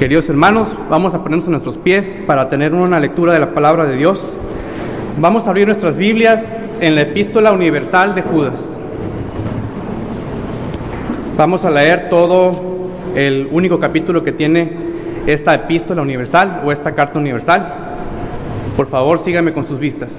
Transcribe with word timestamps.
Queridos 0.00 0.30
hermanos, 0.30 0.74
vamos 0.88 1.12
a 1.12 1.22
ponernos 1.22 1.44
en 1.44 1.52
nuestros 1.52 1.76
pies 1.76 2.16
para 2.26 2.48
tener 2.48 2.72
una 2.72 2.98
lectura 2.98 3.34
de 3.34 3.38
la 3.38 3.52
palabra 3.52 3.84
de 3.84 3.98
Dios. 3.98 4.32
Vamos 5.18 5.46
a 5.46 5.50
abrir 5.50 5.66
nuestras 5.66 5.98
Biblias 5.98 6.56
en 6.80 6.94
la 6.94 7.02
epístola 7.02 7.52
universal 7.52 8.14
de 8.14 8.22
Judas. 8.22 8.78
Vamos 11.36 11.66
a 11.66 11.70
leer 11.70 12.08
todo 12.08 12.88
el 13.14 13.50
único 13.52 13.78
capítulo 13.78 14.24
que 14.24 14.32
tiene 14.32 14.72
esta 15.26 15.54
epístola 15.54 16.00
universal 16.00 16.62
o 16.64 16.72
esta 16.72 16.94
carta 16.94 17.18
universal. 17.18 17.70
Por 18.78 18.88
favor, 18.88 19.18
síganme 19.18 19.52
con 19.52 19.66
sus 19.66 19.78
vistas. 19.78 20.18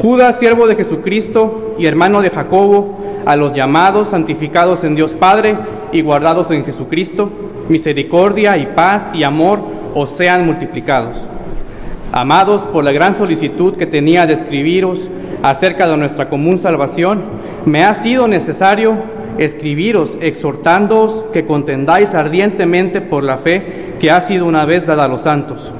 Judas, 0.00 0.38
siervo 0.38 0.68
de 0.68 0.76
Jesucristo 0.76 1.74
y 1.76 1.86
hermano 1.86 2.22
de 2.22 2.30
Jacobo, 2.30 3.03
a 3.26 3.36
los 3.36 3.54
llamados, 3.54 4.08
santificados 4.08 4.84
en 4.84 4.94
Dios 4.94 5.12
Padre 5.12 5.56
y 5.92 6.02
guardados 6.02 6.50
en 6.50 6.64
Jesucristo, 6.64 7.30
misericordia 7.68 8.56
y 8.58 8.66
paz 8.66 9.10
y 9.14 9.22
amor 9.22 9.60
os 9.94 10.10
sean 10.10 10.46
multiplicados. 10.46 11.16
Amados, 12.12 12.62
por 12.72 12.84
la 12.84 12.92
gran 12.92 13.16
solicitud 13.16 13.76
que 13.76 13.86
tenía 13.86 14.26
de 14.26 14.34
escribiros 14.34 15.00
acerca 15.42 15.86
de 15.88 15.96
nuestra 15.96 16.28
común 16.28 16.58
salvación, 16.58 17.22
me 17.64 17.84
ha 17.84 17.94
sido 17.94 18.28
necesario 18.28 18.96
escribiros 19.38 20.12
exhortándoos 20.20 21.24
que 21.32 21.44
contendáis 21.44 22.14
ardientemente 22.14 23.00
por 23.00 23.24
la 23.24 23.38
fe 23.38 23.94
que 23.98 24.10
ha 24.10 24.20
sido 24.20 24.46
una 24.46 24.64
vez 24.64 24.86
dada 24.86 25.04
a 25.04 25.08
los 25.08 25.22
santos. 25.22 25.72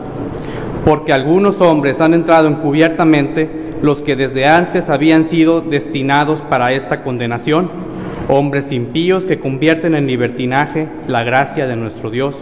Porque 0.85 1.13
algunos 1.13 1.61
hombres 1.61 2.01
han 2.01 2.15
entrado 2.15 2.49
encubiertamente, 2.49 3.49
los 3.85 4.01
que 4.01 4.17
desde 4.17 4.47
antes 4.47 4.89
habían 4.89 5.25
sido 5.25 5.61
destinados 5.61 6.41
para 6.41 6.73
esta 6.73 7.03
condenación, 7.03 7.71
hombres 8.29 8.73
impíos 8.73 9.27
que 9.27 9.39
convierten 9.39 9.95
en 9.95 10.07
libertinaje 10.07 10.89
la 11.07 11.23
gracia 11.23 11.67
de 11.67 11.77
nuestro 11.77 12.09
Dios 12.09 12.35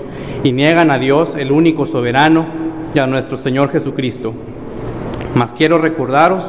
y 0.45 0.53
niegan 0.53 0.93
a 0.93 0.99
Dios, 0.99 1.35
el 1.37 1.51
único 1.51 1.85
soberano, 1.85 2.47
y 2.95 3.01
a 3.01 3.09
nuestro 3.09 3.37
Señor 3.37 3.73
Jesucristo. 3.73 4.35
Mas 5.35 5.51
quiero 5.53 5.79
recordaros, 5.79 6.45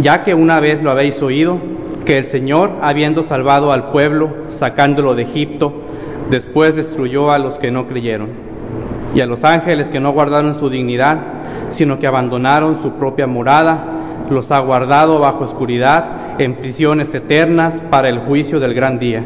ya 0.00 0.24
que 0.24 0.32
una 0.32 0.58
vez 0.58 0.82
lo 0.82 0.90
habéis 0.90 1.20
oído, 1.20 1.58
que 2.06 2.16
el 2.16 2.24
Señor, 2.24 2.76
habiendo 2.80 3.22
salvado 3.22 3.72
al 3.72 3.90
pueblo, 3.90 4.30
sacándolo 4.48 5.16
de 5.16 5.24
Egipto, 5.24 5.82
después 6.30 6.76
destruyó 6.76 7.30
a 7.30 7.38
los 7.38 7.58
que 7.58 7.70
no 7.70 7.86
creyeron, 7.86 8.28
y 9.14 9.20
a 9.20 9.26
los 9.26 9.44
ángeles 9.44 9.90
que 9.90 10.00
no 10.00 10.12
guardaron 10.12 10.54
su 10.54 10.70
dignidad, 10.70 11.18
sino 11.70 11.98
que 11.98 12.06
abandonaron 12.06 12.80
su 12.80 12.92
propia 12.92 13.26
morada, 13.26 13.97
los 14.30 14.50
ha 14.50 14.58
guardado 14.60 15.18
bajo 15.18 15.44
oscuridad 15.44 16.40
en 16.40 16.56
prisiones 16.56 17.12
eternas 17.14 17.80
para 17.90 18.08
el 18.08 18.18
juicio 18.20 18.60
del 18.60 18.74
gran 18.74 18.98
día, 18.98 19.24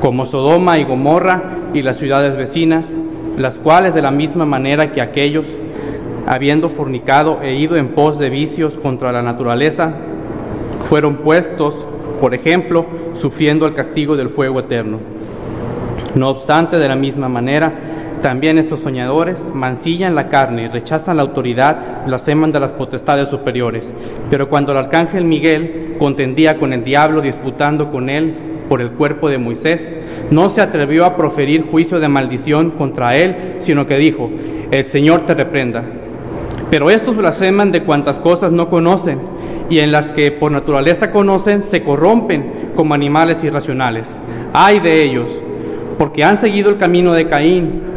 como 0.00 0.26
Sodoma 0.26 0.78
y 0.78 0.84
Gomorra 0.84 1.42
y 1.74 1.82
las 1.82 1.98
ciudades 1.98 2.36
vecinas, 2.36 2.94
las 3.36 3.58
cuales 3.58 3.94
de 3.94 4.02
la 4.02 4.10
misma 4.10 4.44
manera 4.44 4.92
que 4.92 5.00
aquellos, 5.00 5.46
habiendo 6.26 6.68
fornicado 6.68 7.40
e 7.42 7.54
ido 7.54 7.76
en 7.76 7.88
pos 7.88 8.18
de 8.18 8.30
vicios 8.30 8.74
contra 8.78 9.12
la 9.12 9.22
naturaleza, 9.22 9.92
fueron 10.84 11.18
puestos, 11.18 11.86
por 12.20 12.34
ejemplo, 12.34 12.86
sufriendo 13.14 13.66
el 13.66 13.74
castigo 13.74 14.16
del 14.16 14.28
fuego 14.28 14.60
eterno. 14.60 14.98
No 16.14 16.28
obstante, 16.28 16.78
de 16.78 16.88
la 16.88 16.96
misma 16.96 17.28
manera, 17.28 17.72
también 18.22 18.56
estos 18.56 18.80
soñadores 18.80 19.36
mancillan 19.52 20.14
la 20.14 20.28
carne, 20.28 20.68
rechazan 20.68 21.16
la 21.16 21.22
autoridad, 21.22 22.06
blasfeman 22.06 22.52
de 22.52 22.60
las 22.60 22.70
potestades 22.70 23.28
superiores. 23.28 23.92
Pero 24.30 24.48
cuando 24.48 24.70
el 24.70 24.78
arcángel 24.78 25.24
Miguel 25.24 25.96
contendía 25.98 26.58
con 26.58 26.72
el 26.72 26.84
diablo 26.84 27.20
disputando 27.20 27.90
con 27.90 28.08
él 28.08 28.34
por 28.68 28.80
el 28.80 28.92
cuerpo 28.92 29.28
de 29.28 29.38
Moisés, 29.38 29.92
no 30.30 30.50
se 30.50 30.60
atrevió 30.60 31.04
a 31.04 31.16
proferir 31.16 31.66
juicio 31.68 31.98
de 31.98 32.06
maldición 32.06 32.70
contra 32.70 33.16
él, 33.16 33.56
sino 33.58 33.88
que 33.88 33.98
dijo, 33.98 34.30
el 34.70 34.84
Señor 34.84 35.26
te 35.26 35.34
reprenda. 35.34 35.82
Pero 36.70 36.90
estos 36.90 37.16
blasfeman 37.16 37.72
de 37.72 37.82
cuantas 37.82 38.20
cosas 38.20 38.52
no 38.52 38.70
conocen 38.70 39.18
y 39.68 39.80
en 39.80 39.90
las 39.90 40.12
que 40.12 40.30
por 40.30 40.52
naturaleza 40.52 41.10
conocen 41.10 41.64
se 41.64 41.82
corrompen 41.82 42.70
como 42.76 42.94
animales 42.94 43.42
irracionales. 43.42 44.14
Ay 44.52 44.78
de 44.78 45.02
ellos, 45.02 45.30
porque 45.98 46.22
han 46.22 46.38
seguido 46.38 46.70
el 46.70 46.78
camino 46.78 47.12
de 47.14 47.28
Caín 47.28 47.91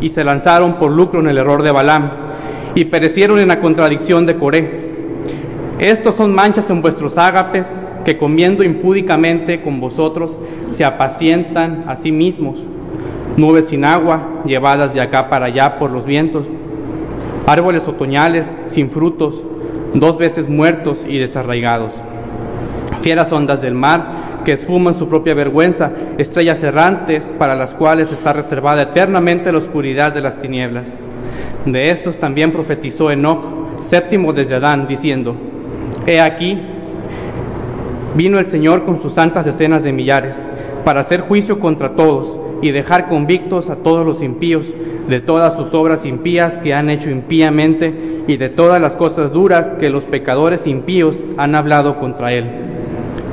y 0.00 0.08
se 0.08 0.24
lanzaron 0.24 0.74
por 0.74 0.90
lucro 0.90 1.20
en 1.20 1.28
el 1.28 1.38
error 1.38 1.62
de 1.62 1.70
Balaam 1.70 2.10
y 2.74 2.84
perecieron 2.86 3.38
en 3.38 3.48
la 3.48 3.60
contradicción 3.60 4.26
de 4.26 4.36
Coré. 4.36 4.90
Estos 5.78 6.14
son 6.16 6.34
manchas 6.34 6.68
en 6.70 6.82
vuestros 6.82 7.18
ágapes 7.18 7.66
que 8.04 8.18
comiendo 8.18 8.62
impúdicamente 8.64 9.62
con 9.62 9.80
vosotros 9.80 10.38
se 10.70 10.84
apacientan 10.84 11.84
a 11.86 11.96
sí 11.96 12.12
mismos, 12.12 12.62
nubes 13.36 13.68
sin 13.68 13.84
agua 13.84 14.42
llevadas 14.44 14.94
de 14.94 15.00
acá 15.00 15.28
para 15.28 15.46
allá 15.46 15.78
por 15.78 15.90
los 15.90 16.06
vientos, 16.06 16.46
árboles 17.46 17.86
otoñales 17.86 18.54
sin 18.66 18.90
frutos, 18.90 19.42
dos 19.94 20.18
veces 20.18 20.48
muertos 20.48 21.04
y 21.06 21.18
desarraigados, 21.18 21.92
fieras 23.02 23.32
ondas 23.32 23.60
del 23.60 23.74
mar 23.74 24.19
que 24.44 24.52
esfuman 24.52 24.94
su 24.94 25.08
propia 25.08 25.34
vergüenza, 25.34 25.90
estrellas 26.18 26.62
errantes 26.62 27.24
para 27.38 27.54
las 27.54 27.72
cuales 27.72 28.12
está 28.12 28.32
reservada 28.32 28.82
eternamente 28.82 29.52
la 29.52 29.58
oscuridad 29.58 30.12
de 30.12 30.20
las 30.20 30.40
tinieblas. 30.40 30.98
De 31.64 31.90
estos 31.90 32.18
también 32.18 32.52
profetizó 32.52 33.10
Enoch, 33.10 33.78
séptimo 33.80 34.32
desde 34.32 34.56
Adán, 34.56 34.86
diciendo, 34.88 35.34
He 36.06 36.20
aquí, 36.20 36.58
vino 38.14 38.38
el 38.38 38.46
Señor 38.46 38.84
con 38.84 39.00
sus 39.00 39.12
santas 39.12 39.44
decenas 39.44 39.82
de 39.82 39.92
millares, 39.92 40.36
para 40.84 41.00
hacer 41.00 41.20
juicio 41.20 41.60
contra 41.60 41.94
todos 41.94 42.38
y 42.62 42.70
dejar 42.70 43.08
convictos 43.08 43.70
a 43.70 43.76
todos 43.76 44.06
los 44.06 44.22
impíos 44.22 44.66
de 45.08 45.20
todas 45.20 45.54
sus 45.54 45.74
obras 45.74 46.04
impías 46.06 46.54
que 46.58 46.74
han 46.74 46.88
hecho 46.88 47.10
impíamente 47.10 48.22
y 48.26 48.36
de 48.36 48.48
todas 48.48 48.80
las 48.80 48.92
cosas 48.96 49.32
duras 49.32 49.72
que 49.80 49.90
los 49.90 50.04
pecadores 50.04 50.66
impíos 50.66 51.16
han 51.36 51.54
hablado 51.54 51.98
contra 51.98 52.32
él 52.32 52.69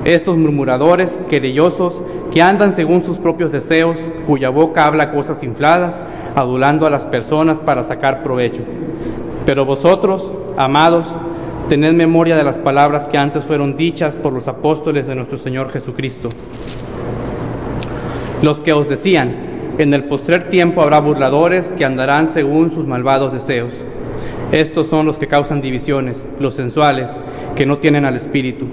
estos 0.07 0.37
murmuradores, 0.37 1.19
querellosos, 1.29 2.01
que 2.31 2.41
andan 2.41 2.71
según 2.71 3.03
sus 3.03 3.17
propios 3.17 3.51
deseos, 3.51 3.97
cuya 4.25 4.47
boca 4.47 4.85
habla 4.85 5.11
cosas 5.11 5.43
infladas, 5.43 6.01
adulando 6.33 6.87
a 6.87 6.89
las 6.89 7.03
personas 7.03 7.57
para 7.57 7.83
sacar 7.83 8.23
provecho. 8.23 8.63
Pero 9.45 9.65
vosotros, 9.65 10.31
amados, 10.55 11.13
tened 11.67 11.91
memoria 11.91 12.37
de 12.37 12.45
las 12.45 12.57
palabras 12.57 13.09
que 13.09 13.17
antes 13.17 13.43
fueron 13.43 13.75
dichas 13.75 14.15
por 14.15 14.31
los 14.31 14.47
apóstoles 14.47 15.07
de 15.07 15.15
nuestro 15.15 15.37
Señor 15.37 15.71
Jesucristo. 15.71 16.29
Los 18.41 18.59
que 18.59 18.71
os 18.71 18.87
decían, 18.87 19.75
en 19.77 19.93
el 19.93 20.05
postrer 20.05 20.49
tiempo 20.49 20.81
habrá 20.81 21.01
burladores 21.01 21.73
que 21.73 21.83
andarán 21.83 22.29
según 22.29 22.71
sus 22.71 22.87
malvados 22.87 23.33
deseos. 23.33 23.73
Estos 24.53 24.87
son 24.87 25.05
los 25.05 25.17
que 25.17 25.27
causan 25.27 25.61
divisiones, 25.61 26.25
los 26.39 26.55
sensuales, 26.55 27.09
que 27.57 27.65
no 27.65 27.79
tienen 27.79 28.05
al 28.05 28.15
Espíritu 28.15 28.67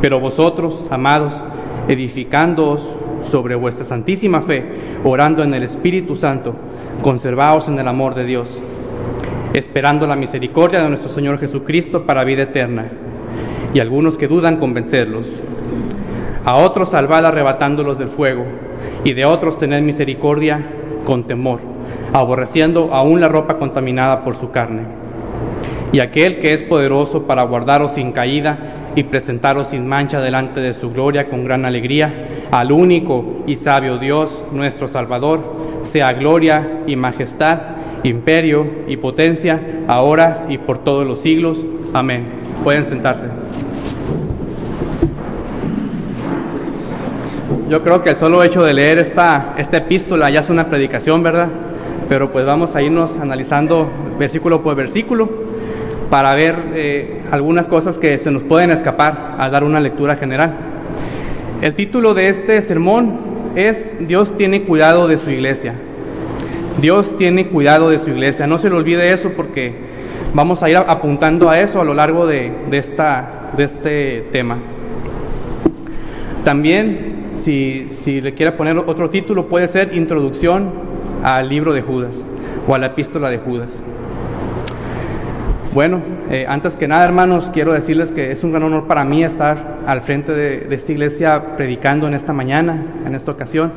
pero 0.00 0.20
vosotros, 0.20 0.84
amados, 0.90 1.34
edificándoos 1.88 2.86
sobre 3.22 3.54
vuestra 3.54 3.84
santísima 3.86 4.42
fe, 4.42 4.64
orando 5.04 5.42
en 5.42 5.54
el 5.54 5.64
Espíritu 5.64 6.16
Santo, 6.16 6.54
conservaos 7.02 7.68
en 7.68 7.78
el 7.78 7.88
amor 7.88 8.14
de 8.14 8.24
Dios, 8.24 8.60
esperando 9.54 10.06
la 10.06 10.16
misericordia 10.16 10.82
de 10.82 10.88
nuestro 10.88 11.10
Señor 11.10 11.38
Jesucristo 11.38 12.04
para 12.04 12.24
vida 12.24 12.44
eterna. 12.44 12.86
Y 13.74 13.80
algunos 13.80 14.16
que 14.16 14.28
dudan, 14.28 14.56
convencerlos. 14.56 15.26
A 16.44 16.56
otros 16.56 16.90
salvad 16.90 17.26
arrebatándolos 17.26 17.98
del 17.98 18.08
fuego, 18.08 18.44
y 19.04 19.12
de 19.12 19.24
otros 19.24 19.58
tened 19.58 19.82
misericordia 19.82 20.64
con 21.04 21.24
temor, 21.24 21.60
aborreciendo 22.12 22.94
aún 22.94 23.20
la 23.20 23.28
ropa 23.28 23.58
contaminada 23.58 24.24
por 24.24 24.36
su 24.36 24.50
carne. 24.50 24.82
Y 25.92 26.00
aquel 26.00 26.38
que 26.38 26.52
es 26.52 26.62
poderoso 26.62 27.24
para 27.24 27.42
guardaros 27.42 27.92
sin 27.92 28.12
caída 28.12 28.77
y 28.98 29.04
presentaros 29.04 29.68
sin 29.68 29.86
mancha 29.86 30.20
delante 30.20 30.60
de 30.60 30.74
su 30.74 30.90
gloria 30.90 31.28
con 31.28 31.44
gran 31.44 31.64
alegría, 31.64 32.48
al 32.50 32.72
único 32.72 33.44
y 33.46 33.54
sabio 33.54 33.98
Dios, 33.98 34.42
nuestro 34.50 34.88
Salvador, 34.88 35.40
sea 35.84 36.14
gloria 36.14 36.80
y 36.84 36.96
majestad, 36.96 37.60
imperio 38.02 38.66
y 38.88 38.96
potencia, 38.96 39.84
ahora 39.86 40.46
y 40.48 40.58
por 40.58 40.82
todos 40.82 41.06
los 41.06 41.20
siglos. 41.20 41.64
Amén. 41.94 42.26
Pueden 42.64 42.86
sentarse. 42.86 43.28
Yo 47.68 47.84
creo 47.84 48.02
que 48.02 48.10
el 48.10 48.16
solo 48.16 48.42
hecho 48.42 48.64
de 48.64 48.74
leer 48.74 48.98
esta, 48.98 49.54
esta 49.58 49.76
epístola 49.76 50.28
ya 50.30 50.40
es 50.40 50.50
una 50.50 50.68
predicación, 50.68 51.22
¿verdad? 51.22 51.46
Pero 52.08 52.32
pues 52.32 52.44
vamos 52.44 52.74
a 52.74 52.82
irnos 52.82 53.16
analizando 53.20 53.88
versículo 54.18 54.60
por 54.60 54.74
versículo 54.74 55.47
para 56.10 56.34
ver 56.34 56.56
eh, 56.74 57.22
algunas 57.30 57.68
cosas 57.68 57.98
que 57.98 58.16
se 58.18 58.30
nos 58.30 58.42
pueden 58.42 58.70
escapar 58.70 59.36
al 59.38 59.50
dar 59.50 59.64
una 59.64 59.80
lectura 59.80 60.16
general. 60.16 60.54
El 61.60 61.74
título 61.74 62.14
de 62.14 62.28
este 62.28 62.62
sermón 62.62 63.18
es 63.56 64.06
Dios 64.06 64.36
tiene 64.36 64.62
cuidado 64.62 65.08
de 65.08 65.18
su 65.18 65.30
iglesia. 65.30 65.74
Dios 66.80 67.16
tiene 67.16 67.48
cuidado 67.48 67.90
de 67.90 67.98
su 67.98 68.10
iglesia. 68.10 68.46
No 68.46 68.58
se 68.58 68.70
le 68.70 68.76
olvide 68.76 69.12
eso 69.12 69.32
porque 69.36 69.72
vamos 70.34 70.62
a 70.62 70.70
ir 70.70 70.76
apuntando 70.76 71.50
a 71.50 71.60
eso 71.60 71.80
a 71.80 71.84
lo 71.84 71.94
largo 71.94 72.26
de, 72.26 72.52
este 73.58 74.24
tema. 74.30 74.58
También 76.44 77.32
si, 77.34 77.88
si 77.90 78.20
le 78.20 78.34
quiere 78.34 78.52
poner 78.52 78.78
otro 78.78 79.10
título, 79.10 79.48
puede 79.48 79.68
ser 79.68 79.94
Introducción 79.94 80.70
al 81.24 81.48
libro 81.48 81.72
de 81.72 81.82
Judas 81.82 82.24
o 82.68 82.74
a 82.74 82.78
la 82.78 82.86
epístola 82.86 83.30
de 83.30 83.38
Judas. 83.38 83.82
Bueno, 85.74 86.00
eh, 86.30 86.46
antes 86.48 86.76
que 86.76 86.88
nada, 86.88 87.04
hermanos, 87.04 87.50
quiero 87.52 87.74
decirles 87.74 88.10
que 88.10 88.32
es 88.32 88.42
un 88.42 88.52
gran 88.52 88.62
honor 88.62 88.86
para 88.86 89.04
mí 89.04 89.22
estar 89.22 89.80
al 89.86 90.00
frente 90.00 90.32
de, 90.32 90.74
esta 90.74 90.92
iglesia 90.92 91.56
predicando 91.58 92.08
en 92.08 92.14
esta 92.14 92.32
mañana, 92.32 92.86
en 93.04 93.14
esta 93.14 93.32
ocasión. 93.32 93.72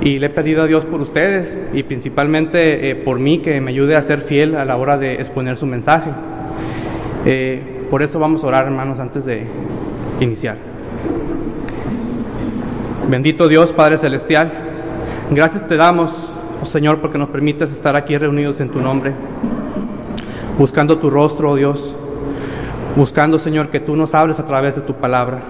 Y 0.00 0.18
le 0.18 0.26
he 0.26 0.30
pedido 0.30 0.64
a 0.64 0.66
Dios 0.66 0.84
por 0.84 1.00
ustedes 1.00 1.56
y 1.72 1.84
principalmente 1.84 2.90
eh, 2.90 2.96
por 2.96 3.20
mí 3.20 3.38
que 3.38 3.60
me 3.60 3.70
ayude 3.70 3.94
a 3.94 4.02
ser 4.02 4.18
fiel 4.18 4.56
a 4.56 4.64
la 4.64 4.76
hora 4.76 4.98
de 4.98 5.14
exponer 5.14 5.56
su 5.56 5.64
mensaje. 5.64 6.10
Eh, 7.24 7.86
por 7.88 8.02
eso 8.02 8.18
vamos 8.18 8.42
a 8.42 8.48
orar, 8.48 8.64
hermanos, 8.64 8.98
antes 8.98 9.24
de 9.24 9.46
iniciar. 10.18 10.56
Bendito 13.08 13.46
Dios, 13.46 13.72
Padre 13.72 13.96
Celestial, 13.98 14.50
gracias 15.30 15.68
te 15.68 15.76
damos, 15.76 16.10
oh 16.60 16.64
Señor, 16.64 17.00
porque 17.00 17.18
nos 17.18 17.28
permites 17.28 17.70
estar 17.70 17.94
aquí 17.94 18.18
reunidos 18.18 18.60
en 18.60 18.70
tu 18.70 18.80
nombre 18.80 19.12
buscando 20.58 20.98
tu 20.98 21.10
rostro, 21.10 21.50
oh 21.50 21.56
Dios, 21.56 21.94
buscando, 22.96 23.38
Señor, 23.38 23.70
que 23.70 23.80
tú 23.80 23.96
nos 23.96 24.14
hables 24.14 24.38
a 24.38 24.46
través 24.46 24.76
de 24.76 24.82
tu 24.82 24.94
palabra. 24.94 25.42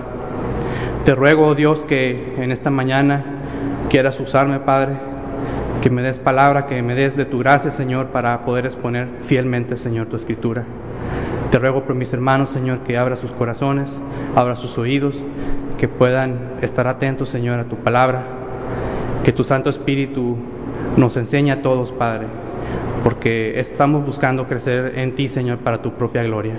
Te 1.05 1.15
ruego, 1.15 1.49
oh 1.49 1.55
Dios, 1.55 1.85
que 1.85 2.35
en 2.39 2.53
esta 2.53 2.71
mañana 2.71 3.25
quieras 3.89 4.19
usarme, 4.21 4.61
Padre, 4.61 4.95
que 5.81 5.91
me 5.91 6.03
des 6.03 6.19
palabra, 6.19 6.67
que 6.67 6.81
me 6.83 6.95
des 6.95 7.17
de 7.17 7.25
tu 7.25 7.39
gracia, 7.39 7.71
Señor, 7.71 8.09
para 8.09 8.45
poder 8.45 8.67
exponer 8.67 9.09
fielmente, 9.23 9.77
Señor, 9.77 10.07
tu 10.07 10.17
escritura. 10.17 10.65
Te 11.51 11.59
ruego 11.59 11.83
por 11.83 11.95
mis 11.95 12.13
hermanos, 12.13 12.51
Señor, 12.51 12.79
que 12.79 12.97
abra 12.97 13.17
sus 13.17 13.31
corazones, 13.33 14.01
abra 14.37 14.57
sus 14.57 14.79
oídos, 14.79 15.23
que 15.77 15.89
puedan 15.89 16.39
estar 16.63 16.87
atentos, 16.87 17.29
Señor, 17.29 17.59
a 17.59 17.65
tu 17.65 17.77
palabra, 17.77 18.23
que 19.25 19.33
tu 19.33 19.45
Santo 19.45 19.69
Espíritu 19.69 20.37
nos 20.97 21.17
enseñe 21.17 21.51
a 21.51 21.61
todos, 21.61 21.93
Padre, 21.93 22.29
porque 23.03 23.59
estamos 23.59 24.05
buscando 24.05 24.47
crecer 24.47 24.99
en 24.99 25.15
ti, 25.15 25.29
Señor, 25.29 25.59
para 25.59 25.83
tu 25.83 25.93
propia 25.93 26.23
gloria. 26.23 26.55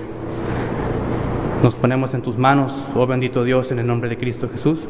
Nos 1.62 1.74
ponemos 1.74 2.12
en 2.14 2.22
tus 2.22 2.36
manos, 2.36 2.72
oh 2.94 3.06
bendito 3.06 3.42
Dios, 3.44 3.72
en 3.72 3.78
el 3.78 3.86
nombre 3.86 4.10
de 4.10 4.18
Cristo 4.18 4.48
Jesús. 4.50 4.80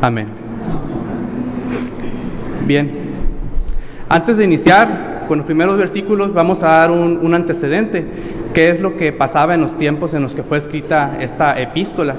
Amén. 0.00 0.28
Bien, 2.66 2.90
antes 4.08 4.36
de 4.36 4.44
iniciar 4.44 5.26
con 5.28 5.38
los 5.38 5.46
primeros 5.46 5.78
versículos, 5.78 6.34
vamos 6.34 6.64
a 6.64 6.66
dar 6.66 6.90
un, 6.90 7.32
antecedente, 7.34 8.04
qué 8.52 8.70
es 8.70 8.80
lo 8.80 8.96
que 8.96 9.12
pasaba 9.12 9.54
en 9.54 9.60
los 9.60 9.78
tiempos 9.78 10.14
en 10.14 10.22
los 10.22 10.34
que 10.34 10.42
fue 10.42 10.58
escrita 10.58 11.18
esta 11.20 11.60
epístola. 11.60 12.16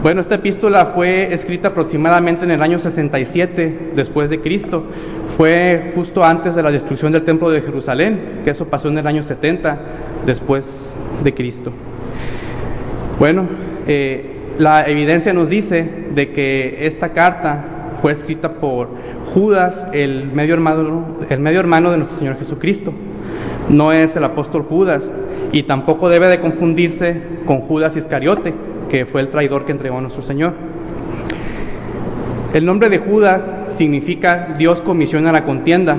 Bueno, 0.00 0.20
esta 0.20 0.36
epístola 0.36 0.86
fue 0.94 1.34
escrita 1.34 1.68
aproximadamente 1.68 2.44
en 2.44 2.52
el 2.52 2.62
año 2.62 2.78
67 2.78 3.90
después 3.96 4.30
de 4.30 4.40
Cristo. 4.40 4.84
Fue 5.38 5.92
justo 5.94 6.24
antes 6.24 6.56
de 6.56 6.64
la 6.64 6.72
destrucción 6.72 7.12
del 7.12 7.22
templo 7.22 7.48
de 7.48 7.60
Jerusalén, 7.60 8.40
que 8.42 8.50
eso 8.50 8.66
pasó 8.66 8.88
en 8.88 8.98
el 8.98 9.06
año 9.06 9.22
70 9.22 9.78
después 10.26 10.84
de 11.22 11.32
Cristo. 11.32 11.70
Bueno, 13.20 13.46
eh, 13.86 14.34
la 14.58 14.88
evidencia 14.88 15.32
nos 15.32 15.48
dice 15.48 15.88
de 16.12 16.32
que 16.32 16.88
esta 16.88 17.10
carta 17.10 17.92
fue 18.02 18.10
escrita 18.10 18.54
por 18.54 18.88
Judas, 19.26 19.86
el 19.92 20.26
medio 20.26 20.54
hermano, 20.54 21.06
el 21.30 21.38
medio 21.38 21.60
hermano 21.60 21.92
de 21.92 21.98
nuestro 21.98 22.18
Señor 22.18 22.36
Jesucristo. 22.40 22.92
No 23.68 23.92
es 23.92 24.16
el 24.16 24.24
apóstol 24.24 24.64
Judas 24.68 25.12
y 25.52 25.62
tampoco 25.62 26.08
debe 26.08 26.26
de 26.26 26.40
confundirse 26.40 27.22
con 27.46 27.60
Judas 27.60 27.96
Iscariote, 27.96 28.54
que 28.88 29.06
fue 29.06 29.20
el 29.20 29.28
traidor 29.28 29.66
que 29.66 29.70
entregó 29.70 29.98
a 29.98 30.00
nuestro 30.00 30.22
Señor. 30.24 30.54
El 32.54 32.66
nombre 32.66 32.88
de 32.88 32.98
Judas 32.98 33.52
significa 33.78 34.54
Dios 34.58 34.82
comisiona 34.82 35.32
la 35.32 35.44
contienda. 35.44 35.96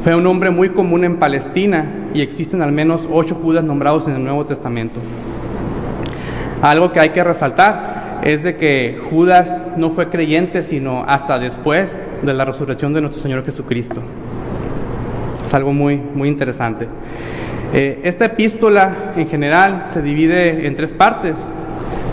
Fue 0.00 0.16
un 0.16 0.24
nombre 0.24 0.50
muy 0.50 0.70
común 0.70 1.04
en 1.04 1.18
Palestina 1.18 2.08
y 2.14 2.22
existen 2.22 2.62
al 2.62 2.72
menos 2.72 3.06
ocho 3.12 3.36
Judas 3.36 3.62
nombrados 3.62 4.08
en 4.08 4.14
el 4.14 4.24
Nuevo 4.24 4.46
Testamento. 4.46 4.98
Algo 6.62 6.90
que 6.90 7.00
hay 7.00 7.10
que 7.10 7.22
resaltar 7.22 8.20
es 8.24 8.42
de 8.42 8.56
que 8.56 8.98
Judas 9.10 9.62
no 9.76 9.90
fue 9.90 10.08
creyente 10.08 10.62
sino 10.62 11.04
hasta 11.04 11.38
después 11.38 11.96
de 12.22 12.34
la 12.34 12.44
resurrección 12.44 12.94
de 12.94 13.02
nuestro 13.02 13.22
Señor 13.22 13.44
Jesucristo. 13.44 14.02
Es 15.46 15.54
algo 15.54 15.72
muy, 15.72 15.96
muy 15.96 16.28
interesante. 16.28 16.88
Eh, 17.74 18.00
esta 18.04 18.24
epístola 18.24 19.12
en 19.16 19.28
general 19.28 19.84
se 19.88 20.00
divide 20.00 20.66
en 20.66 20.74
tres 20.74 20.92
partes. 20.92 21.36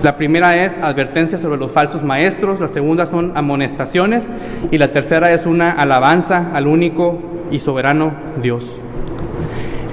La 0.03 0.17
primera 0.17 0.65
es 0.65 0.77
advertencia 0.77 1.37
sobre 1.39 1.57
los 1.57 1.71
falsos 1.71 2.03
maestros, 2.03 2.59
la 2.59 2.67
segunda 2.67 3.07
son 3.07 3.31
amonestaciones 3.35 4.29
y 4.69 4.77
la 4.77 4.91
tercera 4.91 5.31
es 5.31 5.45
una 5.45 5.71
alabanza 5.71 6.51
al 6.53 6.67
único 6.67 7.19
y 7.49 7.59
soberano 7.59 8.13
Dios. 8.41 8.79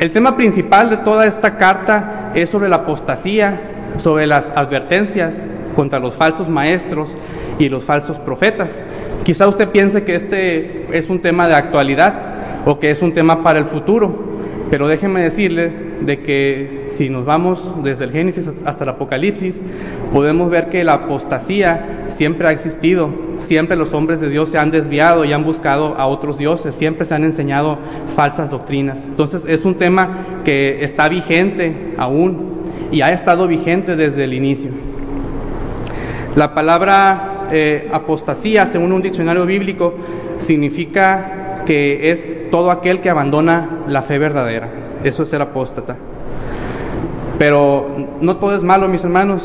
El 0.00 0.11
tema 0.11 0.37
principal 0.37 0.90
de 0.90 0.99
toda 0.99 1.26
esta 1.26 1.56
carta 1.56 2.32
es 2.34 2.50
sobre 2.50 2.69
la 2.69 2.76
apostasía, 2.76 3.61
sobre 3.99 4.26
las 4.26 4.50
advertencias 4.55 5.43
contra 5.75 5.99
los 5.99 6.14
falsos 6.14 6.49
maestros 6.49 7.17
y 7.58 7.69
los 7.69 7.84
falsos 7.84 8.19
profetas. 8.19 8.79
Quizá 9.25 9.46
usted 9.46 9.69
piense 9.70 10.05
que 10.05 10.17
este 10.17 10.96
es 10.96 11.08
un 11.08 11.20
tema 11.20 11.49
de 11.49 11.55
actualidad 11.55 12.14
o 12.67 12.79
que 12.79 12.90
es 12.90 13.00
un 13.00 13.14
tema 13.14 13.43
para 13.43 13.58
el 13.58 13.67
futuro, 13.67 14.12
pero 14.70 14.88
déjenme 14.88 15.23
decirle 15.23 15.73
de 16.00 16.20
que 16.20 16.81
si 16.93 17.09
nos 17.09 17.25
vamos 17.25 17.75
desde 17.83 18.05
el 18.05 18.12
Génesis 18.12 18.49
hasta 18.65 18.85
el 18.85 18.91
Apocalipsis, 18.91 19.61
podemos 20.12 20.50
ver 20.50 20.69
que 20.69 20.85
la 20.85 20.94
apostasía 20.94 22.05
siempre 22.09 22.49
ha 22.49 22.50
existido, 22.53 23.11
siempre 23.39 23.77
los 23.77 23.94
hombres 23.94 24.21
de 24.21 24.29
Dios 24.29 24.50
se 24.50 24.59
han 24.59 24.71
desviado 24.71 25.25
y 25.25 25.33
han 25.33 25.44
buscado 25.44 25.94
a 25.97 26.06
otros 26.06 26.39
dioses, 26.39 26.75
siempre 26.75 27.06
se 27.06 27.15
han 27.15 27.25
enseñado 27.25 27.79
falsas 28.15 28.50
doctrinas. 28.50 29.05
Entonces 29.05 29.43
es 29.47 29.65
un 29.65 29.77
tema 29.77 30.27
que 30.44 30.85
está 30.85 31.09
vigente 31.09 31.94
aún 31.97 32.62
y 32.91 33.00
ha 33.00 33.12
estado 33.12 33.49
vigente 33.49 33.97
desde 33.97 34.25
el 34.25 34.35
inicio. 34.35 34.71
La 36.37 36.55
palabra 36.55 37.49
eh, 37.50 37.89
apostasía, 37.93 38.67
según 38.67 38.93
un 38.93 39.03
diccionario 39.03 39.44
bíblico, 39.44 39.94
significa 40.39 41.62
que 41.67 42.11
es 42.11 42.50
todo 42.50 42.71
aquel 42.71 43.00
que 43.00 43.11
abandona 43.11 43.69
la 43.89 44.03
fe 44.03 44.19
verdadera. 44.19 44.69
Eso 45.05 45.23
es 45.23 45.29
ser 45.29 45.43
apóstata. 45.43 45.97
Pero 47.43 47.89
no 48.21 48.37
todo 48.37 48.55
es 48.55 48.62
malo, 48.62 48.87
mis 48.87 49.03
hermanos. 49.03 49.43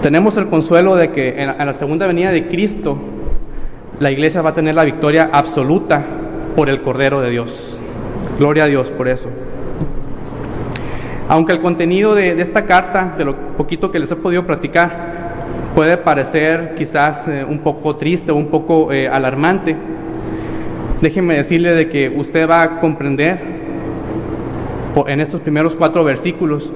Tenemos 0.00 0.36
el 0.36 0.46
consuelo 0.46 0.94
de 0.94 1.10
que 1.10 1.42
en 1.42 1.66
la 1.66 1.72
segunda 1.72 2.06
venida 2.06 2.30
de 2.30 2.46
Cristo, 2.46 2.96
la 3.98 4.12
iglesia 4.12 4.40
va 4.40 4.50
a 4.50 4.54
tener 4.54 4.76
la 4.76 4.84
victoria 4.84 5.28
absoluta 5.32 6.04
por 6.54 6.70
el 6.70 6.82
Cordero 6.82 7.20
de 7.20 7.30
Dios. 7.30 7.80
Gloria 8.38 8.62
a 8.62 8.66
Dios 8.68 8.90
por 8.90 9.08
eso. 9.08 9.28
Aunque 11.28 11.50
el 11.50 11.60
contenido 11.60 12.14
de, 12.14 12.40
esta 12.40 12.62
carta, 12.62 13.16
de 13.18 13.24
lo 13.24 13.34
poquito 13.56 13.90
que 13.90 13.98
les 13.98 14.12
he 14.12 14.14
podido 14.14 14.46
platicar, 14.46 14.92
puede 15.74 15.96
parecer 15.96 16.76
quizás 16.78 17.26
eh, 17.26 17.44
un 17.44 17.58
poco 17.58 17.96
triste 17.96 18.30
o 18.30 18.36
un 18.36 18.50
poco 18.50 18.92
eh, 18.92 19.08
alarmante, 19.08 19.76
déjenme 21.00 21.34
decirle 21.34 21.74
de 21.74 21.88
que 21.88 22.08
usted 22.08 22.48
va 22.48 22.62
a 22.62 22.78
comprender 22.78 23.59
en 25.06 25.20
estos 25.20 25.40
primeros 25.40 25.74
cuatro 25.76 26.04
versículos 26.04 26.70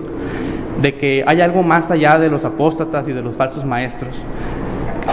de 0.80 0.94
que 0.94 1.24
hay 1.26 1.40
algo 1.40 1.62
más 1.62 1.90
allá 1.90 2.18
de 2.18 2.30
los 2.30 2.44
apóstatas 2.44 3.08
y 3.08 3.12
de 3.12 3.22
los 3.22 3.36
falsos 3.36 3.64
maestros. 3.64 4.16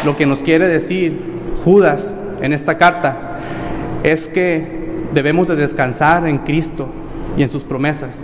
Lo 0.06 0.16
que 0.18 0.26
nos 0.26 0.40
quiere 0.40 0.68
decir 0.68 1.20
Judas 1.64 2.16
en 2.42 2.54
esta 2.54 2.78
carta 2.78 3.40
es 4.04 4.28
que 4.28 4.66
debemos 5.14 5.48
de 5.48 5.56
descansar 5.56 6.28
en 6.28 6.40
Cristo 6.40 6.88
y 7.38 7.44
en 7.44 7.50
sus 7.50 7.64
promesas, 7.64 8.20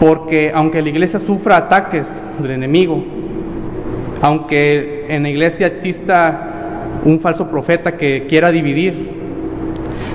porque 0.00 0.52
aunque 0.54 0.82
la 0.82 0.88
iglesia 0.88 1.18
sufra 1.18 1.56
ataques 1.56 2.08
del 2.40 2.52
enemigo, 2.52 3.04
aunque 4.22 5.06
en 5.08 5.24
la 5.24 5.28
iglesia 5.28 5.66
exista 5.66 6.50
un 7.04 7.20
falso 7.20 7.48
profeta 7.50 7.96
que 7.96 8.26
quiera 8.28 8.50
dividir, 8.50 9.14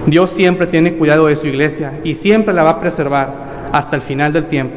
Dios 0.08 0.32
siempre 0.32 0.68
tiene 0.68 0.94
cuidado 0.94 1.28
de 1.28 1.36
su 1.36 1.48
iglesia 1.48 2.00
y 2.04 2.16
siempre 2.16 2.54
la 2.54 2.64
va 2.64 2.72
a 2.72 2.80
preservar 2.80 3.49
hasta 3.72 3.96
el 3.96 4.02
final 4.02 4.34
del 4.34 4.46
tiempo. 4.46 4.76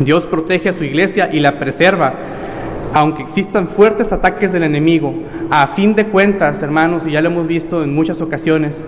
Dios 0.00 0.24
protege 0.24 0.68
a 0.68 0.72
su 0.72 0.84
iglesia 0.84 1.30
y 1.32 1.40
la 1.40 1.58
preserva, 1.58 2.14
aunque 2.94 3.22
existan 3.22 3.66
fuertes 3.66 4.12
ataques 4.12 4.52
del 4.52 4.62
enemigo. 4.62 5.12
A 5.50 5.66
fin 5.68 5.94
de 5.94 6.06
cuentas, 6.06 6.62
hermanos, 6.62 7.06
y 7.06 7.12
ya 7.12 7.20
lo 7.20 7.30
hemos 7.30 7.46
visto 7.46 7.82
en 7.82 7.94
muchas 7.94 8.20
ocasiones, 8.20 8.84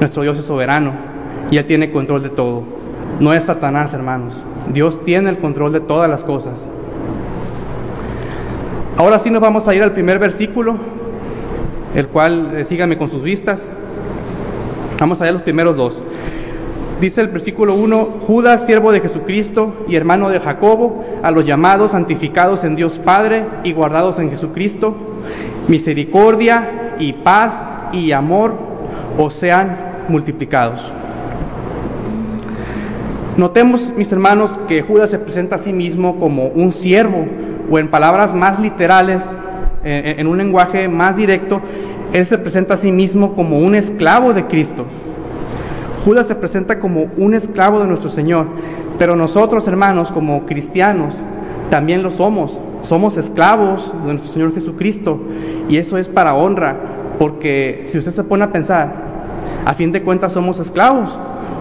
nuestro 0.00 0.22
Dios 0.22 0.38
es 0.38 0.44
soberano 0.44 0.92
y 1.50 1.56
Él 1.56 1.66
tiene 1.66 1.90
control 1.90 2.22
de 2.22 2.30
todo. 2.30 2.62
No 3.20 3.34
es 3.34 3.44
Satanás, 3.44 3.92
hermanos. 3.94 4.34
Dios 4.72 5.02
tiene 5.04 5.30
el 5.30 5.38
control 5.38 5.72
de 5.72 5.80
todas 5.80 6.08
las 6.08 6.24
cosas. 6.24 6.70
Ahora 8.96 9.18
sí 9.18 9.30
nos 9.30 9.40
vamos 9.40 9.66
a 9.68 9.74
ir 9.74 9.82
al 9.82 9.92
primer 9.92 10.18
versículo, 10.18 10.76
el 11.94 12.08
cual, 12.08 12.50
eh, 12.54 12.64
síganme 12.64 12.98
con 12.98 13.10
sus 13.10 13.22
vistas, 13.22 13.64
Vamos 14.98 15.20
a 15.20 15.24
ver 15.24 15.34
los 15.34 15.42
primeros 15.42 15.76
dos. 15.76 16.02
Dice 17.00 17.20
el 17.20 17.28
versículo 17.28 17.74
1, 17.74 18.16
Judas, 18.26 18.66
siervo 18.66 18.90
de 18.90 18.98
Jesucristo 18.98 19.84
y 19.88 19.94
hermano 19.94 20.30
de 20.30 20.40
Jacobo, 20.40 21.04
a 21.22 21.30
los 21.30 21.46
llamados, 21.46 21.92
santificados 21.92 22.64
en 22.64 22.74
Dios 22.74 22.98
Padre 22.98 23.44
y 23.62 23.72
guardados 23.72 24.18
en 24.18 24.30
Jesucristo, 24.30 24.96
misericordia 25.68 26.96
y 26.98 27.12
paz 27.12 27.68
y 27.92 28.10
amor 28.10 28.54
os 29.16 29.34
sean 29.34 29.76
multiplicados. 30.08 30.92
Notemos, 33.36 33.92
mis 33.96 34.10
hermanos, 34.10 34.50
que 34.66 34.82
Judas 34.82 35.10
se 35.10 35.20
presenta 35.20 35.54
a 35.54 35.58
sí 35.60 35.72
mismo 35.72 36.18
como 36.18 36.46
un 36.48 36.72
siervo, 36.72 37.26
o 37.70 37.78
en 37.78 37.92
palabras 37.92 38.34
más 38.34 38.58
literales, 38.58 39.24
en 39.84 40.26
un 40.26 40.36
lenguaje 40.36 40.88
más 40.88 41.16
directo, 41.16 41.60
él 42.12 42.26
se 42.26 42.38
presenta 42.38 42.74
a 42.74 42.78
sí 42.78 42.90
mismo 42.90 43.34
como 43.34 43.60
un 43.60 43.76
esclavo 43.76 44.34
de 44.34 44.46
Cristo. 44.46 44.84
Judas 46.04 46.26
se 46.26 46.34
presenta 46.34 46.78
como 46.78 47.08
un 47.16 47.34
esclavo 47.34 47.80
de 47.80 47.86
nuestro 47.86 48.08
Señor, 48.08 48.46
pero 48.98 49.16
nosotros, 49.16 49.66
hermanos, 49.68 50.10
como 50.12 50.46
cristianos, 50.46 51.14
también 51.70 52.02
lo 52.02 52.10
somos. 52.10 52.58
Somos 52.82 53.16
esclavos 53.16 53.92
de 54.04 54.12
nuestro 54.12 54.32
Señor 54.32 54.54
Jesucristo 54.54 55.20
y 55.68 55.78
eso 55.78 55.98
es 55.98 56.08
para 56.08 56.34
honra, 56.34 56.76
porque 57.18 57.84
si 57.88 57.98
usted 57.98 58.12
se 58.12 58.24
pone 58.24 58.44
a 58.44 58.52
pensar, 58.52 58.92
a 59.64 59.74
fin 59.74 59.92
de 59.92 60.02
cuentas 60.02 60.32
somos 60.32 60.58
esclavos. 60.58 61.18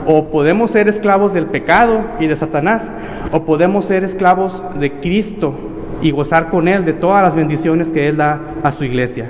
O 0.10 0.29
podemos 0.29 0.72
ser 0.72 0.88
esclavos 0.88 1.34
del 1.34 1.48
pecado 1.48 2.00
y 2.22 2.27
de 2.27 2.38
Satanás, 2.38 2.89
o 3.34 3.44
podemos 3.44 3.84
ser 3.84 4.06
esclavos 4.06 4.63
de 4.79 4.94
Cristo 5.01 5.53
y 6.01 6.12
gozar 6.12 6.50
con 6.50 6.70
Él 6.70 6.86
de 6.86 6.94
todas 6.94 7.22
las 7.22 7.36
bendiciones 7.36 7.89
que 7.89 8.08
Él 8.08 8.15
da 8.15 8.39
a 8.63 8.72
su 8.72 8.86
iglesia. 8.86 9.29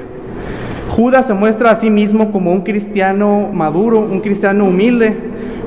Judas 0.89 1.27
se 1.27 1.33
muestra 1.33 1.71
a 1.71 1.75
sí 1.75 1.89
mismo 1.89 2.31
como 2.31 2.51
un 2.51 2.61
cristiano 2.61 3.49
maduro, 3.53 3.99
un 3.99 4.21
cristiano 4.21 4.65
humilde, 4.65 5.15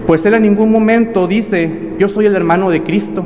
pues 0.07 0.25
él 0.27 0.35
en 0.35 0.43
ningún 0.43 0.71
momento 0.73 1.27
dice, 1.27 1.95
yo 1.99 2.09
soy 2.09 2.27
el 2.27 2.35
hermano 2.35 2.71
de 2.71 2.83
Cristo. 2.83 3.25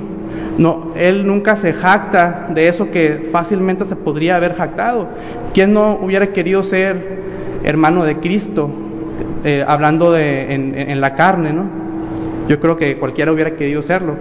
No, 0.59 0.93
él 0.97 1.27
nunca 1.27 1.57
se 1.57 1.73
jacta 1.73 2.49
de 2.55 2.69
eso 2.69 2.91
que 2.91 3.29
fácilmente 3.33 3.85
se 3.85 3.97
podría 3.97 4.37
haber 4.37 4.55
jactado. 4.55 5.09
¿Quién 5.53 5.73
no 5.73 5.99
hubiera 6.01 6.33
querido 6.33 6.63
ser 6.63 7.23
hermano 7.65 8.05
de 8.05 8.19
Cristo? 8.19 8.71
Eh, 9.45 9.65
hablando 9.67 10.13
de, 10.13 10.55
en, 10.55 11.01
la 11.01 11.15
carne, 11.15 11.53
¿no? 11.53 11.65
Yo 12.49 12.61
creo 12.61 12.77
que 12.77 12.97
cualquiera 12.97 13.33
hubiera 13.33 13.57
querido 13.57 13.83
serlo. 13.83 14.17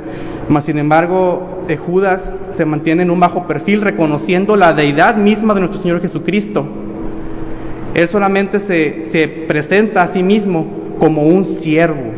Mas, 0.49 0.65
sin 0.65 0.77
embargo, 0.77 1.63
eh, 1.67 1.77
Judas 1.77 2.33
se 2.51 2.65
mantiene 2.65 3.03
en 3.03 3.11
un 3.11 3.19
bajo 3.19 3.45
perfil, 3.47 3.81
reconociendo 3.81 4.55
la 4.55 4.73
deidad 4.73 5.15
misma 5.15 5.53
de 5.53 5.61
nuestro 5.61 5.81
Señor 5.81 6.01
Jesucristo. 6.01 6.65
Él 7.93 8.07
solamente 8.07 8.59
se, 8.59 9.03
se 9.03 9.27
presenta 9.27 10.03
a 10.03 10.07
sí 10.07 10.23
mismo 10.23 10.65
como 10.99 11.23
un 11.23 11.45
siervo, 11.45 12.11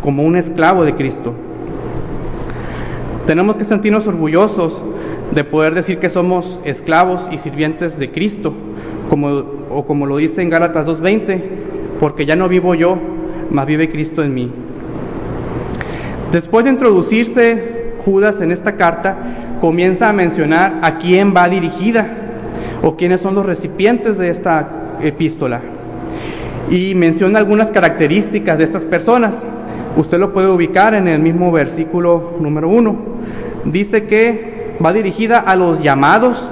como 0.00 0.22
un 0.22 0.36
esclavo 0.36 0.84
de 0.84 0.94
Cristo. 0.94 1.32
Tenemos 3.26 3.56
que 3.56 3.64
sentirnos 3.64 4.06
orgullosos 4.06 4.82
de 5.34 5.44
poder 5.44 5.74
decir 5.74 5.98
que 5.98 6.10
somos 6.10 6.60
esclavos 6.64 7.26
y 7.30 7.38
sirvientes 7.38 7.98
de 7.98 8.10
Cristo, 8.10 8.52
como, 9.08 9.44
o 9.70 9.86
como 9.86 10.04
lo 10.04 10.18
dice 10.18 10.42
en 10.42 10.50
Gálatas 10.50 10.86
2.20, 10.86 11.40
porque 12.00 12.26
ya 12.26 12.36
no 12.36 12.48
vivo 12.48 12.74
yo, 12.74 12.98
mas 13.50 13.66
vive 13.66 13.88
Cristo 13.88 14.22
en 14.22 14.34
mí. 14.34 14.50
Después 16.32 16.64
de 16.64 16.72
introducirse 16.72 17.94
Judas 18.04 18.42
en 18.42 18.52
esta 18.52 18.76
carta, 18.76 19.16
comienza 19.60 20.10
a 20.10 20.12
mencionar 20.12 20.80
a 20.82 20.98
quién 20.98 21.32
va 21.34 21.48
dirigida 21.48 22.06
o 22.82 22.96
quiénes 22.96 23.22
son 23.22 23.34
los 23.34 23.46
recipientes 23.46 24.18
de 24.18 24.28
esta 24.28 24.83
epístola. 25.00 25.60
Y 26.70 26.94
menciona 26.94 27.38
algunas 27.38 27.70
características 27.70 28.58
de 28.58 28.64
estas 28.64 28.84
personas. 28.84 29.34
Usted 29.96 30.18
lo 30.18 30.32
puede 30.32 30.48
ubicar 30.48 30.94
en 30.94 31.08
el 31.08 31.20
mismo 31.20 31.52
versículo 31.52 32.32
número 32.40 32.68
uno. 32.68 32.96
Dice 33.64 34.04
que 34.04 34.74
va 34.84 34.92
dirigida 34.92 35.38
a 35.38 35.56
los 35.56 35.82
llamados, 35.82 36.48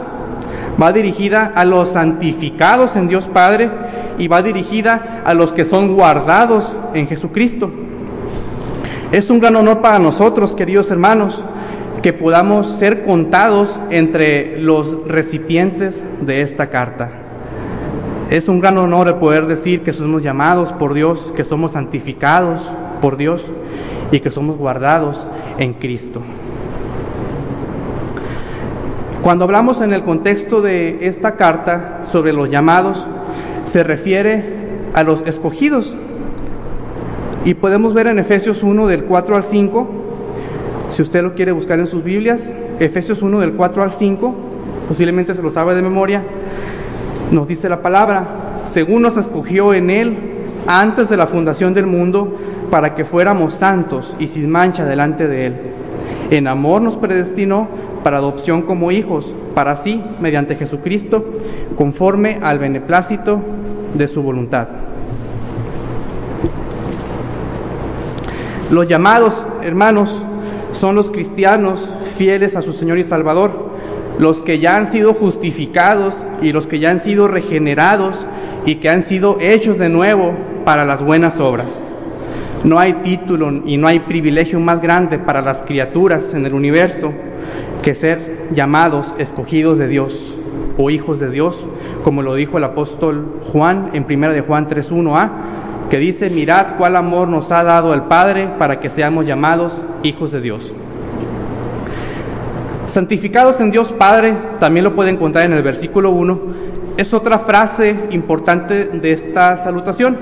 va 0.81 0.93
dirigida 0.93 1.53
a 1.55 1.65
los 1.65 1.91
santificados 1.91 2.97
en 2.97 3.09
Dios 3.09 3.27
Padre 3.29 3.71
y 4.19 4.29
va 4.29 4.43
dirigida 4.43 5.23
a 5.25 5.35
los 5.35 5.53
que 5.53 5.65
son 5.65 5.95
guardados 5.95 6.75
en 6.95 7.07
Jesucristo. 7.07 7.71
Es 9.11 9.29
un 9.29 9.41
gran 9.41 9.57
honor 9.57 9.81
para 9.83 9.99
nosotros, 9.99 10.55
queridos 10.55 10.91
hermanos, 10.91 11.43
que 12.03 12.13
podamos 12.13 12.67
ser 12.79 13.03
contados 13.03 13.79
entre 13.91 14.59
los 14.59 15.07
recipientes 15.07 16.03
de 16.23 16.43
esta 16.43 16.71
carta. 16.71 17.22
Es 18.33 18.49
un 18.49 18.61
gran 18.61 18.79
honor 18.79 19.19
poder 19.19 19.47
decir 19.47 19.83
que 19.83 19.93
somos 19.93 20.23
llamados 20.23 20.73
por 20.73 20.95
Dios, 20.95 21.35
que 21.37 21.45
somos 21.45 21.73
santificados 21.73 22.63
por 23.03 23.19
Dios 23.19 23.53
y 24.11 24.21
que 24.21 24.31
somos 24.31 24.57
guardados 24.57 25.27
en 25.59 25.75
Cristo. 25.75 26.23
Cuando 29.21 29.45
hablamos 29.45 29.83
en 29.83 29.93
el 29.93 30.03
contexto 30.03 30.63
de 30.63 31.07
esta 31.09 31.37
carta 31.37 32.07
sobre 32.11 32.33
los 32.33 32.49
llamados, 32.49 33.07
se 33.67 33.85
refiere 33.85 34.43
a 34.95 35.03
los 35.03 35.21
escogidos. 35.27 35.95
Y 37.45 37.53
podemos 37.53 37.93
ver 37.93 38.07
en 38.07 38.19
Efesios 38.19 38.63
1 38.63 38.87
del 38.87 39.05
4 39.05 39.37
al 39.37 39.43
5, 39.43 39.91
si 40.89 41.03
usted 41.03 41.23
lo 41.23 41.35
quiere 41.35 41.53
buscar 41.53 41.79
en 41.81 41.87
sus 41.87 42.03
Biblias, 42.03 42.51
Efesios 42.81 43.21
1 43.21 43.41
del 43.41 43.53
4 43.53 43.83
al 43.83 43.93
5, 43.93 44.35
posiblemente 44.89 45.35
se 45.35 45.43
lo 45.43 45.51
sabe 45.51 45.75
de 45.75 45.83
memoria, 45.83 46.23
nos 47.33 47.49
dice 47.49 47.69
la 47.69 47.81
palabra, 47.81 48.61
según 48.67 49.03
nos 49.03 49.17
escogió 49.17 49.75
en 49.75 49.91
Él 49.91 50.17
antes 50.67 51.09
de 51.09 51.17
la 51.17 51.27
fundación 51.27 51.75
del 51.75 51.87
mundo, 51.87 52.39
para 52.71 52.95
que 52.95 53.05
fuéramos 53.05 53.55
santos 53.55 54.15
y 54.19 54.29
sin 54.29 54.49
mancha 54.49 54.85
delante 54.85 55.27
de 55.27 55.47
Él. 55.47 55.57
En 56.31 56.47
amor 56.47 56.83
nos 56.83 56.97
predestinó 56.97 57.69
para 58.05 58.19
adopción 58.19 58.63
como 58.63 58.91
hijos, 58.91 59.35
para 59.55 59.77
sí, 59.77 60.03
mediante 60.21 60.57
Jesucristo, 60.57 61.25
conforme 61.77 62.39
al 62.43 62.59
beneplácito 62.59 63.41
de 63.95 64.09
su 64.09 64.23
voluntad. 64.23 64.69
Los 68.71 68.89
llamados, 68.89 69.45
hermanos, 69.63 70.23
son 70.73 70.97
los 70.97 71.11
cristianos 71.11 71.89
fieles 72.17 72.57
a 72.57 72.63
su 72.63 72.73
Señor 72.73 72.99
y 72.99 73.05
Salvador, 73.05 73.71
los 74.19 74.41
que 74.41 74.59
ya 74.59 74.77
han 74.77 74.91
sido 74.91 75.15
justificados 75.15 76.17
y 76.43 76.53
los 76.53 76.67
que 76.67 76.79
ya 76.79 76.91
han 76.91 77.01
sido 77.01 77.29
regenerados 77.29 78.27
y 78.67 78.77
que 78.77 78.89
han 78.89 79.03
sido 79.03 79.39
hechos 79.41 79.79
de 79.79 79.89
nuevo 79.89 80.35
para 80.65 80.85
las 80.85 81.03
buenas 81.03 81.39
obras. 81.41 81.85
No 82.65 82.79
hay 82.79 82.95
título 82.95 83.63
y 83.67 83.77
no 83.77 83.89
hay 83.89 84.01
privilegio 84.01 84.61
más 84.61 84.81
grande 84.81 85.19
para 85.19 85.41
las 85.43 85.63
criaturas 85.63 86.33
en 86.35 86.47
el 86.47 86.55
universo 86.55 87.13
que 87.83 87.95
ser 87.95 88.49
llamados 88.55 89.13
escogidos 89.19 89.79
de 89.79 89.89
Dios 89.89 90.35
o 90.79 90.91
hijos 90.91 91.19
de 91.19 91.31
Dios, 91.31 91.59
como 92.05 92.23
lo 92.23 92.35
dijo 92.35 92.59
el 92.59 92.65
apóstol 92.65 93.41
Juan 93.45 93.91
en 93.95 94.07
1 94.09 94.33
de 94.33 94.41
Juan 94.43 94.69
3.1a, 94.69 95.31
que 95.91 95.99
dice, 95.99 96.31
mirad 96.31 96.77
cuál 96.79 96.97
amor 96.97 97.29
nos 97.29 97.51
ha 97.51 97.65
dado 97.65 97.93
el 97.95 98.03
Padre 98.03 98.49
para 98.59 98.81
que 98.81 98.91
seamos 98.91 99.27
llamados 99.27 99.83
hijos 100.03 100.33
de 100.33 100.41
Dios. 100.41 100.73
Santificados 102.93 103.59
en 103.59 103.71
Dios 103.71 103.91
Padre, 103.91 104.35
también 104.61 104.85
lo 104.85 104.95
puede 104.95 105.09
encontrar 105.09 105.47
en 105.47 105.55
el 105.55 105.63
versículo 105.63 106.11
1, 106.11 106.41
es 106.99 107.15
otra 107.15 107.39
frase 107.39 107.97
importante 108.11 108.85
de 108.85 109.13
esta 109.13 109.57
salutación. 109.57 110.19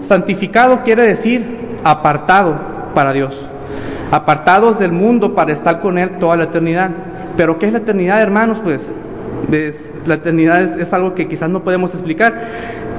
Santificado 0.00 0.84
quiere 0.84 1.02
decir 1.02 1.44
apartado 1.82 2.54
para 2.94 3.12
Dios, 3.12 3.44
apartados 4.12 4.78
del 4.78 4.92
mundo 4.92 5.34
para 5.34 5.52
estar 5.52 5.80
con 5.80 5.98
Él 5.98 6.18
toda 6.20 6.36
la 6.36 6.44
eternidad. 6.44 6.90
Pero 7.36 7.58
¿qué 7.58 7.66
es 7.66 7.72
la 7.72 7.80
eternidad, 7.80 8.22
hermanos? 8.22 8.58
Pues 8.62 8.94
la 10.06 10.14
eternidad 10.14 10.62
es 10.62 10.92
algo 10.92 11.16
que 11.16 11.26
quizás 11.26 11.50
no 11.50 11.64
podemos 11.64 11.92
explicar, 11.94 12.42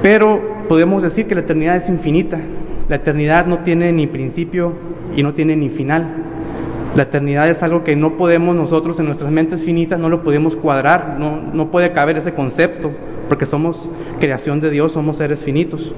pero 0.02 0.42
podemos 0.68 1.02
decir 1.02 1.26
que 1.26 1.34
la 1.34 1.40
eternidad 1.40 1.76
es 1.76 1.88
infinita. 1.88 2.38
La 2.90 2.96
eternidad 2.96 3.46
no 3.46 3.60
tiene 3.60 3.92
ni 3.92 4.06
principio 4.06 4.74
y 5.16 5.22
no 5.22 5.32
tiene 5.32 5.56
ni 5.56 5.70
final. 5.70 6.23
La 6.96 7.02
eternidad 7.02 7.50
es 7.50 7.60
algo 7.64 7.82
que 7.82 7.96
no 7.96 8.16
podemos 8.16 8.54
nosotros 8.54 9.00
en 9.00 9.06
nuestras 9.06 9.32
mentes 9.32 9.64
finitas, 9.64 9.98
no 9.98 10.08
lo 10.08 10.22
podemos 10.22 10.54
cuadrar, 10.54 11.16
no, 11.18 11.40
no 11.52 11.72
puede 11.72 11.92
caber 11.92 12.16
ese 12.18 12.34
concepto, 12.34 12.92
porque 13.28 13.46
somos 13.46 13.90
creación 14.20 14.60
de 14.60 14.70
Dios, 14.70 14.92
somos 14.92 15.16
seres 15.16 15.40
finitos. 15.40 15.92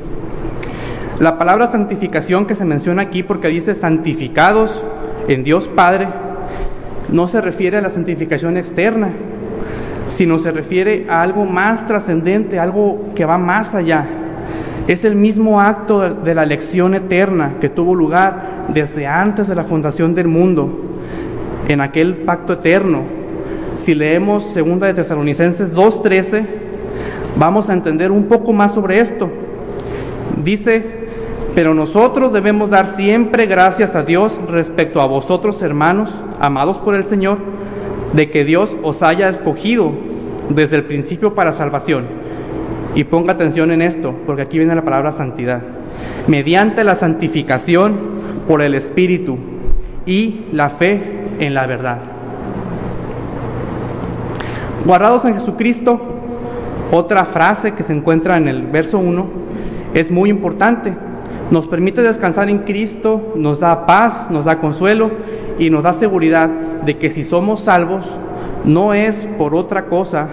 La 1.21 1.37
palabra 1.37 1.67
santificación 1.67 2.47
que 2.47 2.55
se 2.55 2.65
menciona 2.65 3.03
aquí, 3.03 3.23
porque 3.23 3.49
dice 3.49 3.75
santificados 3.75 4.83
en 5.29 5.45
Dios 5.45 5.69
Padre, 5.69 6.09
no 7.11 7.29
se 7.29 7.43
refiere 7.43 7.77
a 7.77 7.83
la 7.83 7.91
santificación 7.91 8.57
externa, 8.57 9.11
sino 10.09 10.39
se 10.39 10.51
refiere 10.51 11.05
a 11.11 11.21
algo 11.21 11.45
más 11.45 11.85
trascendente, 11.85 12.59
algo 12.59 13.11
que 13.15 13.27
va 13.27 13.37
más 13.37 13.75
allá. 13.75 14.07
Es 14.89 15.05
el 15.05 15.15
mismo 15.15 15.61
acto 15.61 16.09
de 16.09 16.35
la 16.35 16.45
elección 16.45 16.95
eterna 16.95 17.57
que 17.61 17.69
tuvo 17.69 17.95
lugar 17.95 18.67
desde 18.73 19.07
antes 19.07 19.47
de 19.47 19.55
la 19.55 19.65
fundación 19.65 20.15
del 20.15 20.29
mundo 20.29 20.86
en 21.69 21.81
aquel 21.81 22.15
pacto 22.19 22.55
eterno. 22.55 23.03
Si 23.79 23.95
leemos 23.95 24.45
segunda 24.53 24.87
de 24.87 24.95
Tesalonicenses 24.95 25.75
2:13, 25.75 26.45
vamos 27.39 27.69
a 27.69 27.73
entender 27.73 28.11
un 28.11 28.25
poco 28.25 28.53
más 28.53 28.75
sobre 28.75 29.01
esto. 29.01 29.31
Dice, 30.43 30.85
pero 31.55 31.75
nosotros 31.75 32.33
debemos 32.33 32.71
dar 32.71 32.89
siempre 32.89 33.47
gracias 33.47 33.95
a 33.95 34.03
Dios 34.03 34.33
respecto 34.51 35.01
a 35.01 35.07
vosotros, 35.07 35.63
hermanos, 35.63 36.13
amados 36.41 36.79
por 36.79 36.95
el 36.95 37.05
Señor, 37.05 37.39
de 38.13 38.31
que 38.31 38.45
Dios 38.45 38.71
os 38.83 39.03
haya 39.03 39.29
escogido 39.29 39.93
desde 40.51 40.77
el 40.77 40.85
principio 40.85 41.35
para 41.35 41.53
salvación, 41.53 42.27
Y 42.95 43.05
ponga 43.05 43.35
atención 43.35 43.71
en 43.73 43.83
esto, 43.83 44.15
porque 44.25 44.43
aquí 44.43 44.59
viene 44.59 44.75
la 44.75 44.85
palabra 44.85 45.13
santidad. 45.13 45.61
Mediante 46.29 46.83
la 46.83 46.95
santificación 46.95 47.95
por 48.49 48.63
el 48.63 48.75
Espíritu 48.75 49.37
y 50.07 50.47
la 50.53 50.71
fe 50.71 51.16
en 51.39 51.55
la 51.55 51.67
verdad. 51.67 51.99
Guardados 54.85 55.25
en 55.25 55.35
Jesucristo, 55.35 56.01
otra 56.93 57.25
frase 57.25 57.73
que 57.73 57.83
se 57.83 57.93
encuentra 57.93 58.37
en 58.37 58.49
el 58.49 58.63
verso 58.63 58.99
1 58.99 59.27
es 59.95 60.11
muy 60.11 60.31
importante. 60.31 60.95
Nos 61.51 61.67
permite 61.67 62.03
descansar 62.03 62.49
en 62.49 62.61
Cristo, 62.61 63.33
nos 63.35 63.61
da 63.61 63.87
paz, 63.87 64.31
nos 64.31 64.45
da 64.45 64.59
consuelo 64.59 65.11
y 65.59 65.71
nos 65.71 65.83
da 65.83 65.93
seguridad 65.93 66.49
de 66.85 66.99
que 66.99 67.11
si 67.11 67.25
somos 67.25 67.61
salvos 67.61 68.07
no 68.65 68.95
es 68.95 69.17
por 69.39 69.55
otra 69.55 69.87
cosa, 69.87 70.29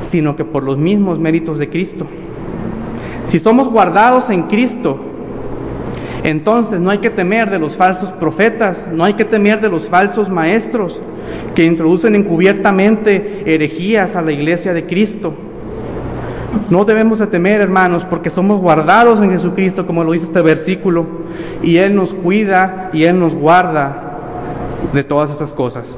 sino 0.00 0.36
que 0.36 0.44
por 0.44 0.62
los 0.62 0.78
mismos 0.78 1.18
méritos 1.18 1.58
de 1.58 1.68
Cristo. 1.68 2.06
Si 3.26 3.40
somos 3.40 3.68
guardados 3.68 4.30
en 4.30 4.44
Cristo, 4.44 5.00
entonces 6.26 6.80
no 6.80 6.90
hay 6.90 6.98
que 6.98 7.10
temer 7.10 7.50
de 7.50 7.60
los 7.60 7.76
falsos 7.76 8.10
profetas, 8.10 8.88
no 8.92 9.04
hay 9.04 9.14
que 9.14 9.24
temer 9.24 9.60
de 9.60 9.68
los 9.68 9.86
falsos 9.86 10.28
maestros 10.28 11.00
que 11.54 11.64
introducen 11.64 12.16
encubiertamente 12.16 13.44
herejías 13.46 14.16
a 14.16 14.22
la 14.22 14.32
iglesia 14.32 14.72
de 14.72 14.86
Cristo. 14.86 15.34
No 16.68 16.84
debemos 16.84 17.20
de 17.20 17.28
temer, 17.28 17.60
hermanos, 17.60 18.04
porque 18.04 18.30
somos 18.30 18.60
guardados 18.60 19.22
en 19.22 19.30
Jesucristo, 19.30 19.86
como 19.86 20.02
lo 20.02 20.10
dice 20.10 20.24
este 20.24 20.42
versículo, 20.42 21.06
y 21.62 21.76
Él 21.76 21.94
nos 21.94 22.12
cuida 22.12 22.90
y 22.92 23.04
Él 23.04 23.20
nos 23.20 23.32
guarda 23.32 24.18
de 24.92 25.04
todas 25.04 25.30
esas 25.30 25.52
cosas. 25.52 25.96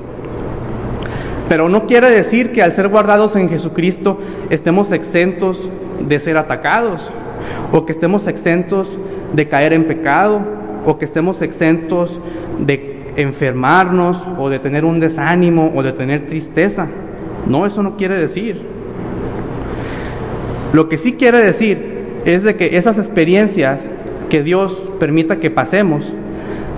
Pero 1.48 1.70
no 1.70 1.86
quiere 1.86 2.10
decir 2.10 2.52
que 2.52 2.62
al 2.62 2.72
ser 2.72 2.88
guardados 2.88 3.34
en 3.34 3.48
Jesucristo 3.48 4.18
estemos 4.50 4.92
exentos 4.92 5.70
de 6.06 6.18
ser 6.18 6.36
atacados, 6.36 7.10
o 7.72 7.86
que 7.86 7.92
estemos 7.92 8.26
exentos 8.26 8.98
de 9.32 9.48
caer 9.48 9.72
en 9.72 9.84
pecado, 9.84 10.40
o 10.84 10.98
que 10.98 11.04
estemos 11.04 11.42
exentos 11.42 12.20
de 12.58 13.12
enfermarnos, 13.16 14.22
o 14.38 14.48
de 14.48 14.58
tener 14.58 14.84
un 14.84 15.00
desánimo, 15.00 15.72
o 15.74 15.82
de 15.82 15.92
tener 15.92 16.26
tristeza. 16.26 16.86
No, 17.46 17.66
eso 17.66 17.82
no 17.82 17.96
quiere 17.96 18.18
decir. 18.18 18.62
Lo 20.72 20.88
que 20.88 20.98
sí 20.98 21.14
quiere 21.14 21.38
decir 21.38 21.98
es 22.24 22.42
de 22.42 22.56
que 22.56 22.76
esas 22.76 22.98
experiencias 22.98 23.88
que 24.28 24.42
Dios 24.42 24.82
permita 25.00 25.40
que 25.40 25.50
pasemos 25.50 26.12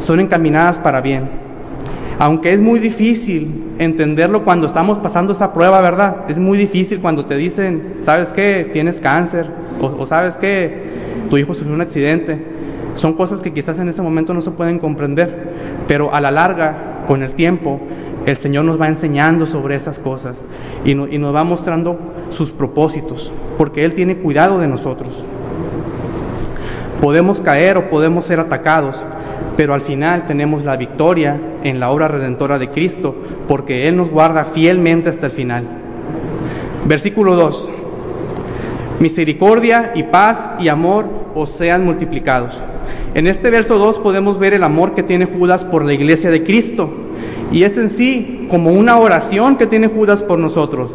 son 0.00 0.20
encaminadas 0.20 0.78
para 0.78 1.00
bien. 1.00 1.28
Aunque 2.18 2.52
es 2.52 2.60
muy 2.60 2.80
difícil 2.80 3.50
entenderlo 3.78 4.44
cuando 4.44 4.66
estamos 4.66 4.98
pasando 4.98 5.32
esa 5.32 5.52
prueba, 5.54 5.80
¿verdad? 5.80 6.24
Es 6.28 6.38
muy 6.38 6.58
difícil 6.58 7.00
cuando 7.00 7.24
te 7.24 7.34
dicen, 7.34 7.94
¿sabes 8.00 8.28
qué? 8.28 8.68
Tienes 8.72 9.00
cáncer, 9.00 9.46
o, 9.80 10.06
sabes 10.06 10.36
qué? 10.36 10.89
Tu 11.28 11.38
hijo 11.38 11.54
sufrió 11.54 11.74
un 11.74 11.80
accidente. 11.80 12.38
Son 12.96 13.14
cosas 13.14 13.40
que 13.40 13.52
quizás 13.52 13.78
en 13.78 13.88
ese 13.88 14.02
momento 14.02 14.34
no 14.34 14.42
se 14.42 14.50
pueden 14.50 14.78
comprender, 14.78 15.52
pero 15.86 16.12
a 16.12 16.20
la 16.20 16.30
larga, 16.30 17.04
con 17.06 17.22
el 17.22 17.32
tiempo, 17.32 17.80
el 18.26 18.36
Señor 18.36 18.64
nos 18.64 18.80
va 18.80 18.88
enseñando 18.88 19.46
sobre 19.46 19.76
esas 19.76 19.98
cosas 19.98 20.44
y, 20.84 20.94
nos 20.94 21.34
va 21.34 21.44
mostrando 21.44 21.98
sus 22.30 22.50
propósitos, 22.52 23.32
porque 23.56 23.84
Él 23.84 23.94
tiene 23.94 24.16
cuidado 24.16 24.58
de 24.58 24.68
nosotros. 24.68 25.24
Podemos 27.00 27.40
caer 27.40 27.78
o 27.78 27.88
podemos 27.88 28.26
ser 28.26 28.40
atacados, 28.40 29.02
pero 29.56 29.72
al 29.72 29.80
final 29.80 30.26
tenemos 30.26 30.64
la 30.64 30.76
victoria 30.76 31.40
en 31.62 31.80
la 31.80 31.90
obra 31.90 32.08
redentora 32.08 32.58
de 32.58 32.68
Cristo, 32.68 33.14
porque 33.48 33.88
Él 33.88 33.96
nos 33.96 34.10
guarda 34.10 34.44
fielmente 34.44 35.08
hasta 35.08 35.26
el 35.26 35.32
final. 35.32 35.64
Versículo 36.86 37.36
2. 37.36 37.79
Misericordia 39.00 39.92
y 39.94 40.04
paz 40.04 40.50
y 40.60 40.68
amor 40.68 41.06
os 41.34 41.50
sean 41.50 41.84
multiplicados. 41.84 42.56
En 43.14 43.26
este 43.26 43.50
verso 43.50 43.78
2 43.78 43.98
podemos 43.98 44.38
ver 44.38 44.54
el 44.54 44.62
amor 44.62 44.94
que 44.94 45.02
tiene 45.02 45.26
Judas 45.26 45.64
por 45.64 45.84
la 45.84 45.92
iglesia 45.92 46.30
de 46.30 46.44
Cristo. 46.44 46.90
Y 47.50 47.64
es 47.64 47.76
en 47.76 47.90
sí 47.90 48.46
como 48.48 48.70
una 48.70 48.98
oración 48.98 49.56
que 49.56 49.66
tiene 49.66 49.88
Judas 49.88 50.22
por 50.22 50.38
nosotros. 50.38 50.94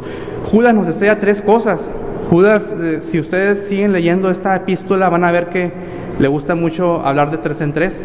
Judas 0.51 0.73
nos 0.73 0.88
desea 0.88 1.19
tres 1.19 1.41
cosas. 1.41 1.84
Judas, 2.29 2.63
eh, 2.79 2.99
si 3.03 3.19
ustedes 3.19 3.67
siguen 3.67 3.91
leyendo 3.91 4.29
esta 4.29 4.56
epístola, 4.56 5.10
van 5.10 5.25
a 5.25 5.32
ver 5.32 5.49
que 5.49 5.71
le 6.19 6.27
gusta 6.27 6.56
mucho 6.56 7.06
hablar 7.06 7.32
de 7.32 7.39
tres 7.39 7.60
en 7.62 7.73
tres 7.73 8.01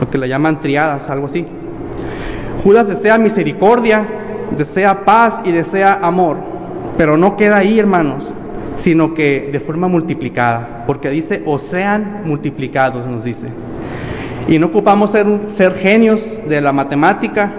lo 0.00 0.10
que 0.10 0.18
le 0.18 0.28
llaman 0.28 0.60
triadas, 0.60 1.08
algo 1.10 1.26
así. 1.26 1.46
Judas 2.62 2.88
desea 2.88 3.18
misericordia, 3.18 4.06
desea 4.56 5.04
paz 5.04 5.40
y 5.44 5.52
desea 5.52 6.00
amor, 6.02 6.36
pero 6.96 7.16
no 7.16 7.36
queda 7.36 7.58
ahí, 7.58 7.78
hermanos, 7.78 8.24
sino 8.76 9.14
que 9.14 9.48
de 9.52 9.60
forma 9.60 9.88
multiplicada, 9.88 10.84
porque 10.86 11.10
dice, 11.10 11.42
o 11.44 11.58
sean 11.58 12.22
multiplicados, 12.24 13.06
nos 13.06 13.24
dice. 13.24 13.48
Y 14.48 14.58
no 14.58 14.66
ocupamos 14.66 15.10
ser, 15.10 15.74
genios 15.74 16.24
de 16.46 16.60
la 16.60 16.72
matemática 16.72 17.52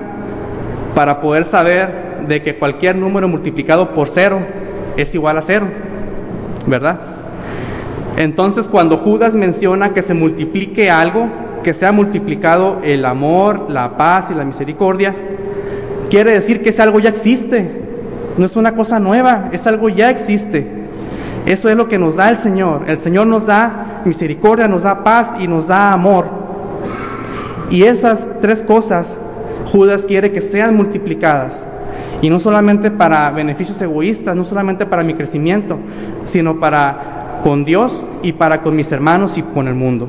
para 0.95 1.19
poder 1.21 1.45
saber 1.45 2.25
de 2.27 2.41
que 2.41 2.55
cualquier 2.55 2.95
número 2.95 3.27
multiplicado 3.27 3.93
por 3.93 4.07
cero 4.07 4.39
es 4.95 5.13
igual 5.13 5.37
a 5.37 5.41
cero, 5.41 5.67
¿verdad? 6.65 6.99
Entonces 8.15 8.65
cuando 8.65 8.97
Judas 8.97 9.35
menciona 9.35 9.93
que 9.93 10.01
se 10.01 10.13
multiplique 10.13 10.89
algo, 10.89 11.27
que 11.63 11.73
se 11.73 11.85
ha 11.85 11.91
multiplicado 11.91 12.79
el 12.83 13.05
amor, 13.05 13.69
la 13.69 13.97
paz 13.97 14.27
y 14.31 14.33
la 14.33 14.45
misericordia, 14.45 15.13
quiere 16.09 16.31
decir 16.31 16.61
que 16.61 16.69
ese 16.69 16.81
algo 16.81 16.99
ya 16.99 17.09
existe. 17.09 17.86
No 18.37 18.45
es 18.45 18.55
una 18.55 18.73
cosa 18.73 18.99
nueva, 18.99 19.49
es 19.51 19.65
algo 19.65 19.89
ya 19.89 20.09
existe. 20.09 20.67
Eso 21.45 21.69
es 21.69 21.75
lo 21.75 21.87
que 21.87 21.97
nos 21.97 22.15
da 22.15 22.29
el 22.29 22.37
Señor. 22.37 22.83
El 22.87 22.99
Señor 22.99 23.27
nos 23.27 23.45
da 23.45 24.01
misericordia, 24.05 24.67
nos 24.67 24.83
da 24.83 25.03
paz 25.03 25.31
y 25.39 25.47
nos 25.47 25.67
da 25.67 25.91
amor. 25.91 26.25
Y 27.69 27.83
esas 27.83 28.27
tres 28.41 28.61
cosas 28.61 29.17
Judas 29.71 30.05
quiere 30.05 30.31
que 30.31 30.41
sean 30.41 30.75
multiplicadas. 30.75 31.65
Y 32.21 32.29
no 32.29 32.39
solamente 32.39 32.89
para 32.91 33.29
beneficios 33.31 33.81
egoístas, 33.81 34.35
no 34.35 34.43
solamente 34.43 34.85
para 34.85 35.03
mi 35.03 35.13
crecimiento, 35.13 35.77
sino 36.25 36.59
para 36.59 37.39
con 37.43 37.65
Dios 37.65 38.05
y 38.23 38.33
para 38.33 38.61
con 38.61 38.75
mis 38.75 38.91
hermanos 38.91 39.37
y 39.37 39.43
con 39.43 39.67
el 39.67 39.75
mundo. 39.75 40.07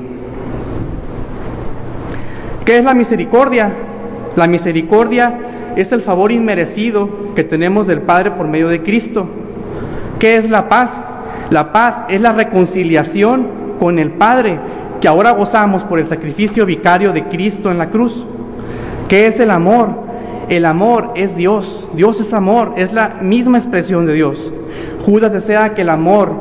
¿Qué 2.64 2.78
es 2.78 2.84
la 2.84 2.94
misericordia? 2.94 3.72
La 4.36 4.46
misericordia 4.46 5.47
es 5.78 5.92
el 5.92 6.02
favor 6.02 6.32
inmerecido 6.32 7.08
que 7.36 7.44
tenemos 7.44 7.86
del 7.86 8.02
Padre 8.02 8.32
por 8.32 8.48
medio 8.48 8.68
de 8.68 8.82
Cristo. 8.82 9.28
¿Qué 10.18 10.36
es 10.36 10.50
la 10.50 10.68
paz? 10.68 10.90
La 11.50 11.72
paz 11.72 12.02
es 12.08 12.20
la 12.20 12.32
reconciliación 12.32 13.46
con 13.78 14.00
el 14.00 14.10
Padre 14.10 14.58
que 15.00 15.06
ahora 15.06 15.30
gozamos 15.30 15.84
por 15.84 16.00
el 16.00 16.06
sacrificio 16.06 16.66
vicario 16.66 17.12
de 17.12 17.24
Cristo 17.26 17.70
en 17.70 17.78
la 17.78 17.90
cruz. 17.90 18.26
¿Qué 19.06 19.28
es 19.28 19.38
el 19.38 19.52
amor? 19.52 19.90
El 20.48 20.64
amor 20.64 21.12
es 21.14 21.36
Dios. 21.36 21.88
Dios 21.94 22.20
es 22.20 22.34
amor, 22.34 22.72
es 22.76 22.92
la 22.92 23.18
misma 23.22 23.58
expresión 23.58 24.04
de 24.04 24.14
Dios. 24.14 24.52
Judas 25.06 25.32
desea 25.32 25.74
que 25.74 25.82
el 25.82 25.90
amor 25.90 26.32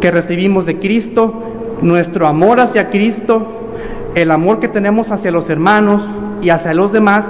que 0.00 0.10
recibimos 0.10 0.64
de 0.64 0.78
Cristo, 0.78 1.34
nuestro 1.82 2.26
amor 2.26 2.60
hacia 2.60 2.88
Cristo, 2.88 3.46
el 4.14 4.30
amor 4.30 4.58
que 4.58 4.68
tenemos 4.68 5.10
hacia 5.10 5.30
los 5.30 5.50
hermanos 5.50 6.02
y 6.40 6.48
hacia 6.48 6.72
los 6.72 6.92
demás, 6.92 7.26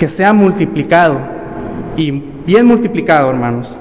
que 0.00 0.08
sea 0.08 0.32
multiplicado 0.32 1.18
y 1.94 2.10
bien 2.10 2.64
multiplicado, 2.64 3.28
hermanos. 3.28 3.76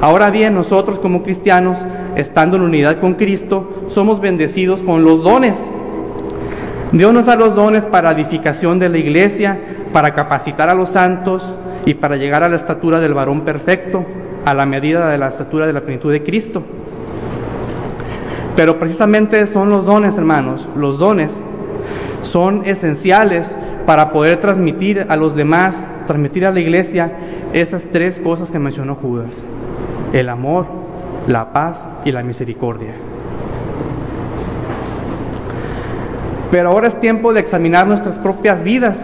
Ahora 0.00 0.30
bien, 0.30 0.54
nosotros 0.54 1.00
como 1.00 1.24
cristianos, 1.24 1.78
estando 2.14 2.56
en 2.56 2.62
unidad 2.62 3.00
con 3.00 3.14
Cristo, 3.14 3.86
somos 3.88 4.20
bendecidos 4.20 4.84
con 4.84 5.02
los 5.02 5.24
dones. 5.24 5.58
Dios 6.92 7.12
nos 7.12 7.26
da 7.26 7.34
los 7.34 7.56
dones 7.56 7.84
para 7.84 8.12
edificación 8.12 8.78
de 8.78 8.88
la 8.88 8.98
iglesia, 8.98 9.58
para 9.92 10.14
capacitar 10.14 10.68
a 10.68 10.74
los 10.74 10.90
santos 10.90 11.44
y 11.86 11.94
para 11.94 12.16
llegar 12.16 12.44
a 12.44 12.48
la 12.48 12.54
estatura 12.54 13.00
del 13.00 13.12
varón 13.12 13.40
perfecto, 13.40 14.04
a 14.44 14.54
la 14.54 14.64
medida 14.64 15.10
de 15.10 15.18
la 15.18 15.26
estatura 15.26 15.66
de 15.66 15.72
la 15.72 15.80
plenitud 15.80 16.12
de 16.12 16.22
Cristo. 16.22 16.62
Pero 18.54 18.78
precisamente 18.78 19.44
son 19.48 19.70
los 19.70 19.84
dones, 19.86 20.16
hermanos, 20.16 20.68
los 20.76 21.00
dones 21.00 21.32
son 22.22 22.62
esenciales 22.64 23.56
para 23.86 24.12
poder 24.12 24.38
transmitir 24.38 25.06
a 25.08 25.16
los 25.16 25.34
demás, 25.34 25.84
transmitir 26.06 26.46
a 26.46 26.50
la 26.50 26.60
iglesia 26.60 27.12
esas 27.52 27.82
tres 27.84 28.20
cosas 28.20 28.50
que 28.50 28.58
mencionó 28.58 28.94
Judas. 28.94 29.44
El 30.12 30.28
amor, 30.28 30.66
la 31.26 31.52
paz 31.52 31.88
y 32.04 32.12
la 32.12 32.22
misericordia. 32.22 32.94
Pero 36.50 36.68
ahora 36.68 36.88
es 36.88 37.00
tiempo 37.00 37.32
de 37.32 37.40
examinar 37.40 37.86
nuestras 37.86 38.18
propias 38.18 38.62
vidas 38.62 39.02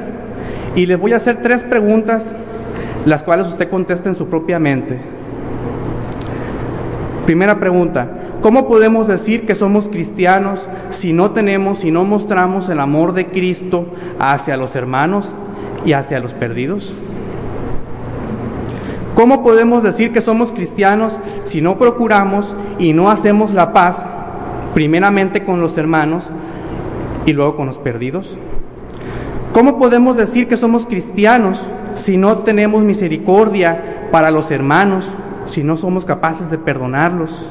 y 0.76 0.86
les 0.86 0.98
voy 0.98 1.14
a 1.14 1.16
hacer 1.16 1.40
tres 1.42 1.62
preguntas, 1.62 2.34
las 3.06 3.22
cuales 3.22 3.48
usted 3.48 3.70
conteste 3.70 4.08
en 4.08 4.16
su 4.16 4.26
propia 4.26 4.58
mente. 4.58 4.98
Primera 7.24 7.58
pregunta, 7.58 8.06
¿Cómo 8.40 8.68
podemos 8.68 9.08
decir 9.08 9.46
que 9.46 9.56
somos 9.56 9.88
cristianos 9.88 10.60
si 10.98 11.12
no 11.12 11.30
tenemos, 11.30 11.78
si 11.78 11.90
no 11.90 12.04
mostramos 12.04 12.68
el 12.68 12.80
amor 12.80 13.12
de 13.14 13.28
Cristo 13.28 13.86
hacia 14.18 14.56
los 14.56 14.74
hermanos 14.76 15.32
y 15.84 15.92
hacia 15.92 16.20
los 16.20 16.34
perdidos? 16.34 16.94
¿Cómo 19.14 19.42
podemos 19.42 19.82
decir 19.82 20.12
que 20.12 20.20
somos 20.20 20.52
cristianos 20.52 21.18
si 21.44 21.60
no 21.60 21.78
procuramos 21.78 22.54
y 22.78 22.92
no 22.92 23.10
hacemos 23.10 23.52
la 23.52 23.72
paz, 23.72 24.08
primeramente 24.74 25.44
con 25.44 25.60
los 25.60 25.76
hermanos 25.78 26.28
y 27.26 27.32
luego 27.32 27.56
con 27.56 27.66
los 27.66 27.78
perdidos? 27.78 28.36
¿Cómo 29.52 29.78
podemos 29.78 30.16
decir 30.16 30.48
que 30.48 30.56
somos 30.56 30.86
cristianos 30.86 31.60
si 31.94 32.16
no 32.16 32.38
tenemos 32.38 32.82
misericordia 32.82 34.08
para 34.12 34.30
los 34.30 34.50
hermanos, 34.50 35.08
si 35.46 35.64
no 35.64 35.76
somos 35.76 36.04
capaces 36.04 36.50
de 36.50 36.58
perdonarlos 36.58 37.50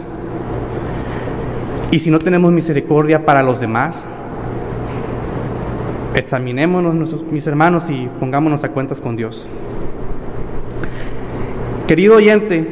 y 1.92 2.00
si 2.00 2.12
no 2.12 2.20
tenemos 2.20 2.52
misericordia 2.52 3.26
para 3.26 3.44
los 3.44 3.60
demás? 3.60 4.06
Examinémonos, 6.14 7.24
mis 7.32 7.48
hermanos, 7.48 7.90
y 7.90 8.10
pongámonos 8.20 8.64
a 8.64 8.70
cuentas 8.70 9.00
con 9.00 9.16
Dios. 9.16 9.48
Querido 11.88 12.16
oyente, 12.16 12.68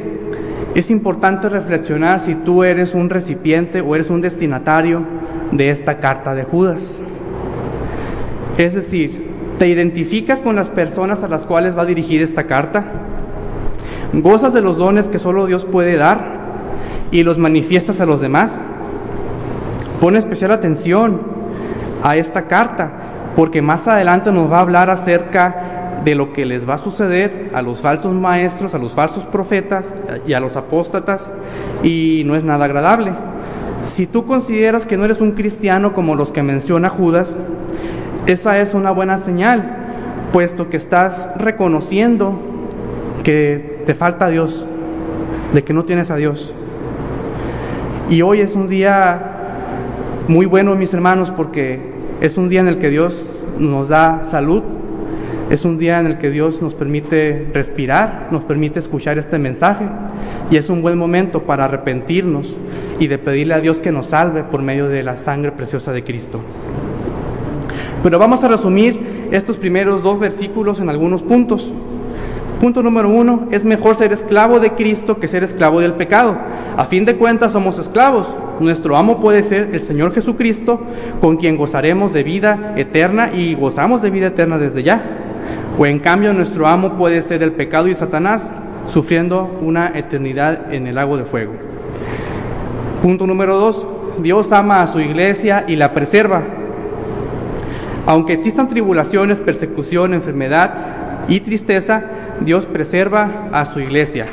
es 0.74 0.90
importante 0.90 1.48
reflexionar 1.48 2.20
si 2.20 2.34
tú 2.34 2.64
eres 2.64 2.94
un 2.94 3.08
recipiente 3.08 3.80
o 3.80 3.94
eres 3.94 4.10
un 4.10 4.20
destinatario 4.20 5.02
de 5.52 5.70
esta 5.70 5.98
carta 6.00 6.34
de 6.34 6.44
Judas. 6.44 7.00
Es 8.58 8.74
decir, 8.74 9.30
¿te 9.58 9.68
identificas 9.68 10.40
con 10.40 10.56
las 10.56 10.68
personas 10.68 11.22
a 11.22 11.28
las 11.28 11.46
cuales 11.46 11.78
va 11.78 11.86
dirigida 11.86 12.24
esta 12.24 12.46
carta? 12.46 12.84
¿Gozas 14.12 14.52
de 14.52 14.60
los 14.60 14.76
dones 14.76 15.06
que 15.06 15.18
solo 15.18 15.46
Dios 15.46 15.64
puede 15.64 15.96
dar 15.96 16.36
y 17.10 17.22
los 17.22 17.38
manifiestas 17.38 18.00
a 18.00 18.06
los 18.06 18.20
demás? 18.20 18.58
Pone 20.00 20.18
especial 20.18 20.50
atención 20.50 21.20
a 22.02 22.16
esta 22.16 22.42
carta, 22.42 22.90
porque 23.34 23.62
más 23.62 23.86
adelante 23.88 24.30
nos 24.32 24.50
va 24.50 24.58
a 24.58 24.60
hablar 24.62 24.90
acerca 24.90 26.00
de 26.04 26.14
lo 26.14 26.32
que 26.32 26.44
les 26.44 26.68
va 26.68 26.74
a 26.74 26.78
suceder 26.78 27.50
a 27.54 27.62
los 27.62 27.80
falsos 27.80 28.12
maestros, 28.14 28.74
a 28.74 28.78
los 28.78 28.92
falsos 28.92 29.24
profetas 29.26 29.92
y 30.26 30.34
a 30.34 30.40
los 30.40 30.56
apóstatas, 30.56 31.30
y 31.82 32.22
no 32.26 32.36
es 32.36 32.44
nada 32.44 32.66
agradable. 32.66 33.12
Si 33.86 34.06
tú 34.06 34.26
consideras 34.26 34.84
que 34.84 34.96
no 34.96 35.04
eres 35.04 35.20
un 35.20 35.32
cristiano 35.32 35.94
como 35.94 36.14
los 36.14 36.30
que 36.30 36.42
menciona 36.42 36.88
Judas, 36.88 37.38
esa 38.26 38.58
es 38.58 38.74
una 38.74 38.90
buena 38.90 39.18
señal, 39.18 40.28
puesto 40.32 40.68
que 40.68 40.76
estás 40.76 41.28
reconociendo 41.36 42.38
que 43.22 43.82
te 43.86 43.94
falta 43.94 44.28
Dios, 44.28 44.66
de 45.54 45.64
que 45.64 45.72
no 45.72 45.84
tienes 45.84 46.10
a 46.10 46.16
Dios. 46.16 46.52
Y 48.10 48.22
hoy 48.22 48.40
es 48.40 48.54
un 48.54 48.68
día 48.68 49.35
muy 50.28 50.46
bueno, 50.46 50.74
mis 50.74 50.92
hermanos, 50.92 51.30
porque 51.30 51.78
es 52.20 52.36
un 52.36 52.48
día 52.48 52.60
en 52.60 52.68
el 52.68 52.78
que 52.78 52.90
Dios 52.90 53.20
nos 53.58 53.88
da 53.88 54.24
salud, 54.24 54.62
es 55.50 55.64
un 55.64 55.78
día 55.78 56.00
en 56.00 56.06
el 56.06 56.18
que 56.18 56.30
Dios 56.30 56.60
nos 56.60 56.74
permite 56.74 57.46
respirar, 57.54 58.28
nos 58.32 58.42
permite 58.42 58.80
escuchar 58.80 59.18
este 59.18 59.38
mensaje 59.38 59.86
y 60.50 60.56
es 60.56 60.68
un 60.68 60.82
buen 60.82 60.98
momento 60.98 61.42
para 61.42 61.66
arrepentirnos 61.66 62.56
y 62.98 63.06
de 63.06 63.18
pedirle 63.18 63.54
a 63.54 63.60
Dios 63.60 63.78
que 63.78 63.92
nos 63.92 64.08
salve 64.08 64.42
por 64.42 64.62
medio 64.62 64.88
de 64.88 65.04
la 65.04 65.16
sangre 65.16 65.52
preciosa 65.52 65.92
de 65.92 66.02
Cristo. 66.02 66.40
Pero 68.02 68.18
vamos 68.18 68.42
a 68.42 68.48
resumir 68.48 69.28
estos 69.30 69.56
primeros 69.56 70.02
dos 70.02 70.18
versículos 70.18 70.80
en 70.80 70.88
algunos 70.88 71.22
puntos. 71.22 71.72
Punto 72.60 72.82
número 72.82 73.08
uno, 73.08 73.46
es 73.52 73.64
mejor 73.64 73.96
ser 73.96 74.12
esclavo 74.12 74.58
de 74.58 74.72
Cristo 74.72 75.20
que 75.20 75.28
ser 75.28 75.44
esclavo 75.44 75.80
del 75.80 75.92
pecado. 75.92 76.36
A 76.76 76.86
fin 76.86 77.04
de 77.04 77.16
cuentas 77.16 77.52
somos 77.52 77.78
esclavos. 77.78 78.28
Nuestro 78.60 78.96
amo 78.96 79.20
puede 79.20 79.42
ser 79.42 79.70
el 79.74 79.80
Señor 79.80 80.14
Jesucristo, 80.14 80.80
con 81.20 81.36
quien 81.36 81.56
gozaremos 81.56 82.12
de 82.12 82.22
vida 82.22 82.72
eterna 82.76 83.30
y 83.34 83.54
gozamos 83.54 84.00
de 84.00 84.10
vida 84.10 84.28
eterna 84.28 84.56
desde 84.56 84.82
ya. 84.82 85.04
O 85.78 85.84
en 85.84 85.98
cambio 85.98 86.32
nuestro 86.32 86.66
amo 86.66 86.94
puede 86.94 87.20
ser 87.20 87.42
el 87.42 87.52
pecado 87.52 87.88
y 87.88 87.94
Satanás, 87.94 88.50
sufriendo 88.86 89.58
una 89.60 89.92
eternidad 89.98 90.72
en 90.72 90.86
el 90.86 90.94
lago 90.94 91.18
de 91.18 91.24
fuego. 91.24 91.52
Punto 93.02 93.26
número 93.26 93.56
dos, 93.56 93.86
Dios 94.18 94.52
ama 94.52 94.82
a 94.82 94.86
su 94.86 95.00
iglesia 95.00 95.64
y 95.68 95.76
la 95.76 95.92
preserva. 95.92 96.42
Aunque 98.06 98.32
existan 98.32 98.68
tribulaciones, 98.68 99.38
persecución, 99.38 100.14
enfermedad 100.14 101.26
y 101.28 101.40
tristeza, 101.40 102.04
Dios 102.40 102.64
preserva 102.64 103.48
a 103.52 103.66
su 103.66 103.80
iglesia. 103.80 104.26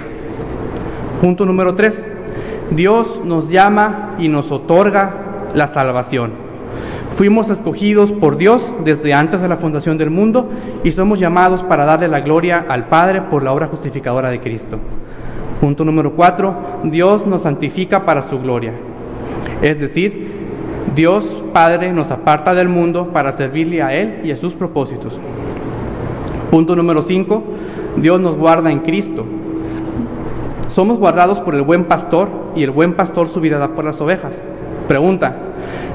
Punto 1.20 1.46
número 1.46 1.76
tres, 1.76 2.08
Dios 2.76 3.22
nos 3.24 3.50
llama 3.50 4.16
y 4.20 4.28
nos 4.28 4.52
otorga 4.52 5.16
la 5.54 5.68
salvación. 5.68 6.32
Fuimos 7.12 7.50
escogidos 7.50 8.12
por 8.12 8.38
Dios 8.38 8.74
desde 8.84 9.14
antes 9.14 9.42
de 9.42 9.48
la 9.48 9.58
fundación 9.58 9.98
del 9.98 10.10
mundo 10.10 10.50
y 10.84 10.92
somos 10.92 11.20
llamados 11.20 11.62
para 11.62 11.86
darle 11.86 12.08
la 12.08 12.22
gloria 12.22 12.66
al 12.68 12.88
Padre 12.88 13.22
por 13.22 13.44
la 13.44 13.54
obra 13.54 13.68
justificadora 13.68 14.30
de 14.32 14.40
Cristo. 14.40 14.80
Punto 15.62 15.86
número 15.86 16.14
cuatro, 16.14 16.56
Dios 16.84 17.28
nos 17.28 17.44
santifica 17.44 18.04
para 18.06 18.24
su 18.24 18.40
gloria. 18.40 18.74
Es 19.62 19.80
decir, 19.80 20.32
Dios 20.96 21.44
Padre 21.54 21.94
nos 21.94 22.10
aparta 22.10 22.56
del 22.56 22.68
mundo 22.68 23.10
para 23.14 23.34
servirle 23.34 23.84
a 23.84 23.94
Él 23.94 24.22
y 24.24 24.32
a 24.32 24.36
sus 24.36 24.54
propósitos. 24.54 25.20
Punto 26.50 26.76
número 26.76 27.04
cinco, 27.04 27.44
Dios 27.98 28.20
nos 28.20 28.38
guarda 28.38 28.72
en 28.72 28.80
Cristo. 28.80 29.24
Somos 30.74 30.98
guardados 30.98 31.40
por 31.40 31.56
el 31.56 31.62
buen 31.62 31.86
pastor 31.86 32.30
y 32.56 32.64
el 32.64 32.72
buen 32.72 32.94
pastor 32.94 33.28
su 33.30 33.40
vida 33.40 33.58
da 33.58 33.70
por 33.70 33.86
las 33.86 34.02
ovejas. 34.02 34.42
Pregunta, 34.88 35.36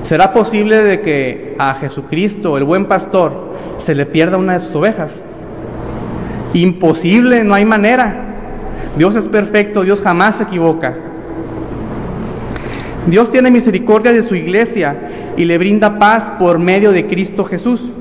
¿Será 0.02 0.32
posible 0.32 0.82
de 0.82 1.00
que 1.00 1.54
a 1.58 1.74
Jesucristo, 1.74 2.56
el 2.56 2.64
buen 2.64 2.86
pastor, 2.86 3.32
se 3.78 3.94
le 3.94 4.06
pierda 4.06 4.36
una 4.36 4.54
de 4.54 4.60
sus 4.60 4.74
ovejas? 4.76 5.22
Imposible, 6.54 7.44
no 7.44 7.54
hay 7.54 7.64
manera. 7.64 8.24
Dios 8.96 9.16
es 9.16 9.26
perfecto, 9.26 9.82
Dios 9.82 10.00
jamás 10.00 10.36
se 10.36 10.44
equivoca. 10.44 10.94
Dios 13.06 13.30
tiene 13.30 13.50
misericordia 13.50 14.12
de 14.12 14.22
su 14.22 14.34
iglesia 14.34 15.34
y 15.36 15.44
le 15.44 15.58
brinda 15.58 15.98
paz 15.98 16.24
por 16.38 16.58
medio 16.58 16.92
de 16.92 17.06
Cristo 17.06 17.44
Jesús. 17.44 17.92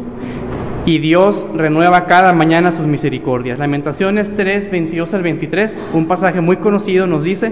Y 0.88 1.00
Dios 1.00 1.46
renueva 1.54 2.06
cada 2.06 2.32
mañana 2.32 2.72
sus 2.72 2.88
misericordias. 2.88 3.60
Lamentaciones 3.60 4.34
3, 4.34 4.72
22 4.72 5.14
al 5.14 5.22
23, 5.22 5.90
un 5.94 6.08
pasaje 6.08 6.40
muy 6.40 6.56
conocido, 6.56 7.08
nos 7.08 7.26
dice, 7.26 7.52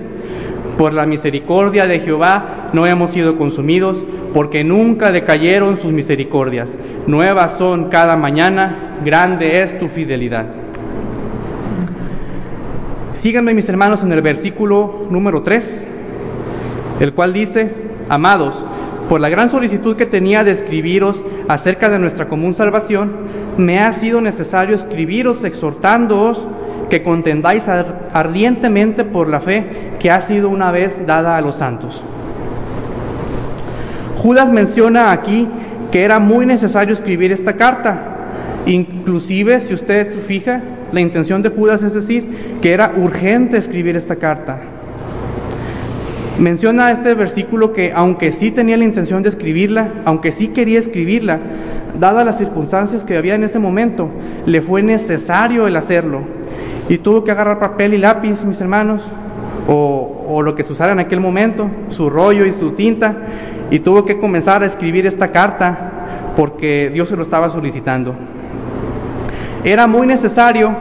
por 0.77 0.93
la 0.93 1.05
misericordia 1.05 1.85
de 1.85 1.99
Jehová 1.99 2.69
no 2.71 2.87
hemos 2.87 3.11
sido 3.11 3.37
consumidos, 3.37 4.01
porque 4.33 4.63
nunca 4.63 5.11
decayeron 5.11 5.77
sus 5.77 5.91
misericordias. 5.91 6.77
Nuevas 7.07 7.57
son 7.57 7.89
cada 7.89 8.15
mañana, 8.15 8.99
grande 9.03 9.63
es 9.63 9.77
tu 9.79 9.89
fidelidad. 9.89 10.45
Síganme 13.15 13.53
mis 13.53 13.67
hermanos 13.67 14.01
en 14.01 14.13
el 14.13 14.21
versículo 14.21 15.07
número 15.09 15.43
3, 15.43 15.85
el 17.01 17.11
cual 17.11 17.33
dice, 17.33 17.69
amados, 18.07 18.64
por 19.09 19.21
la 19.21 19.29
gran 19.29 19.49
solicitud 19.49 19.95
que 19.95 20.05
tenía 20.05 20.43
de 20.43 20.51
escribiros 20.51 21.23
acerca 21.47 21.89
de 21.89 21.99
nuestra 21.99 22.27
común 22.27 22.53
salvación, 22.53 23.11
me 23.57 23.79
ha 23.79 23.93
sido 23.93 24.19
necesario 24.21 24.75
escribiros 24.75 25.43
exhortándoos 25.43 26.47
que 26.89 27.03
contendáis 27.03 27.67
ardientemente 27.67 29.03
por 29.03 29.29
la 29.29 29.41
fe 29.41 29.93
que 29.99 30.11
ha 30.11 30.21
sido 30.21 30.49
una 30.49 30.71
vez 30.71 31.05
dada 31.05 31.37
a 31.37 31.41
los 31.41 31.55
santos. 31.55 32.01
Judas 34.17 34.51
menciona 34.51 35.11
aquí 35.11 35.47
que 35.91 36.03
era 36.03 36.19
muy 36.19 36.45
necesario 36.45 36.93
escribir 36.93 37.31
esta 37.31 37.53
carta. 37.53 38.11
Inclusive, 38.65 39.61
si 39.61 39.73
usted 39.73 40.11
se 40.11 40.19
fija, 40.21 40.61
la 40.91 40.99
intención 40.99 41.41
de 41.41 41.49
Judas 41.49 41.83
es 41.83 41.93
decir 41.93 42.57
que 42.61 42.73
era 42.73 42.93
urgente 42.97 43.57
escribir 43.57 43.95
esta 43.95 44.15
carta. 44.15 44.59
Menciona 46.39 46.91
este 46.91 47.13
versículo 47.13 47.71
que 47.71 47.93
aunque 47.93 48.33
sí 48.33 48.51
tenía 48.51 48.75
la 48.75 48.83
intención 48.83 49.23
de 49.23 49.29
escribirla, 49.29 49.93
aunque 50.03 50.33
sí 50.33 50.49
quería 50.49 50.79
escribirla, 50.79 51.39
dadas 51.97 52.25
las 52.25 52.37
circunstancias 52.37 53.05
que 53.05 53.15
había 53.15 53.35
en 53.35 53.45
ese 53.45 53.57
momento, 53.57 54.09
le 54.45 54.61
fue 54.61 54.83
necesario 54.83 55.65
el 55.65 55.77
hacerlo 55.77 56.23
y 56.89 56.97
tuvo 56.97 57.23
que 57.23 57.31
agarrar 57.31 57.59
papel 57.59 57.93
y 57.93 57.97
lápiz, 57.97 58.43
mis 58.43 58.59
hermanos, 58.59 59.01
o, 59.67 60.41
lo 60.43 60.55
que 60.55 60.63
se 60.63 60.73
usara 60.73 60.91
en 60.91 60.99
aquel 60.99 61.21
momento, 61.21 61.69
su 61.89 62.09
rollo 62.09 62.45
y 62.45 62.51
su 62.51 62.71
tinta, 62.71 63.15
y 63.71 63.79
tuvo 63.79 64.03
que 64.03 64.17
comenzar 64.19 64.61
a 64.61 64.65
escribir 64.65 65.05
esta 65.05 65.31
carta 65.31 66.33
porque 66.35 66.91
Dios 66.93 67.07
se 67.07 67.15
lo 67.15 67.23
estaba 67.23 67.49
solicitando. 67.49 68.13
Era 69.63 69.87
muy 69.87 70.05
necesario 70.05 70.75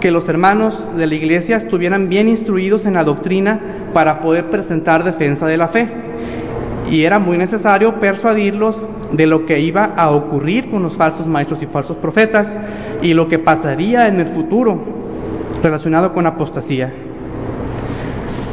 que 0.00 0.12
los 0.12 0.28
hermanos 0.28 0.88
de 0.96 1.06
la 1.06 1.14
iglesia 1.16 1.56
estuvieran 1.56 2.08
bien 2.08 2.28
instruidos 2.28 2.86
en 2.86 2.94
la 2.94 3.04
doctrina 3.04 3.60
para 3.92 4.20
poder 4.20 4.50
presentar 4.50 5.04
defensa 5.04 5.46
de 5.46 5.56
la 5.56 5.68
fe. 5.68 5.88
Y 6.90 7.04
era 7.04 7.18
muy 7.18 7.38
necesario 7.38 8.00
persuadirlos 8.00 8.80
de 9.12 9.26
lo 9.26 9.46
que 9.46 9.60
iba 9.60 9.84
a 9.84 10.10
ocurrir 10.10 10.70
con 10.70 10.82
los 10.82 10.96
falsos 10.96 11.26
maestros 11.26 11.62
y 11.62 11.66
falsos 11.66 11.96
profetas 11.96 12.54
y 13.02 13.14
lo 13.14 13.28
que 13.28 13.38
pasaría 13.38 14.08
en 14.08 14.20
el 14.20 14.26
futuro 14.26 14.80
relacionado 15.62 16.12
con 16.12 16.26
apostasía. 16.26 16.92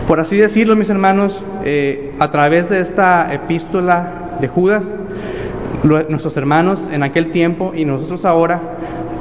Por 0.07 0.19
así 0.19 0.37
decirlo, 0.37 0.75
mis 0.75 0.89
hermanos, 0.89 1.43
eh, 1.65 2.13
a 2.19 2.31
través 2.31 2.69
de 2.69 2.79
esta 2.79 3.33
epístola 3.33 4.37
de 4.39 4.47
Judas, 4.47 4.93
nuestros 5.83 6.35
hermanos 6.37 6.81
en 6.91 7.03
aquel 7.03 7.31
tiempo 7.31 7.73
y 7.75 7.85
nosotros 7.85 8.25
ahora 8.25 8.61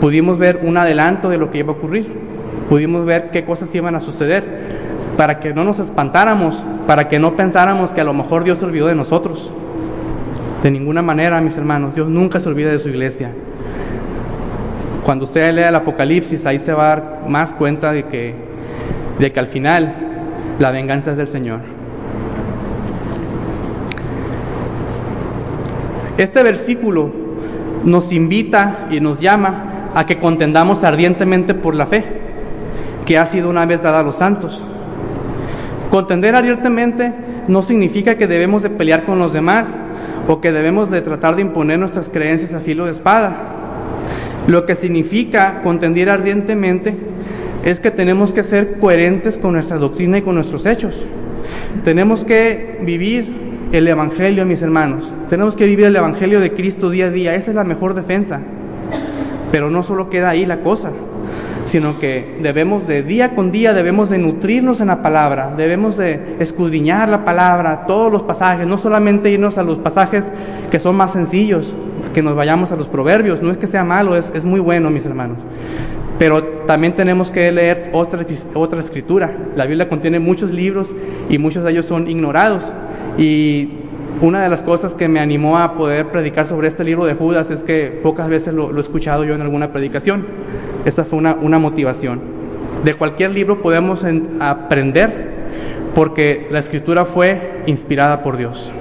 pudimos 0.00 0.38
ver 0.38 0.60
un 0.62 0.76
adelanto 0.76 1.28
de 1.28 1.38
lo 1.38 1.50
que 1.50 1.58
iba 1.58 1.72
a 1.72 1.76
ocurrir. 1.76 2.26
pudimos 2.68 3.04
ver 3.04 3.30
qué 3.30 3.44
cosas 3.44 3.72
iban 3.74 3.94
a 3.94 4.00
suceder, 4.00 4.65
para 5.16 5.40
que 5.40 5.54
no 5.54 5.64
nos 5.64 5.78
espantáramos, 5.78 6.62
para 6.86 7.08
que 7.08 7.18
no 7.18 7.36
pensáramos 7.36 7.90
que 7.92 8.00
a 8.00 8.04
lo 8.04 8.14
mejor 8.14 8.44
Dios 8.44 8.58
se 8.58 8.64
olvidó 8.64 8.86
de 8.86 8.94
nosotros. 8.94 9.52
De 10.62 10.70
ninguna 10.70 11.02
manera, 11.02 11.40
mis 11.40 11.56
hermanos, 11.56 11.94
Dios 11.94 12.08
nunca 12.08 12.40
se 12.40 12.48
olvida 12.48 12.70
de 12.70 12.78
su 12.78 12.88
iglesia. 12.88 13.30
Cuando 15.04 15.24
usted 15.24 15.52
lea 15.54 15.68
el 15.68 15.74
Apocalipsis, 15.74 16.46
ahí 16.46 16.58
se 16.58 16.72
va 16.72 16.84
a 16.84 16.88
dar 16.88 17.20
más 17.28 17.52
cuenta 17.52 17.92
de 17.92 18.04
que, 18.04 18.34
de 19.18 19.32
que 19.32 19.40
al 19.40 19.46
final 19.46 19.94
la 20.58 20.70
venganza 20.70 21.12
es 21.12 21.16
del 21.16 21.28
Señor. 21.28 21.60
Este 26.18 26.42
versículo 26.42 27.10
nos 27.84 28.12
invita 28.12 28.88
y 28.90 29.00
nos 29.00 29.20
llama 29.20 29.90
a 29.94 30.06
que 30.06 30.18
contendamos 30.18 30.82
ardientemente 30.82 31.54
por 31.54 31.74
la 31.74 31.86
fe 31.86 32.04
que 33.04 33.18
ha 33.18 33.26
sido 33.26 33.48
una 33.48 33.64
vez 33.64 33.82
dada 33.82 34.00
a 34.00 34.02
los 34.02 34.16
santos. 34.16 34.60
Contender 35.90 36.34
ardientemente 36.34 37.12
no 37.48 37.62
significa 37.62 38.16
que 38.16 38.26
debemos 38.26 38.62
de 38.62 38.70
pelear 38.70 39.04
con 39.04 39.18
los 39.18 39.32
demás 39.32 39.68
o 40.26 40.40
que 40.40 40.52
debemos 40.52 40.90
de 40.90 41.00
tratar 41.00 41.36
de 41.36 41.42
imponer 41.42 41.78
nuestras 41.78 42.08
creencias 42.08 42.54
a 42.54 42.60
filo 42.60 42.86
de 42.86 42.92
espada. 42.92 43.36
Lo 44.46 44.66
que 44.66 44.74
significa 44.74 45.60
contender 45.62 46.10
ardientemente 46.10 46.94
es 47.64 47.80
que 47.80 47.90
tenemos 47.90 48.32
que 48.32 48.44
ser 48.44 48.78
coherentes 48.78 49.38
con 49.38 49.52
nuestra 49.52 49.78
doctrina 49.78 50.18
y 50.18 50.22
con 50.22 50.34
nuestros 50.36 50.66
hechos. 50.66 50.94
Tenemos 51.84 52.24
que 52.24 52.78
vivir 52.82 53.46
el 53.72 53.88
Evangelio, 53.88 54.46
mis 54.46 54.62
hermanos. 54.62 55.12
Tenemos 55.28 55.56
que 55.56 55.66
vivir 55.66 55.86
el 55.86 55.96
Evangelio 55.96 56.40
de 56.40 56.52
Cristo 56.52 56.90
día 56.90 57.06
a 57.06 57.10
día. 57.10 57.34
Esa 57.34 57.50
es 57.50 57.56
la 57.56 57.64
mejor 57.64 57.94
defensa. 57.94 58.40
Pero 59.50 59.70
no 59.70 59.82
solo 59.82 60.10
queda 60.10 60.30
ahí 60.30 60.46
la 60.46 60.60
cosa, 60.60 60.90
sino 61.66 61.98
que 61.98 62.36
debemos 62.40 62.86
de 62.86 63.02
día 63.02 63.34
con 63.34 63.52
día, 63.52 63.74
debemos 63.74 64.08
de 64.10 64.18
nutrirnos 64.18 64.80
en 64.80 64.88
la 64.88 65.02
palabra, 65.02 65.54
debemos 65.56 65.96
de 65.96 66.36
escudriñar 66.40 67.08
la 67.08 67.24
palabra, 67.24 67.84
todos 67.86 68.10
los 68.10 68.22
pasajes, 68.22 68.66
no 68.66 68.78
solamente 68.78 69.30
irnos 69.30 69.58
a 69.58 69.62
los 69.62 69.78
pasajes 69.78 70.32
que 70.70 70.78
son 70.78 70.96
más 70.96 71.12
sencillos, 71.12 71.74
que 72.14 72.22
nos 72.22 72.36
vayamos 72.36 72.72
a 72.72 72.76
los 72.76 72.88
proverbios. 72.88 73.42
No 73.42 73.50
es 73.50 73.58
que 73.58 73.66
sea 73.66 73.84
malo, 73.84 74.16
es, 74.16 74.32
es 74.34 74.44
muy 74.44 74.60
bueno, 74.60 74.90
mis 74.90 75.04
hermanos. 75.04 75.38
Pero 76.18 76.42
también 76.66 76.94
tenemos 76.94 77.30
que 77.30 77.52
leer 77.52 77.90
otra, 77.92 78.24
otra 78.54 78.80
escritura. 78.80 79.32
La 79.54 79.66
Biblia 79.66 79.88
contiene 79.88 80.18
muchos 80.18 80.52
libros 80.52 80.88
y 81.28 81.38
muchos 81.38 81.62
de 81.64 81.72
ellos 81.72 81.86
son 81.86 82.08
ignorados. 82.08 82.72
Y 83.18 83.68
una 84.20 84.42
de 84.42 84.48
las 84.48 84.62
cosas 84.62 84.94
que 84.94 85.08
me 85.08 85.20
animó 85.20 85.58
a 85.58 85.74
poder 85.74 86.06
predicar 86.06 86.46
sobre 86.46 86.68
este 86.68 86.84
libro 86.84 87.04
de 87.04 87.14
Judas 87.14 87.50
es 87.50 87.62
que 87.62 88.00
pocas 88.02 88.28
veces 88.28 88.54
lo, 88.54 88.74
he 88.74 88.80
escuchado 88.80 89.24
yo 89.24 89.34
en 89.34 89.42
alguna 89.42 89.72
predicación. 89.72 90.26
Esa 90.86 91.04
fue 91.04 91.18
una, 91.18 91.34
una 91.34 91.58
motivación. 91.58 92.20
De 92.84 92.94
cualquier 92.94 93.32
libro 93.32 93.60
podemos 93.60 94.06
aprender 94.40 95.34
porque 95.94 96.46
la 96.50 96.60
escritura 96.60 97.04
fue 97.04 97.62
inspirada 97.66 98.22
por 98.22 98.38
Dios. 98.38 98.72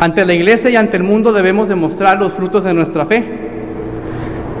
Ante 0.00 0.24
la 0.24 0.34
iglesia 0.34 0.70
y 0.70 0.76
ante 0.76 0.96
el 0.96 1.04
mundo 1.04 1.32
debemos 1.32 1.68
demostrar 1.68 2.18
los 2.18 2.32
frutos 2.32 2.64
de 2.64 2.74
nuestra 2.74 3.06
fe 3.06 3.24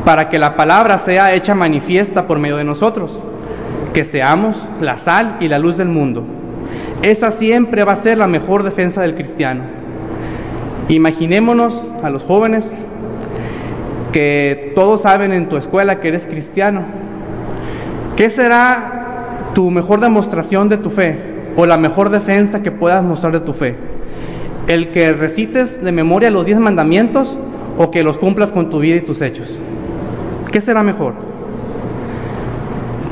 para 0.04 0.28
que 0.28 0.38
la 0.38 0.54
palabra 0.54 0.98
sea 0.98 1.34
hecha 1.34 1.54
manifiesta 1.54 2.26
por 2.26 2.38
medio 2.38 2.58
de 2.58 2.64
nosotros 2.64 3.18
que 3.92 4.04
seamos 4.04 4.62
la 4.80 4.98
sal 4.98 5.36
y 5.40 5.48
la 5.48 5.58
luz 5.58 5.76
del 5.76 5.88
mundo. 5.88 6.24
Esa 7.02 7.30
siempre 7.30 7.84
va 7.84 7.92
a 7.92 7.96
ser 7.96 8.18
la 8.18 8.26
mejor 8.26 8.62
defensa 8.62 9.02
del 9.02 9.14
cristiano. 9.14 9.62
Imaginémonos 10.88 11.88
a 12.02 12.10
los 12.10 12.24
jóvenes 12.24 12.72
que 14.12 14.72
todos 14.74 15.02
saben 15.02 15.32
en 15.32 15.48
tu 15.48 15.56
escuela 15.56 16.00
que 16.00 16.08
eres 16.08 16.26
cristiano. 16.26 16.84
¿Qué 18.16 18.28
será 18.30 19.48
tu 19.54 19.70
mejor 19.70 20.00
demostración 20.00 20.68
de 20.68 20.76
tu 20.76 20.90
fe 20.90 21.18
o 21.56 21.66
la 21.66 21.78
mejor 21.78 22.10
defensa 22.10 22.62
que 22.62 22.70
puedas 22.70 23.02
mostrar 23.02 23.32
de 23.32 23.40
tu 23.40 23.54
fe? 23.54 23.74
¿El 24.68 24.90
que 24.90 25.12
recites 25.12 25.82
de 25.82 25.92
memoria 25.92 26.30
los 26.30 26.44
diez 26.44 26.58
mandamientos 26.58 27.36
o 27.78 27.90
que 27.90 28.04
los 28.04 28.18
cumplas 28.18 28.52
con 28.52 28.70
tu 28.70 28.78
vida 28.78 28.96
y 28.96 29.00
tus 29.00 29.22
hechos? 29.22 29.58
¿Qué 30.52 30.60
será 30.60 30.82
mejor? 30.82 31.14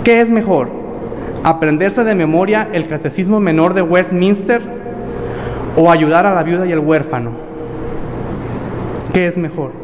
¿Qué 0.04 0.20
es 0.20 0.30
mejor? 0.30 0.68
¿Aprenderse 1.42 2.04
de 2.04 2.14
memoria 2.14 2.68
el 2.72 2.86
catecismo 2.86 3.40
menor 3.40 3.72
de 3.72 3.80
Westminster 3.80 4.60
o 5.76 5.90
ayudar 5.90 6.26
a 6.26 6.34
la 6.34 6.42
viuda 6.42 6.66
y 6.66 6.72
el 6.72 6.78
huérfano? 6.78 7.32
¿Qué 9.14 9.26
es 9.26 9.38
mejor? 9.38 9.79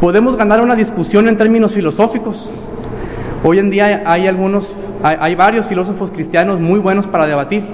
Podemos 0.00 0.36
ganar 0.36 0.62
una 0.62 0.76
discusión 0.76 1.28
en 1.28 1.36
términos 1.36 1.74
filosóficos. 1.74 2.50
Hoy 3.44 3.58
en 3.58 3.70
día 3.70 4.02
hay 4.06 4.26
algunos, 4.26 4.74
hay, 5.02 5.34
varios 5.34 5.66
filósofos 5.66 6.10
cristianos 6.10 6.58
muy 6.58 6.78
buenos 6.78 7.06
para 7.06 7.26
debatir. 7.26 7.64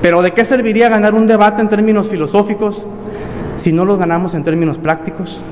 Pero 0.00 0.22
¿de 0.22 0.32
qué 0.32 0.46
serviría 0.46 0.88
ganar 0.88 1.14
un 1.14 1.26
debate 1.26 1.60
en 1.60 1.68
términos 1.68 2.08
filosóficos 2.08 2.82
si 3.58 3.72
no 3.72 3.84
lo 3.84 3.98
ganamos 3.98 4.34
en 4.34 4.42
términos 4.42 4.78
prácticos? 4.78 5.42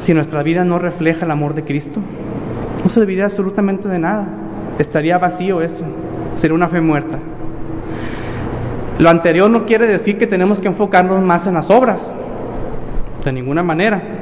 si 0.00 0.14
nuestra 0.14 0.44
vida 0.44 0.64
no 0.64 0.78
refleja 0.78 1.24
el 1.24 1.30
amor 1.30 1.54
de 1.54 1.64
Cristo? 1.64 2.00
No 2.82 2.88
serviría 2.88 3.26
absolutamente 3.26 3.88
de 3.88 3.98
nada. 3.98 4.26
Estaría 4.78 5.18
vacío 5.18 5.60
eso. 5.60 5.84
Sería 6.36 6.54
una 6.54 6.68
fe 6.68 6.80
muerta. 6.80 7.18
Lo 8.98 9.08
anterior 9.08 9.50
no 9.50 9.66
quiere 9.66 9.86
decir 9.86 10.18
que 10.18 10.26
tenemos 10.26 10.58
que 10.58 10.68
enfocarnos 10.68 11.22
más 11.22 11.46
en 11.46 11.54
las 11.54 11.70
obras. 11.70 12.10
De 13.24 13.32
ninguna 13.32 13.62
manera. 13.62 14.15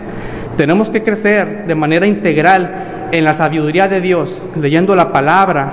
Tenemos 0.56 0.88
que 0.90 1.02
crecer 1.02 1.66
de 1.66 1.74
manera 1.74 2.06
integral 2.06 3.08
en 3.10 3.24
la 3.24 3.34
sabiduría 3.34 3.88
de 3.88 4.00
Dios, 4.00 4.40
leyendo 4.60 4.94
la 4.94 5.12
palabra. 5.12 5.72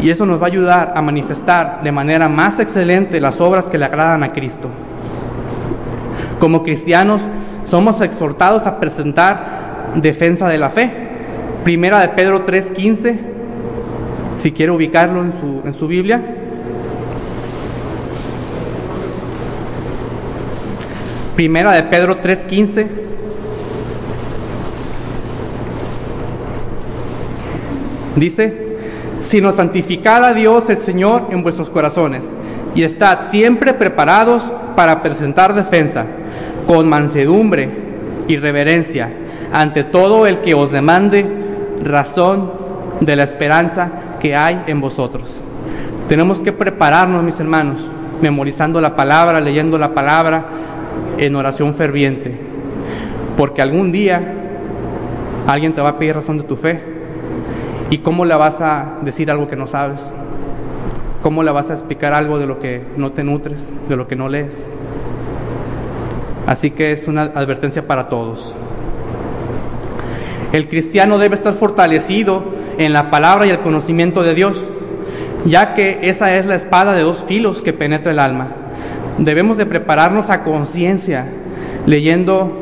Y 0.00 0.10
eso 0.10 0.24
nos 0.24 0.40
va 0.40 0.44
a 0.44 0.48
ayudar 0.48 0.92
a 0.94 1.02
manifestar 1.02 1.80
de 1.82 1.90
manera 1.90 2.28
más 2.28 2.60
excelente 2.60 3.20
las 3.20 3.40
obras 3.40 3.64
que 3.66 3.78
le 3.78 3.86
agradan 3.86 4.22
a 4.22 4.32
Cristo. 4.32 4.68
Como 6.38 6.62
cristianos 6.62 7.22
somos 7.64 8.00
exhortados 8.00 8.66
a 8.66 8.78
presentar 8.78 9.92
defensa 9.96 10.48
de 10.48 10.58
la 10.58 10.70
fe. 10.70 10.92
Primera 11.64 12.00
de 12.00 12.08
Pedro 12.10 12.44
3:15, 12.44 13.18
si 14.36 14.52
quiere 14.52 14.70
ubicarlo 14.70 15.22
en 15.22 15.32
su, 15.32 15.62
en 15.64 15.72
su 15.72 15.88
Biblia. 15.88 16.20
Primera 21.34 21.72
de 21.72 21.82
Pedro 21.84 22.20
3:15. 22.20 23.05
Dice, 28.16 28.52
sino 29.20 29.52
santificad 29.52 30.24
a 30.24 30.34
Dios 30.34 30.68
el 30.70 30.78
Señor 30.78 31.28
en 31.30 31.42
vuestros 31.42 31.70
corazones 31.70 32.28
y 32.74 32.82
estad 32.82 33.28
siempre 33.28 33.74
preparados 33.74 34.42
para 34.74 35.02
presentar 35.02 35.54
defensa 35.54 36.06
con 36.66 36.88
mansedumbre 36.88 37.68
y 38.28 38.36
reverencia 38.36 39.10
ante 39.52 39.84
todo 39.84 40.26
el 40.26 40.40
que 40.40 40.54
os 40.54 40.72
demande 40.72 41.26
razón 41.82 42.52
de 43.00 43.16
la 43.16 43.24
esperanza 43.24 43.90
que 44.20 44.34
hay 44.34 44.62
en 44.66 44.80
vosotros. 44.80 45.40
Tenemos 46.08 46.38
que 46.40 46.52
prepararnos, 46.52 47.22
mis 47.22 47.38
hermanos, 47.38 47.78
memorizando 48.20 48.80
la 48.80 48.96
palabra, 48.96 49.40
leyendo 49.40 49.78
la 49.78 49.92
palabra 49.94 50.46
en 51.18 51.34
oración 51.36 51.74
ferviente, 51.74 52.34
porque 53.36 53.62
algún 53.62 53.92
día 53.92 54.22
alguien 55.46 55.74
te 55.74 55.80
va 55.80 55.90
a 55.90 55.98
pedir 55.98 56.14
razón 56.14 56.38
de 56.38 56.44
tu 56.44 56.56
fe. 56.56 56.95
¿Y 57.90 57.98
cómo 57.98 58.24
le 58.24 58.34
vas 58.34 58.60
a 58.60 58.98
decir 59.02 59.30
algo 59.30 59.48
que 59.48 59.54
no 59.54 59.68
sabes? 59.68 60.00
¿Cómo 61.22 61.42
le 61.42 61.52
vas 61.52 61.70
a 61.70 61.74
explicar 61.74 62.12
algo 62.12 62.38
de 62.38 62.46
lo 62.46 62.58
que 62.58 62.82
no 62.96 63.12
te 63.12 63.22
nutres, 63.22 63.72
de 63.88 63.96
lo 63.96 64.08
que 64.08 64.16
no 64.16 64.28
lees? 64.28 64.68
Así 66.46 66.72
que 66.72 66.92
es 66.92 67.06
una 67.06 67.22
advertencia 67.22 67.86
para 67.86 68.08
todos. 68.08 68.54
El 70.52 70.68
cristiano 70.68 71.18
debe 71.18 71.34
estar 71.34 71.54
fortalecido 71.54 72.42
en 72.78 72.92
la 72.92 73.10
palabra 73.10 73.46
y 73.46 73.50
el 73.50 73.60
conocimiento 73.60 74.22
de 74.22 74.34
Dios, 74.34 74.60
ya 75.44 75.74
que 75.74 76.00
esa 76.02 76.34
es 76.36 76.46
la 76.46 76.56
espada 76.56 76.94
de 76.94 77.02
dos 77.02 77.24
filos 77.24 77.62
que 77.62 77.72
penetra 77.72 78.12
el 78.12 78.18
alma. 78.18 78.48
Debemos 79.18 79.56
de 79.56 79.66
prepararnos 79.66 80.28
a 80.28 80.42
conciencia, 80.42 81.26
leyendo 81.86 82.52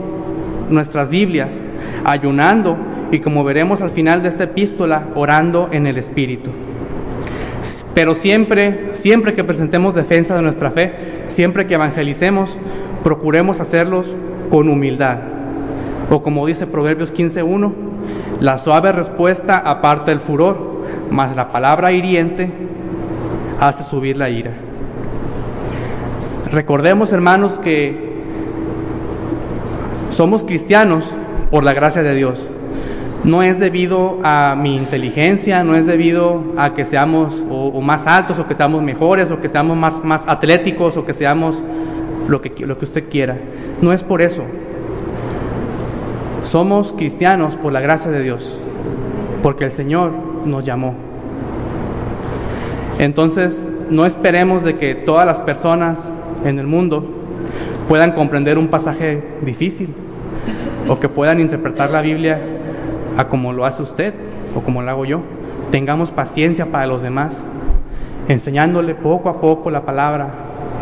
nuestras 0.69 1.09
Biblias, 1.09 1.59
ayunando 2.05 2.77
y 3.15 3.21
como 3.21 3.45
veremos 3.45 3.81
al 3.81 3.91
final 3.91 4.23
de 4.23 4.29
esta 4.29 4.45
epístola, 4.45 5.09
orando 5.15 5.69
en 5.71 5.87
el 5.87 5.99
Espíritu. 5.99 6.51
Pero 7.95 8.15
siempre, 8.15 8.89
siempre 8.93 9.35
que 9.35 9.45
presentemos 9.45 9.95
defensa 9.95 10.35
de 10.35 10.43
nuestra 10.43 10.73
fe, 10.73 10.93
siempre 11.29 11.67
que 11.67 11.75
evangelicemos, 11.75 12.59
procuremos 13.05 13.61
hacerlos 13.61 14.13
con 14.51 14.69
humildad. 14.69 15.19
O 16.11 16.23
como 16.23 16.45
dice 16.47 16.67
Proverbios 16.67 17.15
15.1, 17.15 17.73
la 18.41 18.59
suave 18.59 18.91
respuesta 18.91 19.59
aparta 19.59 20.11
el 20.11 20.19
furor, 20.19 20.83
mas 21.11 21.37
la 21.37 21.53
palabra 21.53 21.93
hiriente 21.93 22.51
hace 23.61 23.85
subir 23.85 24.17
la 24.17 24.29
ira. 24.29 24.51
Recordemos, 26.51 27.13
hermanos, 27.13 27.59
que 27.59 28.13
somos 30.11 30.43
cristianos 30.43 31.15
por 31.51 31.63
la 31.63 31.73
gracia 31.73 32.03
de 32.03 32.15
Dios. 32.15 32.49
No 33.25 33.43
es 33.43 33.59
debido 33.59 34.19
a 34.23 34.55
mi 34.55 34.77
inteligencia, 34.77 35.65
no 35.65 35.75
es 35.77 35.87
debido 35.87 36.43
a 36.59 36.75
que 36.75 36.85
seamos 36.85 37.35
o, 37.49 37.81
más 37.81 38.07
altos 38.07 38.39
o 38.39 38.47
que 38.47 38.55
seamos 38.55 38.83
mejores 38.83 39.31
o 39.31 39.41
que 39.41 39.49
seamos 39.49 39.79
más, 39.79 40.05
más 40.05 40.25
atléticos 40.27 40.99
o 40.99 41.07
que 41.07 41.15
seamos 41.15 41.63
lo 42.29 42.43
que, 42.43 42.53
lo 42.67 42.79
que 42.79 42.85
usted 42.85 43.09
quiera. 43.09 43.39
No 43.81 43.95
es 43.95 44.03
por 44.03 44.21
eso. 44.21 44.43
Somos 46.43 46.93
cristianos 46.93 47.57
por 47.57 47.73
la 47.73 47.81
gracia 47.81 48.11
de 48.11 48.23
Dios, 48.23 48.61
porque 49.43 49.65
el 49.65 49.73
Señor 49.73 50.13
nos 50.45 50.63
llamó. 50.67 50.95
Entonces, 52.99 53.65
no 53.89 54.05
esperemos 54.05 54.65
de 54.65 54.77
que 54.77 54.95
todas 54.95 55.25
las 55.25 55.41
personas 55.41 56.07
en 56.45 56.59
el 56.59 56.67
mundo 56.67 57.05
puedan 57.89 58.13
comprender 58.13 58.59
un 58.59 58.69
pasaje 58.69 59.23
difícil 59.41 59.89
o 60.89 61.01
que 61.01 61.09
puedan 61.09 61.41
interpretar 61.41 61.91
la 61.91 62.03
Biblia 62.03 62.39
a 63.17 63.29
como 63.29 63.53
lo 63.53 63.67
hace 63.67 63.83
usted 63.83 64.15
o 64.55 64.61
como 64.61 64.83
lo 64.83 64.91
hago 64.91 65.05
yo. 65.05 65.21
Tengamos 65.71 66.11
paciencia 66.11 66.67
para 66.67 66.87
los 66.87 67.03
demás, 67.03 67.43
enseñándole 68.29 68.95
poco 68.95 69.29
a 69.29 69.41
poco 69.41 69.71
la 69.71 69.83
palabra, 69.83 70.29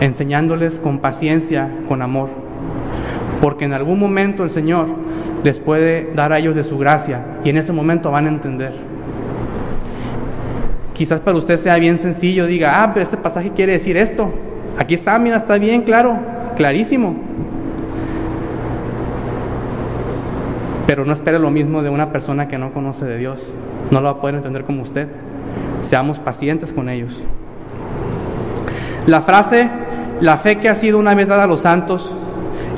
enseñándoles 0.00 0.78
con 0.78 0.98
paciencia, 0.98 1.68
con 1.88 2.02
amor, 2.02 2.28
porque 3.40 3.64
en 3.64 3.72
algún 3.72 3.98
momento 3.98 4.44
el 4.44 4.50
Señor 4.50 4.86
les 5.42 5.58
puede 5.58 6.12
dar 6.14 6.32
a 6.32 6.38
ellos 6.38 6.54
de 6.54 6.64
su 6.64 6.78
gracia 6.78 7.24
y 7.44 7.50
en 7.50 7.56
ese 7.56 7.72
momento 7.72 8.10
van 8.10 8.26
a 8.26 8.28
entender. 8.28 8.72
Quizás 10.94 11.20
para 11.20 11.38
usted 11.38 11.56
sea 11.58 11.76
bien 11.76 11.98
sencillo, 11.98 12.46
diga, 12.46 12.82
ah, 12.82 12.90
pero 12.92 13.04
este 13.04 13.16
pasaje 13.16 13.50
quiere 13.50 13.72
decir 13.72 13.96
esto. 13.96 14.30
Aquí 14.78 14.94
está, 14.94 15.18
mira, 15.18 15.38
está 15.38 15.58
bien 15.58 15.82
claro, 15.82 16.16
clarísimo. 16.56 17.16
Pero 20.86 21.04
no 21.04 21.12
espere 21.12 21.38
lo 21.38 21.50
mismo 21.50 21.82
de 21.82 21.90
una 21.90 22.12
persona 22.12 22.48
que 22.48 22.58
no 22.58 22.72
conoce 22.72 23.04
de 23.04 23.18
Dios. 23.18 23.52
No 23.90 24.00
lo 24.00 24.06
va 24.06 24.18
a 24.18 24.20
poder 24.20 24.36
entender 24.36 24.64
como 24.64 24.82
usted. 24.82 25.08
Seamos 25.80 26.18
pacientes 26.18 26.72
con 26.72 26.88
ellos. 26.88 27.22
La 29.06 29.22
frase, 29.22 29.68
la 30.20 30.38
fe 30.38 30.58
que 30.58 30.68
ha 30.68 30.74
sido 30.74 30.98
una 30.98 31.14
vez 31.14 31.28
dada 31.28 31.44
a 31.44 31.46
los 31.46 31.62
santos, 31.62 32.12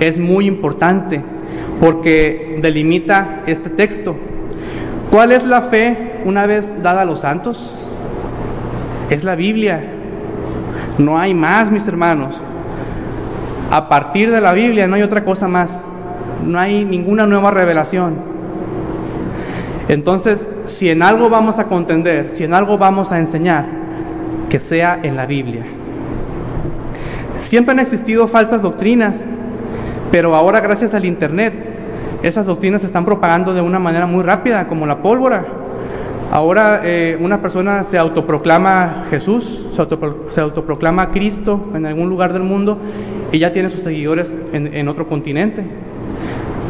es 0.00 0.18
muy 0.18 0.46
importante 0.46 1.20
porque 1.80 2.58
delimita 2.62 3.42
este 3.46 3.70
texto. 3.70 4.16
¿Cuál 5.10 5.32
es 5.32 5.44
la 5.44 5.62
fe 5.62 6.20
una 6.24 6.46
vez 6.46 6.82
dada 6.82 7.02
a 7.02 7.04
los 7.04 7.20
santos? 7.20 7.74
Es 9.10 9.22
la 9.22 9.34
Biblia. 9.34 9.82
No 10.98 11.18
hay 11.18 11.34
más, 11.34 11.70
mis 11.70 11.86
hermanos. 11.86 12.34
A 13.70 13.88
partir 13.88 14.30
de 14.30 14.40
la 14.40 14.52
Biblia 14.52 14.86
no 14.86 14.96
hay 14.96 15.02
otra 15.02 15.24
cosa 15.24 15.48
más. 15.48 15.80
No 16.44 16.58
hay 16.58 16.84
ninguna 16.84 17.26
nueva 17.26 17.50
revelación. 17.50 18.16
Entonces, 19.88 20.48
si 20.64 20.90
en 20.90 21.02
algo 21.02 21.28
vamos 21.28 21.58
a 21.58 21.64
contender, 21.64 22.30
si 22.30 22.44
en 22.44 22.54
algo 22.54 22.78
vamos 22.78 23.12
a 23.12 23.18
enseñar, 23.18 23.66
que 24.48 24.58
sea 24.58 24.98
en 25.02 25.16
la 25.16 25.26
Biblia. 25.26 25.64
Siempre 27.36 27.72
han 27.72 27.80
existido 27.80 28.28
falsas 28.28 28.62
doctrinas, 28.62 29.16
pero 30.10 30.34
ahora 30.34 30.60
gracias 30.60 30.94
al 30.94 31.04
Internet, 31.04 31.52
esas 32.22 32.46
doctrinas 32.46 32.80
se 32.80 32.86
están 32.86 33.04
propagando 33.04 33.52
de 33.52 33.60
una 33.60 33.78
manera 33.78 34.06
muy 34.06 34.22
rápida, 34.22 34.66
como 34.66 34.86
la 34.86 35.02
pólvora. 35.02 35.44
Ahora 36.30 36.80
eh, 36.82 37.16
una 37.20 37.42
persona 37.42 37.84
se 37.84 37.98
autoproclama 37.98 39.04
Jesús, 39.10 39.66
se, 39.72 40.40
autoproclama 40.40 41.10
Cristo 41.10 41.70
en 41.74 41.86
algún 41.86 42.08
lugar 42.08 42.32
del 42.32 42.42
mundo 42.42 42.78
y 43.30 43.38
ya 43.38 43.52
tiene 43.52 43.68
sus 43.70 43.80
seguidores 43.80 44.34
en, 44.52 44.88
otro 44.88 45.06
continente. 45.06 45.62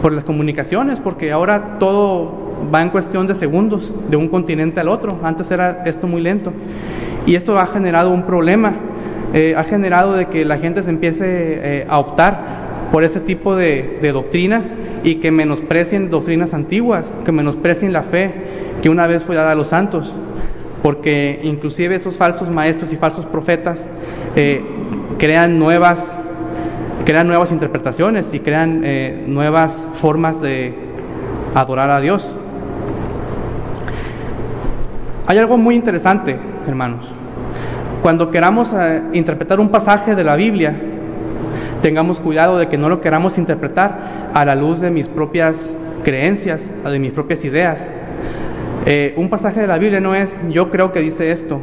Por 0.02 0.12
las 0.12 0.24
comunicaciones, 0.24 1.00
porque 1.00 1.32
ahora 1.32 1.78
todo 1.78 2.44
va 2.72 2.82
en 2.82 2.90
cuestión 2.90 3.26
de 3.26 3.34
segundos, 3.34 3.92
de 4.08 4.16
un 4.16 4.28
continente 4.28 4.80
al 4.80 4.88
otro. 4.88 5.18
Antes 5.22 5.50
era 5.50 5.82
esto 5.86 6.06
muy 6.06 6.20
lento. 6.20 6.52
Y 7.26 7.36
esto 7.36 7.58
ha 7.58 7.66
generado 7.66 8.10
un 8.10 8.24
problema. 8.24 8.74
Eh, 9.32 9.54
ha 9.56 9.64
generado 9.64 10.14
de 10.14 10.26
que 10.26 10.44
la 10.44 10.58
gente 10.58 10.82
se 10.82 10.90
empiece 10.90 11.24
eh, 11.26 11.86
a 11.88 11.98
optar 11.98 12.64
por 12.92 13.02
ese 13.02 13.18
tipo 13.18 13.56
de, 13.56 13.98
doctrinas 14.12 14.64
y 15.02 15.16
que 15.16 15.32
menosprecien 15.32 16.10
doctrinas 16.10 16.54
antiguas, 16.54 17.12
que 17.24 17.32
menosprecien 17.32 17.92
la 17.92 18.02
fe, 18.02 18.30
que 18.82 18.88
una 18.88 19.08
vez 19.08 19.24
fue 19.24 19.34
dada 19.34 19.50
a 19.50 19.54
los 19.56 19.68
santos, 19.68 20.14
porque 20.82 21.40
inclusive 21.42 21.96
esos 21.96 22.16
falsos 22.16 22.48
maestros 22.48 22.92
y 22.92 22.96
falsos 22.96 23.26
profetas 23.26 23.84
eh, 24.36 24.62
crean 25.18 25.58
nuevas 25.58 26.13
crean 27.04 27.26
nuevas 27.26 27.52
interpretaciones 27.52 28.32
y 28.32 28.40
crean 28.40 28.82
eh, 28.84 29.24
nuevas 29.26 29.86
formas 30.00 30.40
de 30.40 30.74
adorar 31.54 31.90
a 31.90 32.00
Dios. 32.00 32.28
Hay 35.26 35.38
algo 35.38 35.56
muy 35.56 35.74
interesante, 35.74 36.36
hermanos. 36.66 37.06
Cuando 38.02 38.30
queramos 38.30 38.72
eh, 38.72 39.02
interpretar 39.12 39.60
un 39.60 39.70
pasaje 39.70 40.14
de 40.14 40.24
la 40.24 40.36
Biblia, 40.36 40.74
tengamos 41.82 42.20
cuidado 42.20 42.58
de 42.58 42.68
que 42.68 42.78
no 42.78 42.88
lo 42.88 43.00
queramos 43.00 43.38
interpretar 43.38 44.30
a 44.34 44.44
la 44.44 44.54
luz 44.54 44.80
de 44.80 44.90
mis 44.90 45.08
propias 45.08 45.76
creencias, 46.02 46.62
de 46.84 46.98
mis 46.98 47.12
propias 47.12 47.44
ideas, 47.44 47.88
eh, 48.86 49.14
un 49.16 49.30
pasaje 49.30 49.60
de 49.60 49.66
la 49.66 49.78
Biblia 49.78 50.00
no 50.00 50.14
es 50.14 50.38
yo 50.50 50.70
creo 50.70 50.92
que 50.92 51.00
dice 51.00 51.30
esto. 51.30 51.60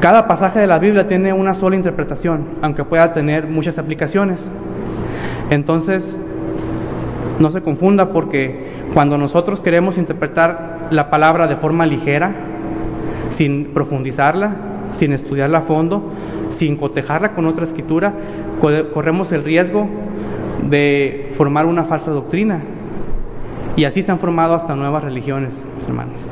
Cada 0.00 0.28
pasaje 0.28 0.60
de 0.60 0.68
la 0.68 0.78
Biblia 0.78 1.08
tiene 1.08 1.32
una 1.32 1.54
sola 1.54 1.74
interpretación, 1.74 2.46
aunque 2.62 2.84
pueda 2.84 3.12
tener 3.12 3.48
muchas 3.48 3.78
aplicaciones. 3.78 4.48
Entonces, 5.50 6.16
no 7.40 7.50
se 7.50 7.62
confunda 7.62 8.12
porque 8.12 8.68
cuando 8.94 9.18
nosotros 9.18 9.58
queremos 9.60 9.98
interpretar 9.98 10.88
la 10.90 11.10
palabra 11.10 11.48
de 11.48 11.56
forma 11.56 11.84
ligera, 11.84 12.32
sin 13.30 13.72
profundizarla, 13.74 14.56
sin 14.92 15.12
estudiarla 15.12 15.58
a 15.58 15.62
fondo, 15.62 16.12
sin 16.50 16.76
cotejarla 16.76 17.34
con 17.34 17.46
otra 17.46 17.64
escritura, 17.64 18.12
corremos 18.94 19.32
el 19.32 19.42
riesgo 19.42 19.88
de 20.70 21.32
formar 21.36 21.66
una 21.66 21.84
falsa 21.84 22.12
doctrina 22.12 22.60
y 23.76 23.84
así 23.84 24.02
se 24.02 24.12
han 24.12 24.20
formado 24.20 24.54
hasta 24.54 24.76
nuevas 24.76 25.02
religiones, 25.02 25.66
mis 25.76 25.88
hermanos. 25.88 26.27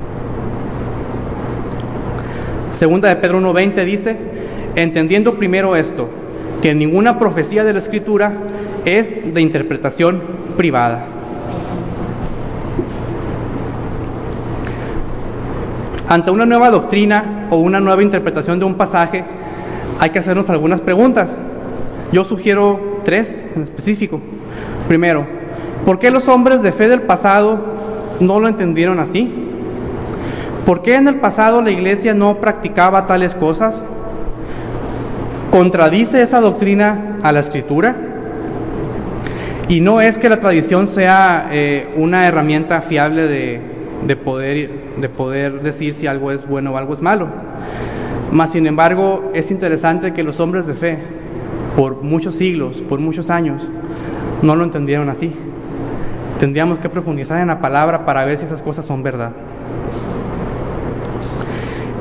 Segunda 2.76 3.08
de 3.08 3.16
Pedro 3.16 3.40
1.20 3.40 3.84
dice, 3.84 4.16
entendiendo 4.74 5.34
primero 5.34 5.76
esto, 5.76 6.08
que 6.62 6.74
ninguna 6.74 7.18
profecía 7.18 7.64
de 7.64 7.72
la 7.72 7.78
Escritura 7.78 8.32
es 8.84 9.34
de 9.34 9.40
interpretación 9.40 10.22
privada. 10.56 11.06
Ante 16.08 16.30
una 16.30 16.46
nueva 16.46 16.70
doctrina 16.70 17.48
o 17.50 17.56
una 17.56 17.80
nueva 17.80 18.02
interpretación 18.02 18.58
de 18.58 18.64
un 18.64 18.74
pasaje, 18.74 19.24
hay 19.98 20.10
que 20.10 20.20
hacernos 20.20 20.48
algunas 20.50 20.80
preguntas. 20.80 21.38
Yo 22.12 22.24
sugiero 22.24 23.00
tres 23.04 23.48
en 23.56 23.64
específico. 23.64 24.20
Primero, 24.86 25.26
¿Por 25.86 26.00
qué 26.00 26.10
los 26.10 26.26
hombres 26.26 26.62
de 26.62 26.72
fe 26.72 26.88
del 26.88 27.02
pasado 27.02 27.60
no 28.18 28.40
lo 28.40 28.48
entendieron 28.48 28.98
así? 28.98 29.45
¿Por 30.66 30.82
qué 30.82 30.96
en 30.96 31.06
el 31.06 31.20
pasado 31.20 31.62
la 31.62 31.70
iglesia 31.70 32.12
no 32.12 32.40
practicaba 32.40 33.06
tales 33.06 33.36
cosas? 33.36 33.86
¿Contradice 35.52 36.22
esa 36.22 36.40
doctrina 36.40 37.18
a 37.22 37.30
la 37.30 37.38
escritura? 37.38 37.94
Y 39.68 39.80
no 39.80 40.00
es 40.00 40.18
que 40.18 40.28
la 40.28 40.40
tradición 40.40 40.88
sea 40.88 41.50
eh, 41.52 41.94
una 41.96 42.26
herramienta 42.26 42.80
fiable 42.80 43.28
de, 43.28 44.16
poder, 44.16 44.96
de 44.96 45.08
poder 45.08 45.62
decir 45.62 45.94
si 45.94 46.08
algo 46.08 46.32
es 46.32 46.44
bueno 46.44 46.72
o 46.72 46.76
algo 46.76 46.94
es 46.94 47.00
malo. 47.00 47.28
Mas, 48.32 48.50
sin 48.50 48.66
embargo, 48.66 49.30
es 49.34 49.52
interesante 49.52 50.14
que 50.14 50.24
los 50.24 50.40
hombres 50.40 50.66
de 50.66 50.74
fe, 50.74 50.98
por 51.76 52.02
muchos 52.02 52.34
siglos, 52.34 52.82
por 52.88 52.98
muchos 52.98 53.30
años, 53.30 53.70
no 54.42 54.56
lo 54.56 54.64
entendieron 54.64 55.08
así. 55.10 55.32
Tendríamos 56.40 56.80
que 56.80 56.88
profundizar 56.88 57.40
en 57.40 57.46
la 57.46 57.60
palabra 57.60 58.04
para 58.04 58.24
ver 58.24 58.36
si 58.36 58.46
esas 58.46 58.62
cosas 58.62 58.84
son 58.84 59.04
verdad. 59.04 59.45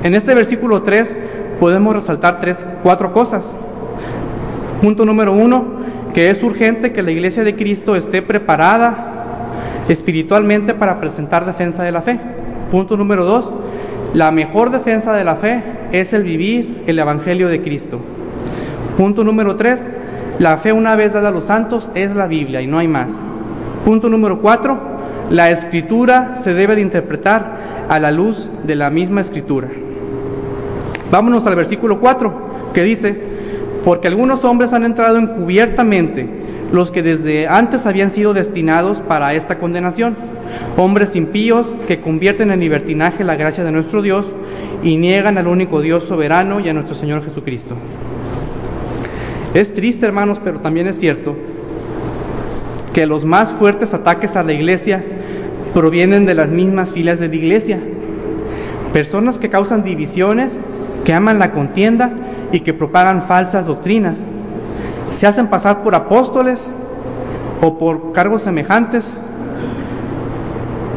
En 0.05 0.13
este 0.13 0.35
versículo 0.35 0.83
3 0.83 1.17
podemos 1.59 1.95
resaltar 1.95 2.39
tres, 2.39 2.63
cuatro 2.83 3.11
cosas. 3.11 3.51
Punto 4.79 5.03
número 5.03 5.33
uno, 5.33 5.65
que 6.13 6.29
es 6.29 6.43
urgente 6.43 6.93
que 6.93 7.01
la 7.01 7.09
iglesia 7.09 7.43
de 7.43 7.55
Cristo 7.55 7.95
esté 7.95 8.21
preparada 8.21 9.47
espiritualmente 9.89 10.75
para 10.75 10.99
presentar 10.99 11.47
defensa 11.47 11.81
de 11.81 11.91
la 11.91 12.03
fe. 12.03 12.19
Punto 12.69 12.97
número 12.97 13.25
dos, 13.25 13.51
la 14.13 14.29
mejor 14.29 14.69
defensa 14.69 15.11
de 15.11 15.23
la 15.23 15.37
fe 15.37 15.63
es 15.91 16.13
el 16.13 16.21
vivir 16.21 16.83
el 16.85 16.99
Evangelio 16.99 17.47
de 17.47 17.63
Cristo. 17.63 17.99
Punto 18.99 19.23
número 19.23 19.55
tres, 19.55 19.83
la 20.37 20.57
fe 20.57 20.71
una 20.71 20.95
vez 20.95 21.13
dada 21.13 21.29
a 21.29 21.31
los 21.31 21.45
santos 21.45 21.89
es 21.95 22.15
la 22.15 22.27
Biblia 22.27 22.61
y 22.61 22.67
no 22.67 22.77
hay 22.77 22.87
más. 22.87 23.11
Punto 23.83 24.07
número 24.07 24.39
cuatro, 24.39 24.77
la 25.31 25.49
escritura 25.49 26.35
se 26.35 26.53
debe 26.53 26.75
de 26.75 26.81
interpretar 26.81 27.87
a 27.89 27.97
la 27.97 28.11
luz 28.11 28.47
de 28.65 28.75
la 28.75 28.91
misma 28.91 29.21
escritura. 29.21 29.67
Vámonos 31.15 31.47
al 31.47 31.55
versículo 31.55 32.01
4, 32.01 32.33
que 32.73 32.83
dice, 32.83 33.15
porque 33.85 34.09
algunos 34.09 34.43
hombres 34.43 34.73
han 34.73 34.83
entrado 34.83 35.17
encubiertamente, 35.17 36.27
los 36.73 36.91
que 36.91 37.03
desde 37.03 37.47
antes 37.47 37.85
habían 37.85 38.11
sido 38.11 38.33
destinados 38.33 38.99
para 38.99 39.33
esta 39.33 39.57
condenación, 39.57 40.17
hombres 40.75 41.15
impíos 41.15 41.67
que 41.87 42.01
convierten 42.01 42.51
en 42.51 42.59
libertinaje 42.59 43.23
la 43.23 43.37
gracia 43.37 43.63
de 43.63 43.71
nuestro 43.71 44.01
Dios 44.01 44.25
y 44.83 44.97
niegan 44.97 45.37
al 45.37 45.47
único 45.47 45.79
Dios 45.79 46.03
soberano 46.03 46.59
y 46.59 46.67
a 46.67 46.73
nuestro 46.73 46.95
Señor 46.95 47.23
Jesucristo. 47.23 47.75
Es 49.53 49.71
triste, 49.71 50.05
hermanos, 50.05 50.37
pero 50.43 50.59
también 50.59 50.87
es 50.87 50.99
cierto 50.99 51.37
que 52.93 53.05
los 53.05 53.23
más 53.23 53.53
fuertes 53.53 53.93
ataques 53.93 54.35
a 54.35 54.43
la 54.43 54.51
iglesia 54.51 55.01
provienen 55.73 56.25
de 56.25 56.33
las 56.33 56.49
mismas 56.49 56.91
filas 56.91 57.21
de 57.21 57.29
la 57.29 57.35
iglesia. 57.35 57.79
Personas 58.91 59.39
que 59.39 59.49
causan 59.49 59.85
divisiones, 59.85 60.51
que 61.05 61.13
aman 61.13 61.39
la 61.39 61.51
contienda 61.51 62.11
y 62.51 62.59
que 62.61 62.73
propagan 62.73 63.21
falsas 63.21 63.65
doctrinas. 63.65 64.17
Se 65.11 65.25
hacen 65.25 65.47
pasar 65.47 65.83
por 65.83 65.95
apóstoles 65.95 66.69
o 67.61 67.77
por 67.77 68.11
cargos 68.11 68.41
semejantes. 68.41 69.15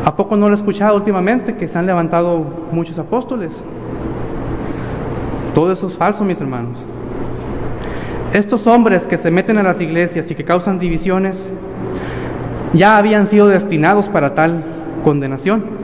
¿A 0.04 0.16
poco 0.16 0.36
no 0.36 0.48
lo 0.48 0.54
he 0.54 0.56
escuchado 0.56 0.96
últimamente 0.96 1.56
que 1.56 1.68
se 1.68 1.78
han 1.78 1.86
levantado 1.86 2.42
muchos 2.72 2.98
apóstoles? 2.98 3.62
Todo 5.54 5.72
eso 5.72 5.86
es 5.88 5.96
falso, 5.96 6.24
mis 6.24 6.40
hermanos. 6.40 6.78
Estos 8.32 8.66
hombres 8.66 9.04
que 9.04 9.18
se 9.18 9.30
meten 9.30 9.58
a 9.58 9.62
las 9.62 9.80
iglesias 9.80 10.30
y 10.30 10.34
que 10.34 10.44
causan 10.44 10.78
divisiones 10.78 11.52
ya 12.72 12.96
habían 12.96 13.26
sido 13.26 13.48
destinados 13.48 14.08
para 14.08 14.34
tal 14.34 14.64
condenación 15.04 15.77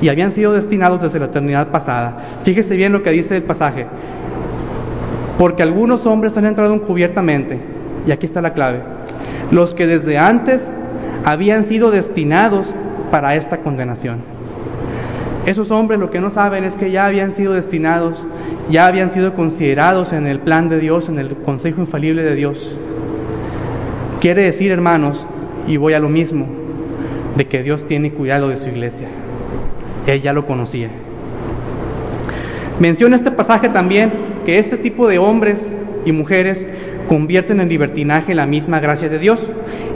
y 0.00 0.08
habían 0.08 0.32
sido 0.32 0.52
destinados 0.52 1.00
desde 1.02 1.18
la 1.18 1.26
eternidad 1.26 1.68
pasada. 1.68 2.40
Fíjese 2.44 2.76
bien 2.76 2.92
lo 2.92 3.02
que 3.02 3.10
dice 3.10 3.36
el 3.36 3.42
pasaje. 3.42 3.86
Porque 5.38 5.62
algunos 5.62 6.06
hombres 6.06 6.36
han 6.36 6.46
entrado 6.46 6.74
encubiertamente, 6.74 7.58
y 8.06 8.10
aquí 8.10 8.26
está 8.26 8.40
la 8.40 8.54
clave, 8.54 8.80
los 9.50 9.74
que 9.74 9.86
desde 9.86 10.18
antes 10.18 10.68
habían 11.24 11.64
sido 11.64 11.90
destinados 11.90 12.72
para 13.10 13.34
esta 13.34 13.58
condenación. 13.58 14.18
Esos 15.44 15.70
hombres 15.70 16.00
lo 16.00 16.10
que 16.10 16.20
no 16.20 16.30
saben 16.30 16.64
es 16.64 16.74
que 16.74 16.90
ya 16.90 17.06
habían 17.06 17.32
sido 17.32 17.52
destinados, 17.52 18.24
ya 18.70 18.86
habían 18.86 19.10
sido 19.10 19.34
considerados 19.34 20.12
en 20.12 20.26
el 20.26 20.40
plan 20.40 20.68
de 20.68 20.80
Dios, 20.80 21.08
en 21.08 21.18
el 21.18 21.36
consejo 21.36 21.80
infalible 21.80 22.22
de 22.22 22.34
Dios. 22.34 22.76
Quiere 24.20 24.42
decir, 24.42 24.72
hermanos, 24.72 25.24
y 25.68 25.76
voy 25.76 25.92
a 25.92 26.00
lo 26.00 26.08
mismo, 26.08 26.46
de 27.36 27.46
que 27.46 27.62
Dios 27.62 27.86
tiene 27.86 28.12
cuidado 28.12 28.48
de 28.48 28.56
su 28.56 28.68
iglesia. 28.68 29.06
Él 30.06 30.22
ya 30.22 30.32
lo 30.32 30.46
conocía. 30.46 30.88
Menciona 32.78 33.16
este 33.16 33.30
pasaje 33.30 33.68
también 33.68 34.12
que 34.44 34.58
este 34.58 34.76
tipo 34.76 35.08
de 35.08 35.18
hombres 35.18 35.74
y 36.04 36.12
mujeres 36.12 36.66
convierten 37.08 37.60
en 37.60 37.68
libertinaje 37.68 38.34
la 38.34 38.46
misma 38.46 38.80
gracia 38.80 39.08
de 39.08 39.18
Dios 39.18 39.40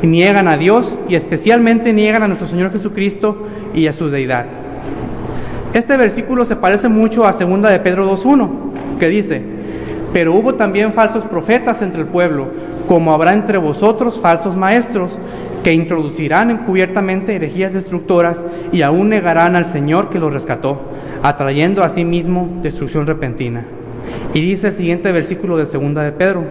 y 0.02 0.06
niegan 0.06 0.48
a 0.48 0.56
Dios 0.56 0.96
y 1.08 1.14
especialmente 1.14 1.92
niegan 1.92 2.22
a 2.22 2.28
nuestro 2.28 2.48
Señor 2.48 2.72
Jesucristo 2.72 3.46
y 3.74 3.86
a 3.86 3.92
su 3.92 4.08
deidad. 4.08 4.46
Este 5.74 5.96
versículo 5.96 6.44
se 6.44 6.56
parece 6.56 6.88
mucho 6.88 7.26
a 7.26 7.32
2 7.32 7.62
de 7.62 7.78
Pedro 7.80 8.10
2.1, 8.16 8.98
que 8.98 9.08
dice, 9.08 9.40
pero 10.12 10.34
hubo 10.34 10.54
también 10.54 10.92
falsos 10.92 11.24
profetas 11.24 11.82
entre 11.82 12.00
el 12.00 12.06
pueblo, 12.06 12.48
como 12.88 13.12
habrá 13.12 13.34
entre 13.34 13.58
vosotros 13.58 14.20
falsos 14.20 14.56
maestros, 14.56 15.16
que 15.62 15.72
introducirán 15.72 16.50
encubiertamente 16.50 17.36
herejías 17.36 17.72
destructoras 17.72 18.42
y 18.72 18.82
aún 18.82 19.10
negarán 19.10 19.56
al 19.56 19.66
Señor 19.66 20.08
que 20.08 20.18
los 20.18 20.32
rescató, 20.32 20.80
atrayendo 21.22 21.84
a 21.84 21.90
sí 21.90 22.04
mismo 22.04 22.48
destrucción 22.62 23.06
repentina. 23.06 23.64
Y 24.32 24.40
dice 24.40 24.68
el 24.68 24.72
siguiente 24.72 25.12
versículo 25.12 25.56
de 25.56 25.66
segunda 25.66 26.02
de 26.02 26.12
Pedro, 26.12 26.44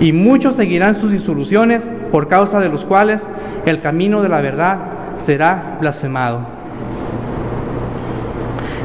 y 0.00 0.12
muchos 0.12 0.56
seguirán 0.56 1.00
sus 1.00 1.12
disoluciones 1.12 1.82
por 2.12 2.28
causa 2.28 2.60
de 2.60 2.68
los 2.68 2.84
cuales 2.84 3.26
el 3.64 3.80
camino 3.80 4.22
de 4.22 4.28
la 4.28 4.40
verdad 4.40 4.78
será 5.16 5.78
blasfemado. 5.80 6.46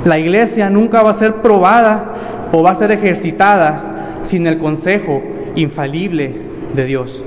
La 0.05 0.17
iglesia 0.17 0.69
nunca 0.69 1.03
va 1.03 1.11
a 1.11 1.15
ser 1.15 1.35
probada 1.35 2.49
o 2.51 2.63
va 2.63 2.71
a 2.71 2.75
ser 2.75 2.91
ejercitada 2.91 4.19
sin 4.23 4.47
el 4.47 4.57
consejo 4.57 5.21
infalible 5.55 6.33
de 6.73 6.85
Dios. 6.85 7.23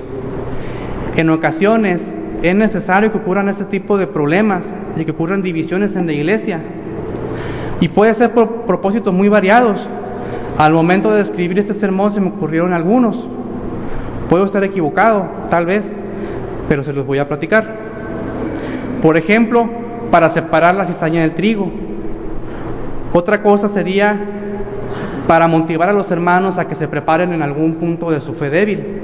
En 1.16 1.30
ocasiones 1.30 2.12
es 2.42 2.54
necesario 2.56 3.12
que 3.12 3.18
ocurran 3.18 3.48
ese 3.48 3.64
tipo 3.64 3.96
de 3.96 4.06
problemas 4.08 4.64
y 4.96 5.04
que 5.04 5.12
ocurran 5.12 5.42
divisiones 5.42 5.94
en 5.94 6.06
la 6.06 6.12
iglesia. 6.12 6.60
Y 7.80 7.88
puede 7.88 8.14
ser 8.14 8.32
por 8.32 8.62
propósitos 8.62 9.14
muy 9.14 9.28
variados. 9.28 9.88
Al 10.58 10.72
momento 10.72 11.12
de 11.12 11.22
escribir 11.22 11.58
este 11.58 11.72
sermón 11.72 12.10
se 12.10 12.20
me 12.20 12.28
ocurrieron 12.28 12.72
algunos. 12.72 13.28
Puedo 14.28 14.44
estar 14.44 14.64
equivocado, 14.64 15.28
tal 15.50 15.66
vez, 15.66 15.92
pero 16.68 16.82
se 16.82 16.92
los 16.92 17.06
voy 17.06 17.18
a 17.18 17.28
platicar. 17.28 17.76
Por 19.00 19.16
ejemplo, 19.16 19.68
para 20.10 20.30
separar 20.30 20.74
la 20.74 20.86
cizaña 20.86 21.20
del 21.22 21.34
trigo. 21.34 21.70
Otra 23.12 23.42
cosa 23.42 23.68
sería 23.68 24.18
para 25.28 25.46
motivar 25.46 25.88
a 25.88 25.92
los 25.92 26.10
hermanos 26.10 26.58
a 26.58 26.66
que 26.66 26.74
se 26.74 26.88
preparen 26.88 27.32
en 27.32 27.42
algún 27.42 27.74
punto 27.74 28.10
de 28.10 28.20
su 28.20 28.34
fe 28.34 28.50
débil. 28.50 29.03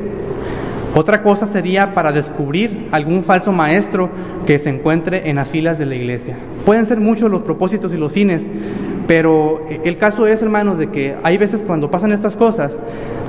Otra 0.94 1.22
cosa 1.22 1.46
sería 1.46 1.94
para 1.94 2.10
descubrir 2.10 2.88
algún 2.90 3.22
falso 3.22 3.52
maestro 3.52 4.10
que 4.44 4.58
se 4.58 4.70
encuentre 4.70 5.30
en 5.30 5.36
las 5.36 5.48
filas 5.48 5.78
de 5.78 5.86
la 5.86 5.94
iglesia. 5.94 6.36
Pueden 6.66 6.84
ser 6.84 6.98
muchos 6.98 7.30
los 7.30 7.42
propósitos 7.42 7.94
y 7.94 7.96
los 7.96 8.12
fines, 8.12 8.44
pero 9.06 9.64
el 9.68 9.98
caso 9.98 10.26
es, 10.26 10.42
hermanos, 10.42 10.78
de 10.78 10.88
que 10.88 11.14
hay 11.22 11.38
veces 11.38 11.62
cuando 11.64 11.92
pasan 11.92 12.12
estas 12.12 12.36
cosas, 12.36 12.78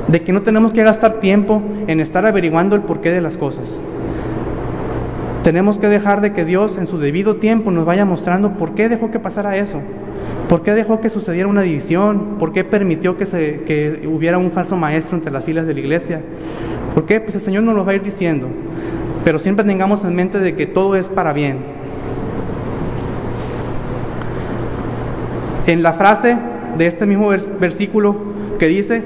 de 0.07 0.21
que 0.21 0.33
no 0.33 0.41
tenemos 0.41 0.73
que 0.73 0.83
gastar 0.83 1.19
tiempo 1.19 1.61
en 1.85 1.99
estar 1.99 2.25
averiguando 2.25 2.75
el 2.75 2.81
porqué 2.81 3.11
de 3.11 3.21
las 3.21 3.37
cosas. 3.37 3.79
Tenemos 5.43 5.77
que 5.77 5.87
dejar 5.87 6.21
de 6.21 6.33
que 6.33 6.45
Dios 6.45 6.77
en 6.77 6.87
su 6.87 6.97
debido 6.99 7.35
tiempo 7.35 7.71
nos 7.71 7.85
vaya 7.85 8.05
mostrando 8.05 8.53
por 8.53 8.73
qué 8.73 8.89
dejó 8.89 9.11
que 9.11 9.19
pasara 9.19 9.57
eso, 9.57 9.81
por 10.49 10.63
qué 10.63 10.73
dejó 10.73 10.99
que 10.99 11.09
sucediera 11.09 11.47
una 11.47 11.61
división, 11.61 12.37
por 12.37 12.51
qué 12.51 12.63
permitió 12.63 13.17
que, 13.17 13.25
se, 13.25 13.61
que 13.65 14.07
hubiera 14.07 14.37
un 14.37 14.51
falso 14.51 14.75
maestro 14.75 15.17
entre 15.17 15.31
las 15.31 15.45
filas 15.45 15.65
de 15.65 15.73
la 15.73 15.79
iglesia, 15.79 16.21
¿Por 16.93 17.05
qué? 17.05 17.19
Pues 17.19 17.35
el 17.35 17.41
Señor 17.41 17.63
nos 17.63 17.75
lo 17.75 17.85
va 17.85 17.93
a 17.93 17.95
ir 17.95 18.03
diciendo. 18.03 18.47
Pero 19.23 19.39
siempre 19.39 19.65
tengamos 19.65 20.03
en 20.03 20.15
mente 20.15 20.39
de 20.39 20.55
que 20.55 20.65
todo 20.65 20.95
es 20.95 21.07
para 21.07 21.33
bien. 21.33 21.59
En 25.67 25.83
la 25.83 25.93
frase 25.93 26.37
de 26.77 26.87
este 26.87 27.05
mismo 27.05 27.29
versículo 27.59 28.15
que 28.57 28.67
dice, 28.67 29.03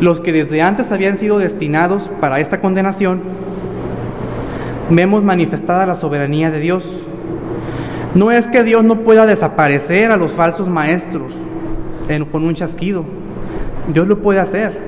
los 0.00 0.20
que 0.20 0.32
desde 0.32 0.62
antes 0.62 0.92
habían 0.92 1.16
sido 1.16 1.38
destinados 1.38 2.08
para 2.20 2.38
esta 2.40 2.60
condenación, 2.60 3.22
vemos 4.90 5.24
manifestada 5.24 5.86
la 5.86 5.94
soberanía 5.94 6.50
de 6.50 6.60
Dios. 6.60 7.04
No 8.14 8.30
es 8.30 8.46
que 8.46 8.62
Dios 8.62 8.84
no 8.84 9.00
pueda 9.00 9.26
desaparecer 9.26 10.10
a 10.10 10.16
los 10.16 10.32
falsos 10.32 10.68
maestros 10.68 11.34
con 12.30 12.44
un 12.44 12.54
chasquido. 12.54 13.04
Dios 13.92 14.06
lo 14.06 14.22
puede 14.22 14.40
hacer. 14.40 14.85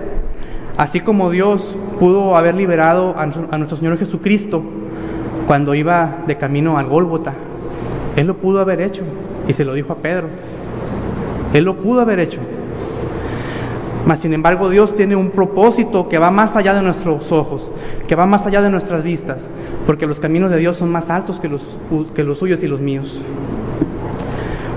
Así 0.79 1.01
como 1.01 1.33
Dios 1.33 1.75
pudo 1.99 2.37
haber 2.37 2.55
liberado 2.55 3.17
a, 3.19 3.27
nuestro 3.27 3.77
Señor 3.77 3.99
Jesucristo 3.99 4.63
cuando 5.49 5.75
iba 5.75 6.19
de 6.29 6.39
camino 6.39 6.79
al 6.79 6.87
Gólgota, 6.87 7.35
Él 8.15 8.29
lo 8.29 8.37
pudo 8.37 8.61
haber 8.61 8.81
hecho 8.81 9.03
y 9.49 9.53
se 9.55 9.65
lo 9.65 9.75
dijo 9.75 9.93
a 9.93 9.97
Pedro. 9.97 10.29
Él 11.53 11.65
lo 11.65 11.79
pudo 11.79 12.01
haber 12.01 12.21
hecho. 12.21 12.39
Mas 14.07 14.21
sin 14.21 14.33
embargo 14.33 14.71
Dios 14.71 14.95
tiene 14.95 15.17
un 15.17 15.31
propósito 15.31 16.09
que 16.09 16.19
va 16.19 16.31
más 16.31 16.55
allá 16.55 16.75
de 16.75 16.83
nuestros 16.83 17.33
ojos, 17.33 17.73
que 18.07 18.15
va 18.15 18.27
más 18.27 18.47
allá 18.47 18.63
de 18.63 18.71
nuestras 18.71 19.03
vistas, 19.03 19.51
porque 19.85 20.07
los 20.07 20.21
caminos 20.21 20.53
de 20.53 20.59
Dios 20.59 20.77
son 20.77 20.91
más 20.91 21.11
altos 21.11 21.41
que 21.41 21.49
los, 21.49 21.67
que 22.15 22.23
los 22.23 22.39
suyos 22.39 22.63
y 22.63 22.69
los 22.69 22.81
míos. 22.81 23.21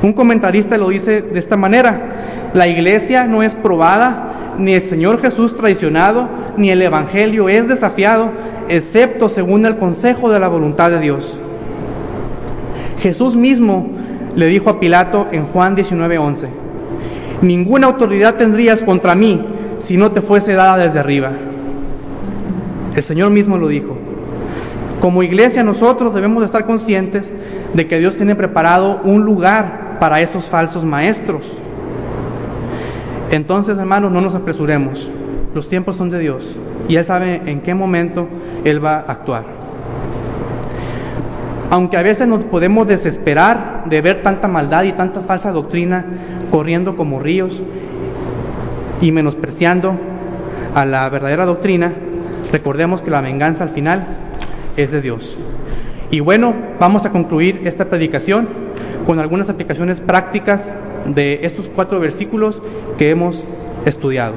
Un 0.01 0.13
comentarista 0.13 0.79
lo 0.79 0.89
dice 0.89 1.21
de 1.21 1.37
esta 1.37 1.57
manera, 1.57 2.49
la 2.55 2.67
iglesia 2.67 3.25
no 3.25 3.43
es 3.43 3.53
probada 3.53 4.30
ni 4.57 4.73
el 4.73 4.81
Señor 4.81 5.21
Jesús 5.21 5.55
traicionado, 5.55 6.27
ni 6.57 6.69
el 6.69 6.81
Evangelio 6.81 7.49
es 7.49 7.67
desafiado, 7.67 8.31
excepto 8.69 9.29
según 9.29 9.65
el 9.65 9.77
consejo 9.77 10.31
de 10.31 10.39
la 10.39 10.47
voluntad 10.47 10.91
de 10.91 10.99
Dios. 10.99 11.37
Jesús 12.99 13.35
mismo 13.35 13.89
le 14.35 14.45
dijo 14.47 14.69
a 14.69 14.79
Pilato 14.79 15.27
en 15.31 15.45
Juan 15.45 15.75
19:11, 15.75 16.47
ninguna 17.41 17.87
autoridad 17.87 18.35
tendrías 18.35 18.81
contra 18.81 19.15
mí 19.15 19.43
si 19.79 19.97
no 19.97 20.11
te 20.11 20.21
fuese 20.21 20.53
dada 20.53 20.77
desde 20.77 20.99
arriba. 20.99 21.31
El 22.95 23.03
Señor 23.03 23.31
mismo 23.31 23.57
lo 23.57 23.67
dijo. 23.67 23.97
Como 24.99 25.23
iglesia 25.23 25.63
nosotros 25.63 26.13
debemos 26.13 26.43
estar 26.43 26.65
conscientes 26.65 27.33
de 27.73 27.87
que 27.87 27.97
Dios 27.97 28.15
tiene 28.17 28.35
preparado 28.35 29.01
un 29.03 29.23
lugar 29.23 29.97
para 29.99 30.21
esos 30.21 30.45
falsos 30.45 30.85
maestros. 30.85 31.60
Entonces, 33.31 33.77
hermanos, 33.77 34.11
no 34.11 34.21
nos 34.21 34.35
apresuremos. 34.35 35.09
Los 35.55 35.67
tiempos 35.67 35.95
son 35.95 36.09
de 36.09 36.19
Dios 36.19 36.59
y 36.87 36.95
Él 36.95 37.05
sabe 37.05 37.41
en 37.45 37.61
qué 37.61 37.73
momento 37.73 38.27
Él 38.63 38.83
va 38.83 38.97
a 38.97 39.11
actuar. 39.11 39.43
Aunque 41.69 41.97
a 41.97 42.03
veces 42.03 42.27
nos 42.27 42.43
podemos 42.43 42.87
desesperar 42.87 43.85
de 43.85 44.01
ver 44.01 44.21
tanta 44.21 44.47
maldad 44.47 44.83
y 44.83 44.91
tanta 44.91 45.21
falsa 45.21 45.51
doctrina 45.51 46.05
corriendo 46.51 46.95
como 46.95 47.19
ríos 47.19 47.61
y 49.01 49.11
menospreciando 49.11 49.93
a 50.75 50.85
la 50.85 51.09
verdadera 51.09 51.45
doctrina, 51.45 51.93
Recordemos 52.51 53.01
que 53.01 53.11
la 53.11 53.21
venganza 53.21 53.63
al 53.63 53.69
final 53.69 54.05
es 54.75 54.91
de 54.91 55.01
Dios. 55.01 55.37
Y 56.09 56.19
bueno, 56.19 56.53
vamos 56.79 57.05
a 57.05 57.11
concluir 57.11 57.61
esta 57.63 57.85
predicación 57.85 58.49
con 59.05 59.19
algunas 59.19 59.49
aplicaciones 59.49 60.01
prácticas 60.01 60.71
de 61.05 61.39
estos 61.43 61.67
cuatro 61.67 61.99
versículos 61.99 62.61
que 62.97 63.09
hemos 63.09 63.43
estudiado. 63.85 64.35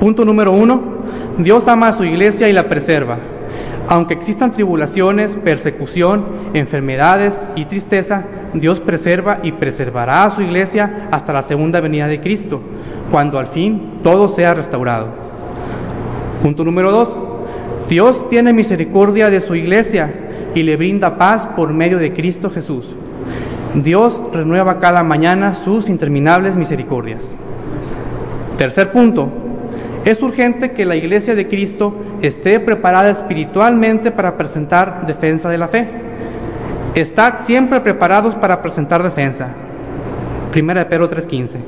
Punto 0.00 0.24
número 0.24 0.52
uno, 0.52 0.80
Dios 1.38 1.66
ama 1.68 1.88
a 1.88 1.92
su 1.92 2.04
iglesia 2.04 2.48
y 2.48 2.52
la 2.52 2.68
preserva. 2.68 3.18
Aunque 3.88 4.14
existan 4.14 4.52
tribulaciones, 4.52 5.34
persecución, 5.42 6.24
enfermedades 6.52 7.40
y 7.56 7.64
tristeza, 7.64 8.24
Dios 8.54 8.80
preserva 8.80 9.40
y 9.42 9.52
preservará 9.52 10.24
a 10.24 10.30
su 10.30 10.42
iglesia 10.42 11.08
hasta 11.10 11.32
la 11.32 11.42
segunda 11.42 11.80
venida 11.80 12.06
de 12.06 12.20
Cristo, 12.20 12.60
cuando 13.10 13.38
al 13.38 13.46
fin 13.46 14.00
todo 14.02 14.28
sea 14.28 14.54
restaurado. 14.54 15.08
Punto 16.42 16.64
número 16.64 16.90
dos, 16.90 17.16
Dios 17.88 18.28
tiene 18.28 18.52
misericordia 18.52 19.30
de 19.30 19.40
su 19.40 19.54
iglesia 19.54 20.12
y 20.54 20.62
le 20.62 20.76
brinda 20.76 21.16
paz 21.16 21.46
por 21.56 21.72
medio 21.72 21.98
de 21.98 22.12
Cristo 22.12 22.50
Jesús. 22.50 22.86
Dios 23.74 24.20
renueva 24.32 24.78
cada 24.78 25.02
mañana 25.02 25.54
sus 25.54 25.88
interminables 25.88 26.56
misericordias. 26.56 27.36
Tercer 28.56 28.92
punto, 28.92 29.28
es 30.04 30.22
urgente 30.22 30.72
que 30.72 30.84
la 30.84 30.96
iglesia 30.96 31.34
de 31.34 31.48
Cristo 31.48 31.94
esté 32.22 32.60
preparada 32.60 33.10
espiritualmente 33.10 34.10
para 34.10 34.36
presentar 34.36 35.06
defensa 35.06 35.48
de 35.48 35.58
la 35.58 35.68
fe. 35.68 35.86
Estad 36.94 37.44
siempre 37.44 37.80
preparados 37.80 38.34
para 38.34 38.62
presentar 38.62 39.02
defensa. 39.02 39.48
Primera 40.50 40.80
de 40.80 40.86
Pedro 40.86 41.10
3:15. 41.10 41.58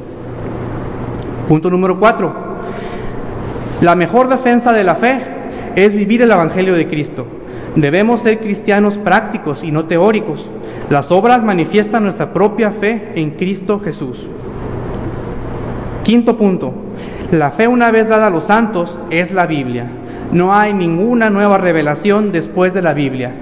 Punto 1.48 1.70
número 1.70 2.00
4. 2.00 2.32
La 3.82 3.94
mejor 3.94 4.28
defensa 4.28 4.72
de 4.72 4.84
la 4.84 4.94
fe 4.94 5.20
es 5.76 5.94
vivir 5.94 6.22
el 6.22 6.30
Evangelio 6.30 6.74
de 6.74 6.88
Cristo. 6.88 7.26
Debemos 7.76 8.20
ser 8.22 8.40
cristianos 8.40 8.98
prácticos 8.98 9.62
y 9.62 9.70
no 9.70 9.84
teóricos. 9.84 10.50
Las 10.90 11.12
obras 11.12 11.44
manifiestan 11.44 12.02
nuestra 12.02 12.32
propia 12.32 12.72
fe 12.72 13.12
en 13.14 13.30
Cristo 13.30 13.78
Jesús. 13.78 14.18
Quinto 16.02 16.36
punto. 16.36 16.74
La 17.30 17.52
fe 17.52 17.68
una 17.68 17.92
vez 17.92 18.08
dada 18.08 18.26
a 18.26 18.30
los 18.30 18.42
santos 18.42 18.98
es 19.08 19.30
la 19.30 19.46
Biblia. 19.46 19.86
No 20.32 20.52
hay 20.52 20.74
ninguna 20.74 21.30
nueva 21.30 21.58
revelación 21.58 22.32
después 22.32 22.74
de 22.74 22.82
la 22.82 22.92
Biblia. 22.92 23.32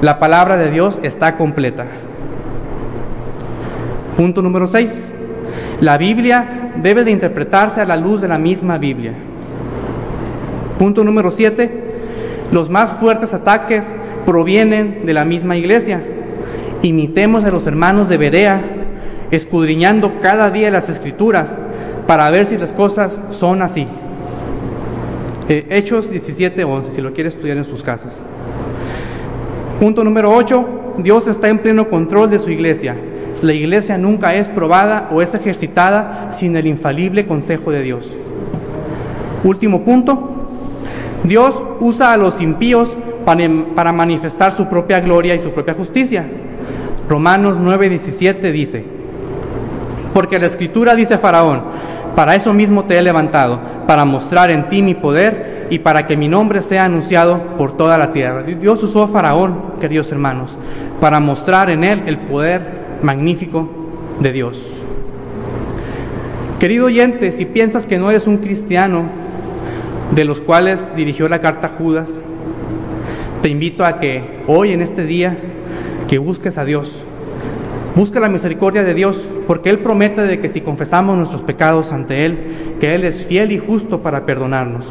La 0.00 0.18
palabra 0.18 0.56
de 0.56 0.70
Dios 0.70 0.98
está 1.02 1.36
completa. 1.36 1.84
Punto 4.16 4.40
número 4.40 4.66
6. 4.66 5.12
La 5.82 5.98
Biblia 5.98 6.72
debe 6.82 7.04
de 7.04 7.10
interpretarse 7.10 7.82
a 7.82 7.84
la 7.84 7.96
luz 7.96 8.22
de 8.22 8.28
la 8.28 8.38
misma 8.38 8.78
Biblia. 8.78 9.12
Punto 10.78 11.04
número 11.04 11.30
7. 11.30 11.70
Los 12.50 12.70
más 12.70 12.92
fuertes 12.92 13.34
ataques 13.34 13.84
provienen 14.24 15.04
de 15.04 15.12
la 15.12 15.26
misma 15.26 15.58
iglesia. 15.58 16.02
Imitemos 16.84 17.46
a 17.46 17.50
los 17.50 17.66
hermanos 17.66 18.10
de 18.10 18.18
Berea, 18.18 18.60
escudriñando 19.30 20.20
cada 20.20 20.50
día 20.50 20.70
las 20.70 20.90
escrituras 20.90 21.48
para 22.06 22.28
ver 22.28 22.44
si 22.44 22.58
las 22.58 22.74
cosas 22.74 23.18
son 23.30 23.62
así. 23.62 23.86
Eh, 25.48 25.64
Hechos 25.70 26.10
17:11, 26.10 26.90
si 26.94 27.00
lo 27.00 27.14
quiere 27.14 27.30
estudiar 27.30 27.56
en 27.56 27.64
sus 27.64 27.82
casas. 27.82 28.12
Punto 29.80 30.04
número 30.04 30.30
8. 30.34 30.96
Dios 30.98 31.26
está 31.26 31.48
en 31.48 31.60
pleno 31.60 31.88
control 31.88 32.28
de 32.28 32.38
su 32.38 32.50
iglesia. 32.50 32.94
La 33.40 33.54
iglesia 33.54 33.96
nunca 33.96 34.34
es 34.34 34.48
probada 34.48 35.08
o 35.10 35.22
es 35.22 35.34
ejercitada 35.34 36.32
sin 36.32 36.54
el 36.54 36.66
infalible 36.66 37.24
consejo 37.24 37.70
de 37.70 37.80
Dios. 37.80 38.06
Último 39.42 39.84
punto. 39.84 40.50
Dios 41.24 41.54
usa 41.80 42.12
a 42.12 42.18
los 42.18 42.42
impíos 42.42 42.94
para, 43.24 43.48
para 43.74 43.90
manifestar 43.90 44.54
su 44.54 44.68
propia 44.68 45.00
gloria 45.00 45.34
y 45.34 45.38
su 45.38 45.50
propia 45.50 45.72
justicia. 45.72 46.26
Romanos 47.08 47.58
9:17 47.58 48.52
dice, 48.52 48.84
porque 50.12 50.38
la 50.38 50.46
escritura 50.46 50.94
dice 50.94 51.18
Faraón, 51.18 51.62
para 52.14 52.34
eso 52.34 52.52
mismo 52.52 52.84
te 52.84 52.98
he 52.98 53.02
levantado, 53.02 53.60
para 53.86 54.04
mostrar 54.04 54.50
en 54.50 54.68
ti 54.68 54.80
mi 54.82 54.94
poder 54.94 55.66
y 55.70 55.80
para 55.80 56.06
que 56.06 56.16
mi 56.16 56.28
nombre 56.28 56.62
sea 56.62 56.84
anunciado 56.84 57.56
por 57.58 57.76
toda 57.76 57.98
la 57.98 58.12
tierra. 58.12 58.42
Dios 58.42 58.82
usó 58.82 59.02
a 59.02 59.08
Faraón, 59.08 59.74
queridos 59.80 60.12
hermanos, 60.12 60.56
para 61.00 61.20
mostrar 61.20 61.70
en 61.70 61.84
él 61.84 62.02
el 62.06 62.18
poder 62.18 62.62
magnífico 63.02 63.68
de 64.20 64.32
Dios. 64.32 64.84
Querido 66.60 66.86
oyente, 66.86 67.32
si 67.32 67.44
piensas 67.44 67.84
que 67.84 67.98
no 67.98 68.08
eres 68.10 68.26
un 68.26 68.38
cristiano 68.38 69.02
de 70.14 70.24
los 70.24 70.40
cuales 70.40 70.94
dirigió 70.94 71.28
la 71.28 71.40
carta 71.40 71.72
Judas, 71.76 72.08
te 73.42 73.48
invito 73.48 73.84
a 73.84 73.98
que 73.98 74.42
hoy 74.46 74.70
en 74.70 74.80
este 74.80 75.04
día 75.04 75.36
que 76.14 76.18
busques 76.18 76.58
a 76.58 76.64
Dios, 76.64 77.04
Busca 77.96 78.20
la 78.20 78.28
misericordia 78.28 78.84
de 78.84 78.94
Dios, 78.94 79.16
porque 79.48 79.68
Él 79.68 79.80
promete 79.80 80.22
de 80.22 80.38
que 80.38 80.48
si 80.48 80.60
confesamos 80.60 81.16
nuestros 81.16 81.42
pecados 81.42 81.90
ante 81.90 82.24
Él, 82.24 82.38
que 82.78 82.94
Él 82.94 83.02
es 83.02 83.26
fiel 83.26 83.50
y 83.50 83.58
justo 83.58 84.00
para 84.00 84.24
perdonarnos. 84.24 84.86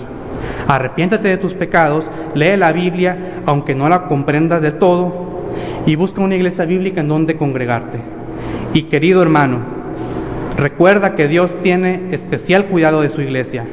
Arrepiéntate 0.67 1.29
de 1.29 1.37
tus 1.37 1.53
pecados, 1.53 2.09
lee 2.35 2.57
la 2.57 2.73
Biblia, 2.73 3.41
aunque 3.45 3.73
no 3.73 3.87
la 3.87 4.07
comprendas 4.07 4.61
del 4.61 4.79
todo, 4.79 5.51
y 5.85 5.95
busca 5.95 6.19
una 6.19 6.35
iglesia 6.35 6.65
bíblica 6.65 6.99
en 6.99 7.07
donde 7.07 7.37
congregarte. 7.37 7.99
Y 8.73 8.83
querido 8.83 9.21
hermano, 9.21 9.59
recuerda 10.57 11.15
que 11.15 11.29
Dios 11.29 11.53
tiene 11.61 12.09
especial 12.11 12.65
cuidado 12.65 13.01
de 13.01 13.07
su 13.07 13.21
iglesia. 13.21 13.63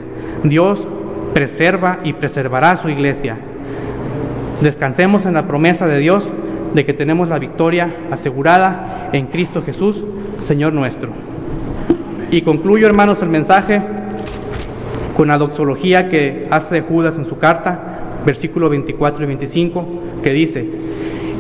Dios 0.45 0.87
preserva 1.35 1.99
y 2.05 2.13
preservará 2.13 2.77
su 2.77 2.89
iglesia. 2.89 3.37
Descansemos 4.61 5.27
en 5.27 5.35
la 5.35 5.49
promesa 5.49 5.89
de 5.89 5.99
Dios 5.99 6.31
de 6.75 6.85
que 6.85 6.93
tenemos 6.93 7.29
la 7.29 7.39
victoria 7.39 7.95
asegurada 8.11 9.11
en 9.13 9.27
Cristo 9.27 9.63
Jesús, 9.63 10.05
Señor 10.39 10.73
nuestro. 10.73 11.11
Y 12.31 12.43
concluyo, 12.43 12.87
hermanos, 12.87 13.21
el 13.23 13.29
mensaje 13.29 13.83
con 15.17 15.29
la 15.29 15.39
doxología 15.39 16.09
que 16.09 16.47
hace 16.51 16.81
Judas 16.81 17.19
en 17.19 17.25
su 17.25 17.39
carta, 17.39 18.21
versículo 18.25 18.69
24 18.69 19.25
y 19.25 19.27
25, 19.27 19.87
que 20.23 20.33
dice, 20.33 20.67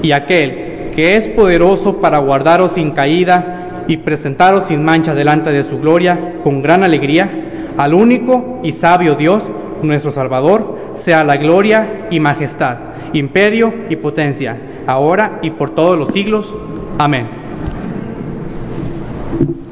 y 0.02 0.12
aquel 0.12 0.90
que 0.94 1.16
es 1.16 1.26
poderoso 1.28 1.98
para 1.98 2.18
guardaros 2.18 2.72
sin 2.72 2.90
caída 2.90 3.84
y 3.86 3.98
presentaros 3.98 4.64
sin 4.64 4.82
mancha 4.82 5.14
delante 5.14 5.50
de 5.50 5.64
su 5.64 5.78
gloria, 5.78 6.18
con 6.42 6.62
gran 6.62 6.82
alegría, 6.82 7.30
al 7.76 7.94
único 7.94 8.60
y 8.64 8.72
sabio 8.72 9.14
Dios, 9.14 9.44
nuestro 9.82 10.10
Salvador, 10.10 10.76
sea 10.96 11.22
la 11.22 11.36
gloria 11.36 12.08
y 12.10 12.18
majestad, 12.18 12.76
imperio 13.12 13.72
y 13.88 13.96
potencia 13.96 14.56
ahora 14.86 15.38
y 15.42 15.50
por 15.50 15.70
todos 15.70 15.98
los 15.98 16.08
siglos. 16.08 16.52
Amén. 16.98 17.28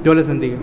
Dios 0.02 0.16
les 0.16 0.26
bendiga. 0.26 0.56